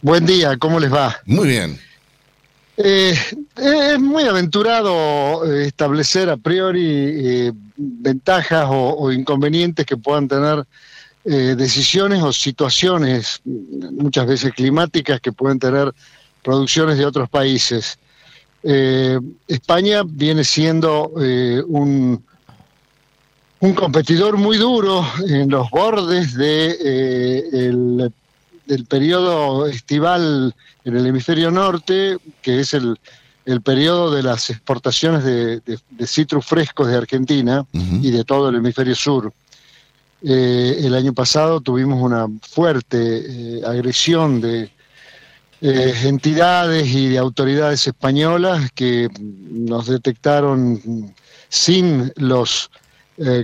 Buen 0.01 0.25
día, 0.25 0.57
¿cómo 0.57 0.79
les 0.79 0.91
va? 0.91 1.17
Muy 1.27 1.49
bien. 1.49 1.79
Eh, 2.75 3.13
es 3.55 3.99
muy 3.99 4.23
aventurado 4.23 5.45
eh, 5.45 5.67
establecer 5.67 6.29
a 6.29 6.37
priori 6.37 6.81
eh, 6.83 7.51
ventajas 7.75 8.67
o, 8.67 9.11
inconvenientes 9.11 9.85
que 9.85 9.97
puedan 9.97 10.27
tener 10.27 10.65
decisiones 11.25 12.21
o 12.21 12.33
situaciones, 12.33 13.39
muchas 13.45 14.27
veces 14.27 14.51
climáticas, 14.51 15.21
que 15.21 15.31
pueden 15.31 15.57
tener 15.57 15.93
producciones 16.43 16.97
de 16.97 17.05
otros 17.05 17.29
países. 17.29 17.97
España 19.47 20.01
viene 20.05 20.43
siendo 20.43 21.13
un, 21.65 22.21
un 23.61 23.73
competidor 23.73 24.35
muy 24.35 24.57
duro 24.57 25.05
en 25.25 25.49
los 25.49 25.69
bordes 25.69 26.33
de 26.33 26.71
el 27.69 28.11
del 28.65 28.85
periodo 28.85 29.65
estival 29.65 30.55
en 30.85 30.95
el 30.95 31.05
hemisferio 31.07 31.51
norte, 31.51 32.17
que 32.41 32.59
es 32.59 32.73
el, 32.73 32.97
el 33.45 33.61
periodo 33.61 34.11
de 34.11 34.23
las 34.23 34.49
exportaciones 34.49 35.23
de, 35.23 35.59
de, 35.59 36.07
citrus 36.07 36.45
frescos 36.45 36.87
de 36.87 36.95
Argentina 36.95 37.65
y 37.73 38.11
de 38.11 38.23
todo 38.23 38.49
el 38.49 38.55
hemisferio 38.55 38.95
sur. 38.95 39.33
Eh, 40.25 40.79
el 40.85 40.95
año 40.95 41.13
pasado 41.13 41.59
tuvimos 41.59 42.01
una 42.01 42.27
fuerte 42.41 43.57
eh, 43.57 43.61
agresión 43.65 44.39
de 44.39 44.71
eh, 45.59 45.93
entidades 46.05 46.87
y 46.87 47.09
de 47.09 47.17
autoridades 47.17 47.85
españolas 47.87 48.71
que 48.73 49.09
nos 49.19 49.87
detectaron 49.87 51.13
sin 51.49 52.11
los 52.15 52.71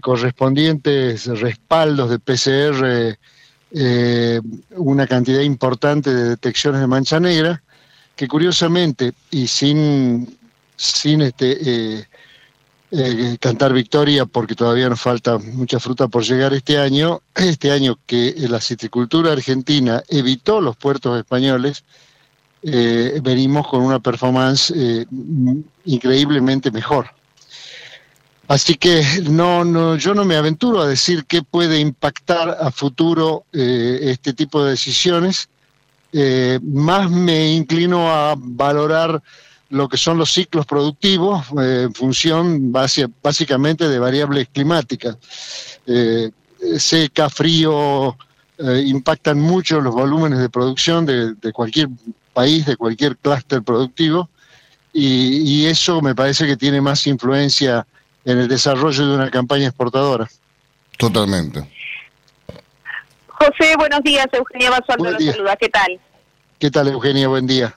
correspondientes 0.02 1.28
respaldos 1.28 2.10
de 2.10 2.18
PCR 2.18 3.20
eh, 3.72 4.42
una 4.72 5.06
cantidad 5.06 5.42
importante 5.42 6.14
de 6.14 6.30
detecciones 6.30 6.82
de 6.82 6.88
mancha 6.88 7.20
negra, 7.20 7.62
que 8.16 8.28
curiosamente, 8.28 9.14
y 9.30 9.48
sin, 9.48 10.38
sin 10.76 11.22
este, 11.22 11.98
eh, 12.00 12.06
eh, 12.92 13.38
cantar 13.40 13.74
victoria, 13.74 14.26
porque 14.26 14.56
todavía 14.56 14.90
nos 14.90 15.00
falta 15.00 15.38
mucha 15.38 15.80
fruta 15.80 16.08
por 16.08 16.24
llegar 16.24 16.54
este 16.54 16.80
año, 16.80 17.22
este 17.36 17.72
año 17.72 18.00
que 18.08 18.34
la 18.50 18.60
citricultura 18.60 19.32
argentina 19.34 20.02
evitó 20.10 20.62
los 20.62 20.76
puertos 20.76 21.18
españoles, 21.18 21.84
venimos 22.62 23.68
con 23.70 23.84
una 23.84 24.00
performance 24.02 24.74
increíblemente 25.86 26.72
mejor. 26.72 27.19
Así 28.50 28.74
que 28.74 29.04
no, 29.30 29.64
no, 29.64 29.96
yo 29.96 30.16
no 30.16 30.26
me 30.26 30.36
aventuro 30.36 30.82
a 30.82 30.88
decir 30.88 31.26
qué 31.26 31.44
puede 31.44 31.80
impactar 31.80 32.58
a 32.60 32.72
futuro 32.72 33.46
eh, 33.54 34.00
este 34.02 34.34
tipo 34.34 34.64
de 34.64 34.72
decisiones. 34.72 35.50
Eh, 36.12 36.60
más 36.64 37.12
me 37.12 37.54
inclino 37.54 38.10
a 38.10 38.34
valorar 38.36 39.22
lo 39.70 39.88
que 39.88 39.98
son 39.98 40.18
los 40.18 40.34
ciclos 40.34 40.66
productivos 40.66 41.46
eh, 41.62 41.84
en 41.84 41.94
función 41.94 42.72
básicamente 42.72 43.88
de 43.88 44.00
variables 44.00 44.48
climáticas. 44.52 45.16
seca, 46.78 47.30
frío, 47.30 48.18
impactan 48.84 49.40
mucho 49.40 49.80
los 49.80 49.94
volúmenes 49.94 50.40
de 50.40 50.50
producción 50.50 51.06
de, 51.06 51.52
cualquier 51.54 51.90
país, 52.34 52.66
de 52.66 52.76
cualquier 52.78 53.16
clúster 53.18 53.62
productivo, 53.62 54.28
y, 54.92 55.38
y, 55.44 55.66
eso 55.68 56.02
me 56.02 56.16
parece 56.16 56.48
que 56.48 56.58
tiene 56.58 56.82
más 56.82 57.06
influencia 57.06 57.86
en 58.30 58.38
el 58.38 58.48
desarrollo 58.48 59.08
de 59.08 59.16
una 59.16 59.32
campaña 59.32 59.68
exportadora. 59.68 60.30
Totalmente. 60.98 61.68
José, 63.28 63.74
buenos 63.78 64.04
días. 64.04 64.28
Eugenia 64.32 64.70
Basualdo 64.70 65.12
los 65.12 65.24
saluda. 65.24 65.56
¿Qué 65.56 65.70
tal? 65.70 66.00
¿Qué 66.60 66.70
tal, 66.70 66.90
Eugenia? 66.90 67.28
Buen 67.28 67.48
día. 67.48 67.74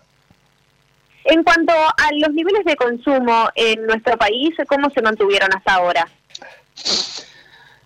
En 1.24 1.42
cuanto 1.42 1.72
a 1.72 2.08
los 2.18 2.34
niveles 2.34 2.64
de 2.66 2.76
consumo 2.76 3.48
en 3.54 3.86
nuestro 3.86 4.18
país, 4.18 4.50
¿cómo 4.68 4.90
se 4.90 5.00
mantuvieron 5.00 5.48
hasta 5.56 5.74
ahora? 5.74 6.06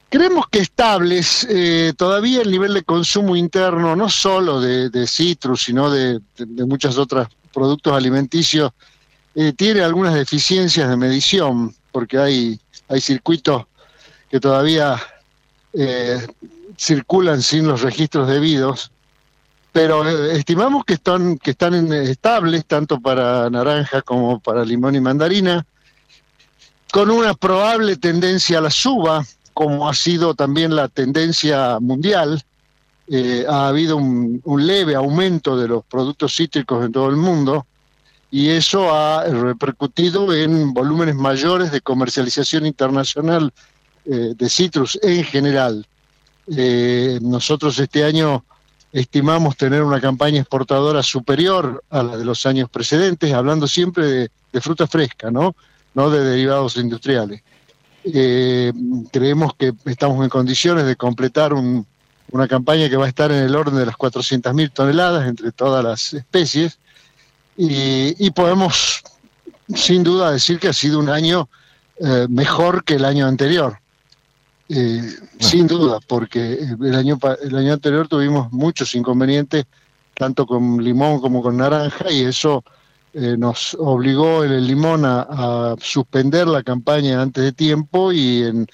Creemos 0.08 0.48
que 0.48 0.60
estables, 0.60 1.46
eh, 1.48 1.92
todavía 1.96 2.40
el 2.40 2.50
nivel 2.50 2.74
de 2.74 2.82
consumo 2.82 3.36
interno, 3.36 3.94
no 3.94 4.08
solo 4.08 4.60
de, 4.60 5.06
citrus, 5.06 5.64
sino 5.64 5.90
de, 5.90 6.20
de, 6.38 6.64
muchos 6.64 6.96
otros 6.96 7.28
productos 7.52 7.92
alimenticios, 7.92 8.72
eh, 9.34 9.52
tiene 9.52 9.82
algunas 9.82 10.14
deficiencias 10.14 10.88
de 10.88 10.96
medición 10.96 11.74
porque 11.96 12.18
hay, 12.18 12.60
hay 12.88 13.00
circuitos 13.00 13.64
que 14.30 14.38
todavía 14.38 15.00
eh, 15.72 16.26
circulan 16.76 17.40
sin 17.40 17.66
los 17.66 17.80
registros 17.80 18.28
debidos, 18.28 18.90
pero 19.72 20.06
eh, 20.06 20.36
estimamos 20.36 20.84
que 20.84 20.92
están, 20.92 21.38
que 21.38 21.52
están 21.52 21.90
estables 21.94 22.66
tanto 22.66 23.00
para 23.00 23.48
naranja 23.48 24.02
como 24.02 24.40
para 24.40 24.62
limón 24.62 24.94
y 24.94 25.00
mandarina, 25.00 25.64
con 26.92 27.10
una 27.10 27.32
probable 27.32 27.96
tendencia 27.96 28.58
a 28.58 28.60
la 28.60 28.70
suba, 28.70 29.24
como 29.54 29.88
ha 29.88 29.94
sido 29.94 30.34
también 30.34 30.76
la 30.76 30.88
tendencia 30.88 31.78
mundial. 31.80 32.44
Eh, 33.08 33.46
ha 33.48 33.68
habido 33.68 33.96
un, 33.96 34.42
leve 34.58 34.94
aumento 34.94 35.56
de 35.56 35.68
los 35.68 35.82
productos 35.86 36.36
cítricos 36.36 36.84
en 36.84 36.92
todo 36.92 37.08
el 37.08 37.16
mundo, 37.16 37.64
y 38.30 38.50
eso 38.50 38.92
ha 38.92 39.24
repercutido 39.24 40.32
en 40.34 40.74
volúmenes 40.74 41.14
mayores 41.14 41.70
de 41.70 41.80
comercialización 41.80 42.66
internacional 42.66 43.52
eh, 44.04 44.34
de 44.36 44.48
citrus 44.48 44.98
en 45.02 45.24
general. 45.24 45.86
Eh, 46.56 47.18
nosotros 47.22 47.78
este 47.78 48.04
año 48.04 48.44
estimamos 48.92 49.56
tener 49.56 49.82
una 49.82 50.00
campaña 50.00 50.40
exportadora 50.40 51.02
superior 51.02 51.84
a 51.90 52.02
la 52.02 52.16
de 52.16 52.24
los 52.24 52.46
años 52.46 52.70
precedentes, 52.70 53.32
hablando 53.32 53.66
siempre 53.66 54.30
de, 54.52 54.60
fruta 54.60 54.86
fresca, 54.86 55.30
¿no? 55.30 55.54
no 55.94 56.08
de 56.08 56.24
derivados 56.24 56.76
industriales. 56.76 57.42
Eh, 58.04 58.72
creemos 59.12 59.54
que 59.54 59.74
estamos 59.84 60.22
en 60.22 60.30
condiciones 60.30 60.86
de 60.86 60.96
completar 60.96 61.52
una 61.52 62.48
campaña 62.48 62.88
que 62.88 62.96
va 62.96 63.04
a 63.04 63.08
estar 63.08 63.30
en 63.30 63.44
el 63.44 63.54
orden 63.54 63.76
de 63.76 63.86
las 63.86 63.96
400.000 63.96 64.72
toneladas 64.72 65.28
entre 65.28 65.52
todas 65.52 65.84
las 65.84 66.14
especies 66.14 66.78
y, 67.56 68.30
podemos 68.30 69.02
sin 69.74 70.04
duda 70.04 70.32
decir 70.32 70.58
que 70.58 70.68
ha 70.68 70.72
sido 70.72 70.98
un 70.98 71.08
año 71.08 71.48
eh, 71.98 72.26
mejor 72.28 72.84
que 72.84 72.94
el 72.94 73.04
año 73.04 73.26
anterior. 73.26 73.78
Eh, 74.68 75.00
sin 75.38 75.66
duda, 75.66 76.00
porque 76.06 76.58
el 76.80 76.94
año, 76.94 77.18
el 77.42 77.56
año 77.56 77.72
anterior 77.72 78.08
tuvimos 78.08 78.52
muchos 78.52 78.94
inconvenientes, 78.94 79.64
tanto 80.14 80.44
con 80.46 80.82
limón 80.82 81.20
como 81.20 81.40
con 81.40 81.56
naranja, 81.56 82.10
y 82.10 82.24
eso 82.24 82.64
eh, 83.14 83.36
nos 83.38 83.76
obligó 83.78 84.44
en 84.44 84.52
el 84.52 84.66
limón 84.66 85.04
a, 85.04 85.76
suspender 85.80 86.48
la 86.48 86.62
campaña 86.62 87.22
antes 87.22 87.44
de 87.44 87.52
tiempo 87.52 88.12
y 88.12 88.42
en, 88.42 88.66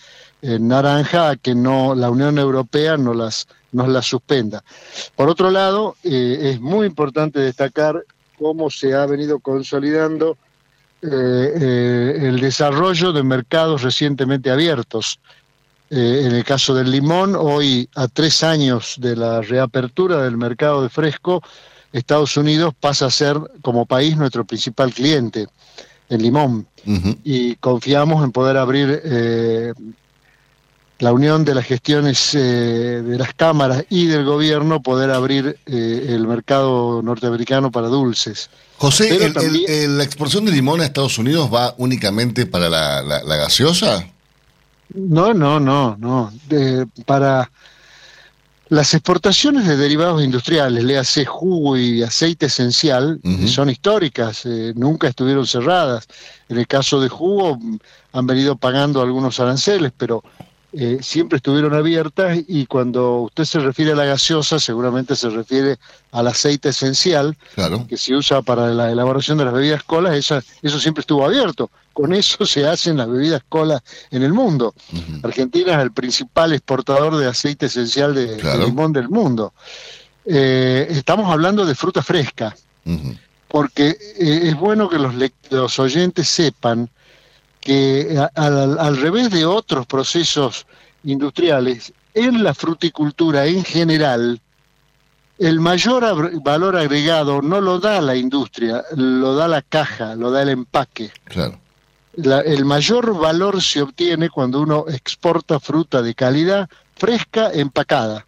naranja 0.42 1.30
a 1.30 1.36
que 1.36 1.54
no 1.54 1.94
la 1.94 2.10
Unión 2.10 2.36
Europea 2.36 2.96
no 2.96 3.14
las, 3.14 3.46
nos 3.70 3.86
las 3.86 4.06
suspenda. 4.06 4.64
Por 5.14 5.28
otro 5.28 5.52
lado, 5.52 5.94
es 6.02 6.60
muy 6.60 6.88
importante 6.88 7.38
destacar 7.38 8.02
cómo 8.42 8.70
se 8.70 8.92
ha 8.92 9.06
venido 9.06 9.38
consolidando 9.38 10.36
eh, 11.00 11.08
eh, 11.08 12.18
el 12.22 12.40
desarrollo 12.40 13.12
de 13.12 13.22
mercados 13.22 13.82
recientemente 13.82 14.50
abiertos. 14.50 15.20
Eh, 15.90 16.22
en 16.24 16.32
el 16.32 16.44
caso 16.44 16.74
del 16.74 16.90
limón, 16.90 17.36
hoy 17.36 17.88
a 17.94 18.08
tres 18.08 18.42
años 18.42 18.96
de 18.98 19.14
la 19.14 19.42
reapertura 19.42 20.22
del 20.22 20.36
mercado 20.36 20.82
de 20.82 20.88
fresco, 20.88 21.40
Estados 21.92 22.36
Unidos 22.36 22.74
pasa 22.78 23.06
a 23.06 23.10
ser 23.10 23.36
como 23.60 23.86
país 23.86 24.16
nuestro 24.16 24.44
principal 24.44 24.92
cliente 24.92 25.46
en 26.08 26.22
limón. 26.22 26.66
Y 27.22 27.54
confiamos 27.56 28.24
en 28.24 28.32
poder 28.32 28.56
abrir 28.56 29.00
la 31.02 31.12
unión 31.12 31.44
de 31.44 31.56
las 31.56 31.66
gestiones 31.66 32.32
eh, 32.32 32.38
de 33.04 33.18
las 33.18 33.34
cámaras 33.34 33.84
y 33.90 34.06
del 34.06 34.24
gobierno 34.24 34.82
poder 34.82 35.10
abrir 35.10 35.58
eh, 35.66 36.06
el 36.10 36.28
mercado 36.28 37.02
norteamericano 37.02 37.72
para 37.72 37.88
dulces. 37.88 38.50
José, 38.78 39.32
¿la 39.88 40.04
exportación 40.04 40.44
de 40.44 40.52
limón 40.52 40.80
a 40.80 40.84
Estados 40.84 41.18
Unidos 41.18 41.50
va 41.52 41.74
únicamente 41.78 42.46
para 42.46 42.70
la, 42.70 43.36
gaseosa? 43.36 44.06
No, 44.94 45.34
no, 45.34 45.58
no, 45.58 45.96
no. 45.98 46.32
para 47.04 47.50
Las 48.68 48.94
exportaciones 48.94 49.66
de 49.66 49.76
derivados 49.76 50.22
industriales, 50.22 50.84
le 50.84 50.98
hace 50.98 51.24
jugo 51.24 51.76
y 51.76 52.04
aceite 52.04 52.46
esencial, 52.46 53.20
son 53.46 53.70
históricas, 53.70 54.46
eh, 54.46 54.72
nunca 54.76 55.08
estuvieron 55.08 55.48
cerradas. 55.48 56.06
En 56.48 56.58
el 56.58 56.68
caso 56.68 57.00
de 57.00 57.08
jugo 57.08 57.58
han 58.12 58.26
venido 58.28 58.54
pagando 58.54 59.02
algunos 59.02 59.40
aranceles, 59.40 59.90
pero 59.96 60.22
eh, 60.74 60.98
siempre 61.02 61.36
estuvieron 61.36 61.74
abiertas 61.74 62.38
y 62.48 62.64
cuando 62.64 63.20
usted 63.20 63.44
se 63.44 63.58
refiere 63.58 63.92
a 63.92 63.94
la 63.94 64.06
gaseosa, 64.06 64.58
seguramente 64.58 65.14
se 65.16 65.28
refiere 65.28 65.76
al 66.12 66.28
aceite 66.28 66.70
esencial 66.70 67.36
que 67.86 67.98
se 67.98 68.14
usa 68.14 68.40
para 68.40 68.68
la 68.68 68.90
elaboración 68.90 69.36
de 69.36 69.44
las 69.44 69.52
bebidas 69.52 69.82
colas, 69.82 70.16
eso 70.16 70.80
siempre 70.80 71.02
estuvo 71.02 71.26
abierto. 71.26 71.70
Con 71.92 72.14
eso 72.14 72.46
se 72.46 72.66
hacen 72.66 72.96
las 72.96 73.08
bebidas 73.08 73.42
colas 73.50 73.82
en 74.10 74.22
el 74.22 74.32
mundo. 74.32 74.74
Argentina 75.22 75.74
es 75.74 75.78
el 75.80 75.92
principal 75.92 76.54
exportador 76.54 77.16
de 77.16 77.26
aceite 77.26 77.66
esencial 77.66 78.14
de, 78.14 78.42
limón 78.58 78.94
del 78.94 79.10
mundo. 79.10 79.52
Eh, 80.24 80.86
estamos 80.88 81.30
hablando 81.30 81.66
de 81.66 81.74
fruta 81.74 82.02
fresca, 82.02 82.56
porque 83.48 83.88
eh, 84.18 84.40
es 84.44 84.56
bueno 84.56 84.88
que 84.88 84.98
los, 84.98 85.14
los 85.50 85.78
oyentes 85.78 86.28
sepan 86.28 86.88
que 87.62 88.18
al, 88.34 88.96
revés 88.96 89.30
de 89.30 89.46
otros 89.46 89.86
procesos 89.86 90.66
industriales, 91.04 91.92
en 92.12 92.42
la 92.42 92.54
fruticultura 92.54 93.46
en 93.46 93.64
general, 93.64 94.40
el 95.38 95.60
mayor 95.60 96.42
valor 96.42 96.76
agregado 96.76 97.40
no 97.40 97.60
lo 97.60 97.78
da 97.78 98.00
la 98.00 98.16
industria, 98.16 98.84
lo 98.96 99.36
da 99.36 99.46
la 99.48 99.62
caja, 99.62 100.16
lo 100.16 100.30
da 100.30 100.42
el 100.42 100.50
empaque. 100.50 101.10
Claro. 101.24 101.58
el 102.14 102.64
mayor 102.64 103.16
valor 103.16 103.62
se 103.62 103.80
obtiene 103.80 104.28
cuando 104.28 104.60
uno 104.60 104.84
exporta 104.88 105.58
fruta 105.60 106.02
de 106.02 106.14
calidad 106.14 106.68
fresca 106.96 107.50
empacada. 107.52 108.26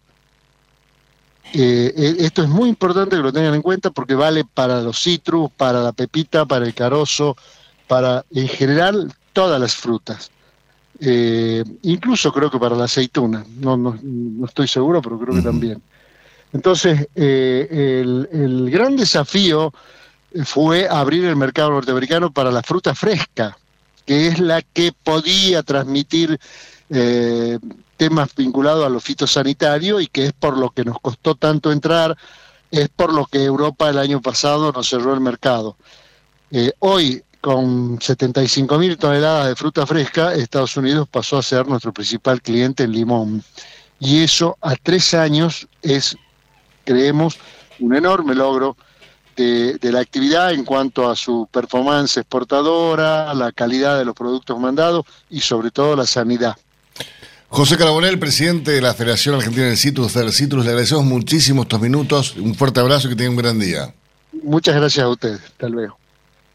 Eh, 1.53 1.93
eh, 1.95 2.15
esto 2.19 2.41
es 2.41 2.49
muy 2.49 2.69
importante 2.69 3.17
que 3.17 3.21
lo 3.21 3.31
tengan 3.31 3.53
en 3.53 3.61
cuenta 3.61 3.91
porque 3.91 4.15
vale 4.15 4.43
para 4.45 4.81
los 4.81 4.99
citrus, 4.99 5.51
para 5.51 5.81
la 5.81 5.91
pepita, 5.91 6.45
para 6.45 6.65
el 6.65 6.73
carozo, 6.73 7.37
para 7.87 8.25
en 8.31 8.47
general 8.47 9.13
todas 9.35 9.59
las 9.59 9.75
frutas. 9.75 10.31
Eh, 11.01 11.61
incluso 11.81 12.31
creo 12.31 12.49
que 12.49 12.57
para 12.57 12.75
la 12.75 12.85
aceituna, 12.85 13.45
no, 13.57 13.75
no, 13.75 13.99
estoy 14.45 14.67
seguro, 14.67 15.01
pero 15.01 15.19
creo 15.19 15.35
que 15.35 15.41
también. 15.41 15.81
Entonces, 16.53 17.09
eh, 17.15 18.01
el, 18.31 18.71
gran 18.71 18.95
desafío 18.95 19.73
fue 20.45 20.87
abrir 20.87 21.25
el 21.25 21.35
mercado 21.35 21.71
norteamericano 21.71 22.31
para 22.31 22.49
la 22.49 22.63
fruta 22.63 22.95
fresca, 22.95 23.57
que 24.05 24.27
es 24.27 24.39
la 24.39 24.61
que 24.61 24.93
podía 25.03 25.63
transmitir 25.63 26.39
eh, 26.89 27.59
temas 27.97 28.33
vinculados 28.33 28.85
a 28.85 28.89
lo 28.89 29.01
fitosanitario 29.01 29.99
y 29.99 30.07
que 30.07 30.27
es 30.27 30.33
por 30.33 30.57
lo 30.57 30.69
que 30.69 30.85
nos 30.85 31.01
costó 31.01 31.35
tanto 31.35 31.73
entrar, 31.73 32.15
es 32.71 32.87
por 32.87 33.13
lo 33.13 33.25
que 33.25 33.43
Europa 33.43 33.89
el 33.89 33.97
año 33.97 34.21
pasado 34.21 34.71
nos 34.71 34.87
cerró 34.87 35.13
el 35.13 35.19
mercado. 35.19 35.75
hoy 36.79 37.21
con 37.45 38.01
75 38.01 38.79
mil 38.79 38.97
toneladas 38.97 39.49
de 39.49 39.55
fruta 39.55 39.85
fresca, 39.85 40.33
Estados 40.33 40.75
Unidos 40.77 41.07
pasó 41.07 41.37
a 41.37 41.43
ser 41.43 41.67
nuestro 41.67 41.93
principal 41.93 42.41
cliente 42.41 42.85
en 42.85 42.91
limón. 42.91 43.43
Y 43.99 44.23
eso 44.23 44.57
a 44.61 44.73
tres 44.75 45.13
años 45.13 45.67
es, 45.83 46.17
creemos, 46.85 47.37
un 47.79 47.95
enorme 47.95 48.33
logro 48.33 48.75
de, 49.35 49.77
la 49.79 49.99
actividad 49.99 50.53
en 50.53 50.65
cuanto 50.65 51.07
a 51.07 51.15
su 51.15 51.47
performance 51.51 52.17
exportadora, 52.17 53.31
la 53.35 53.51
calidad 53.51 53.99
de 53.99 54.05
los 54.05 54.15
productos 54.15 54.59
mandados 54.59 55.05
y 55.29 55.41
sobre 55.41 55.69
todo 55.69 55.95
la 55.95 56.07
sanidad. 56.07 56.55
José 57.49 57.77
Carbonel, 57.77 58.17
presidente 58.17 58.71
de 58.71 58.81
la 58.81 58.95
Federación 58.95 59.35
Argentina 59.35 59.67
del 59.67 59.77
Citrus, 59.77 60.13
Citrus, 60.31 60.65
le 60.65 60.71
agradecemos 60.71 61.05
muchísimo 61.05 61.61
estos 61.61 61.79
minutos. 61.79 62.37
Un 62.37 62.55
fuerte 62.55 62.79
abrazo 62.79 63.05
y 63.05 63.11
que 63.11 63.17
tenga 63.17 63.29
un 63.29 63.37
gran 63.37 63.59
día. 63.59 63.93
Muchas 64.41 64.75
gracias 64.75 65.05
a 65.05 65.09
ustedes. 65.09 65.41
Hasta 65.41 65.69
luego. 65.69 66.04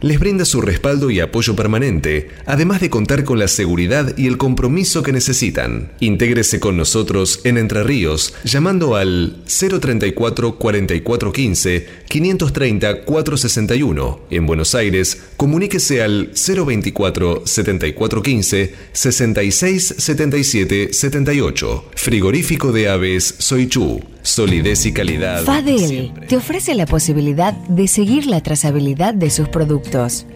les 0.00 0.18
brinda 0.18 0.44
su 0.44 0.60
respaldo 0.60 1.10
y 1.10 1.20
apoyo 1.20 1.56
permanente, 1.56 2.28
además 2.46 2.80
de 2.80 2.90
contar 2.90 3.24
con 3.24 3.38
la 3.38 3.48
seguridad 3.48 4.16
y 4.16 4.26
el 4.26 4.38
compromiso 4.38 5.02
que 5.02 5.12
necesitan. 5.12 5.92
Intégrese 6.00 6.60
con 6.60 6.76
nosotros 6.76 7.40
en 7.44 7.58
Entre 7.58 7.82
Ríos 7.82 8.34
llamando 8.44 8.96
al 8.96 9.36
034 9.46 10.58
4415 10.58 11.86
530 12.08 13.04
461. 13.04 14.20
En 14.30 14.46
Buenos 14.46 14.74
Aires, 14.74 15.22
comuníquese 15.36 16.02
al 16.02 16.32
024 16.34 17.42
7415 17.44 18.74
66 18.92 19.94
77 19.98 20.92
78. 20.92 21.84
Frigorífico 21.94 22.72
de 22.72 22.88
Aves 22.88 23.34
Soichu 23.38 24.02
solidez 24.26 24.84
y 24.86 24.92
calidad. 24.92 25.44
Fadel 25.44 26.12
te 26.28 26.36
ofrece 26.36 26.74
la 26.74 26.86
posibilidad 26.86 27.52
de 27.52 27.86
seguir 27.86 28.26
la 28.26 28.42
trazabilidad 28.42 29.14
de 29.14 29.30
sus 29.30 29.48
productos, 29.48 29.85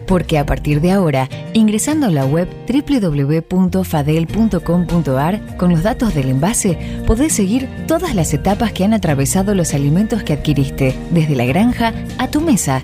porque 0.07 0.37
a 0.37 0.45
partir 0.45 0.81
de 0.81 0.91
ahora, 0.91 1.29
ingresando 1.53 2.07
a 2.07 2.11
la 2.11 2.25
web 2.25 2.49
www.fadel.com.ar 2.67 5.57
con 5.57 5.71
los 5.71 5.83
datos 5.83 6.13
del 6.13 6.29
envase, 6.29 6.77
podés 7.05 7.33
seguir 7.33 7.67
todas 7.87 8.15
las 8.15 8.33
etapas 8.33 8.71
que 8.71 8.83
han 8.83 8.93
atravesado 8.93 9.55
los 9.55 9.73
alimentos 9.73 10.23
que 10.23 10.33
adquiriste, 10.33 10.95
desde 11.11 11.35
la 11.35 11.45
granja 11.45 11.93
a 12.17 12.29
tu 12.29 12.41
mesa. 12.41 12.83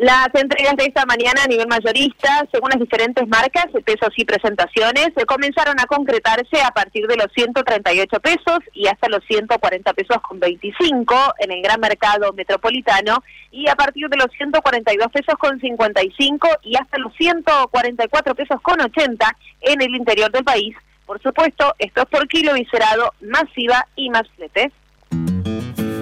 Las 0.00 0.30
entregas 0.32 0.76
de 0.76 0.86
esta 0.86 1.04
mañana 1.04 1.42
a 1.44 1.46
nivel 1.46 1.68
mayorista, 1.68 2.48
según 2.50 2.70
las 2.70 2.80
diferentes 2.80 3.28
marcas, 3.28 3.66
pesos 3.84 4.08
y 4.16 4.24
presentaciones, 4.24 5.10
se 5.14 5.26
comenzaron 5.26 5.78
a 5.78 5.84
concretarse 5.84 6.62
a 6.62 6.70
partir 6.70 7.06
de 7.06 7.16
los 7.16 7.26
138 7.34 8.18
pesos 8.20 8.60
y 8.72 8.86
hasta 8.86 9.10
los 9.10 9.22
140 9.26 9.92
pesos 9.92 10.16
con 10.22 10.40
25 10.40 11.34
en 11.40 11.52
el 11.52 11.60
gran 11.60 11.80
mercado 11.80 12.32
metropolitano 12.32 13.22
y 13.50 13.68
a 13.68 13.74
partir 13.74 14.08
de 14.08 14.16
los 14.16 14.28
142 14.38 15.12
pesos 15.12 15.34
con 15.38 15.60
55 15.60 16.48
y 16.62 16.76
hasta 16.76 16.96
los 16.96 17.14
144 17.16 18.34
pesos 18.34 18.58
con 18.62 18.80
80 18.80 19.36
en 19.60 19.82
el 19.82 19.94
interior 19.94 20.32
del 20.32 20.44
país. 20.44 20.74
Por 21.04 21.20
supuesto, 21.20 21.74
esto 21.78 22.00
es 22.00 22.08
por 22.08 22.26
kilo 22.26 22.54
viscerado, 22.54 23.12
masiva 23.20 23.86
y 23.96 24.08
más 24.08 24.26
fletes. 24.34 24.72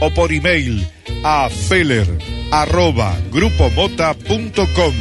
o 0.00 0.10
por 0.10 0.32
email 0.32 0.86
a 1.22 1.48
feller 1.48 2.06
arroba 2.50 3.16
grupomota.com. 3.32 4.94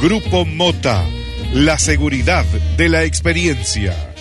Grupo 0.00 0.44
Mota, 0.44 1.04
la 1.52 1.78
seguridad 1.78 2.44
de 2.76 2.88
la 2.88 3.04
experiencia. 3.04 4.12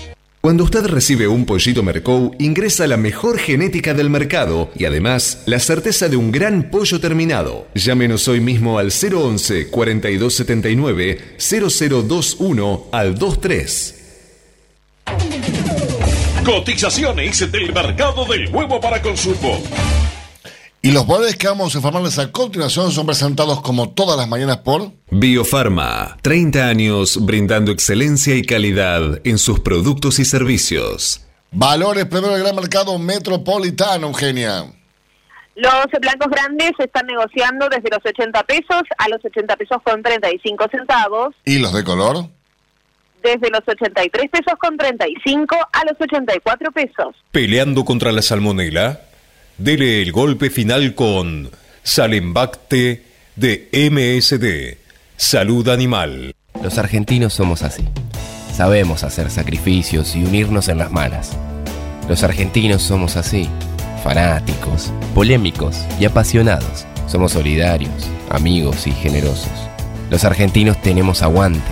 Cuando 0.41 0.63
usted 0.63 0.87
recibe 0.87 1.27
un 1.27 1.45
pollito 1.45 1.83
Mercou, 1.83 2.33
ingresa 2.39 2.87
la 2.87 2.97
mejor 2.97 3.37
genética 3.37 3.93
del 3.93 4.09
mercado 4.09 4.71
y 4.75 4.85
además 4.85 5.43
la 5.45 5.59
certeza 5.59 6.09
de 6.09 6.17
un 6.17 6.31
gran 6.31 6.71
pollo 6.71 6.99
terminado. 6.99 7.67
Llámenos 7.75 8.27
hoy 8.27 8.41
mismo 8.41 8.79
al 8.79 8.91
011 8.91 9.67
4279 9.67 11.35
0021 11.37 12.87
al 12.91 13.13
23. 13.13 14.00
Cotizaciones 16.45 17.51
del 17.51 17.71
mercado 17.71 18.25
del 18.25 18.49
huevo 18.49 18.81
para 18.81 18.99
consumo. 18.99 19.61
Y 20.81 20.91
los 20.91 21.05
valores 21.05 21.35
que 21.35 21.47
vamos 21.47 21.75
a 21.75 21.77
informarles 21.77 22.17
a 22.17 22.31
continuación 22.31 22.91
son 22.91 23.05
presentados 23.05 23.61
como 23.61 23.91
todas 23.91 24.17
las 24.17 24.27
mañanas 24.27 24.57
por 24.57 24.91
Biofarma, 25.11 26.17
30 26.23 26.67
años 26.67 27.23
brindando 27.23 27.71
excelencia 27.71 28.35
y 28.35 28.41
calidad 28.41 29.21
en 29.23 29.37
sus 29.37 29.59
productos 29.59 30.17
y 30.17 30.25
servicios. 30.25 31.27
Valores 31.51 32.05
primero 32.05 32.33
del 32.33 32.41
gran 32.41 32.55
mercado 32.55 32.97
metropolitano, 32.97 34.07
Eugenia. 34.07 34.65
Los 35.53 35.85
blancos 36.01 36.29
grandes 36.31 36.71
se 36.75 36.85
están 36.85 37.05
negociando 37.05 37.69
desde 37.69 37.89
los 37.91 38.03
80 38.03 38.43
pesos 38.43 38.81
a 38.97 39.09
los 39.09 39.23
80 39.23 39.55
pesos 39.57 39.77
con 39.83 40.01
35 40.01 40.65
centavos. 40.71 41.35
¿Y 41.45 41.59
los 41.59 41.71
de 41.71 41.83
color? 41.83 42.25
Desde 43.23 43.49
los 43.49 43.61
83 43.67 44.29
pesos 44.29 44.53
con 44.59 44.77
35 44.77 45.55
a 45.71 45.85
los 45.85 45.99
84 45.99 46.71
pesos. 46.71 47.15
Peleando 47.31 47.85
contra 47.85 48.11
la 48.11 48.21
salmonela 48.21 49.01
Dele 49.61 50.01
el 50.01 50.11
golpe 50.11 50.49
final 50.49 50.95
con 50.95 51.51
Salembacte 51.83 53.03
de 53.35 53.69
MSD, 53.71 54.79
Salud 55.17 55.69
Animal. 55.69 56.33
Los 56.63 56.79
argentinos 56.79 57.33
somos 57.33 57.61
así. 57.61 57.87
Sabemos 58.51 59.03
hacer 59.03 59.29
sacrificios 59.29 60.15
y 60.15 60.23
unirnos 60.23 60.67
en 60.67 60.79
las 60.79 60.91
malas. 60.91 61.37
Los 62.09 62.23
argentinos 62.23 62.81
somos 62.81 63.17
así, 63.17 63.47
fanáticos, 64.03 64.91
polémicos 65.13 65.85
y 65.99 66.05
apasionados. 66.05 66.87
Somos 67.05 67.33
solidarios, 67.33 68.09
amigos 68.31 68.87
y 68.87 68.91
generosos. 68.93 69.69
Los 70.09 70.25
argentinos 70.25 70.81
tenemos 70.81 71.21
aguante. 71.21 71.71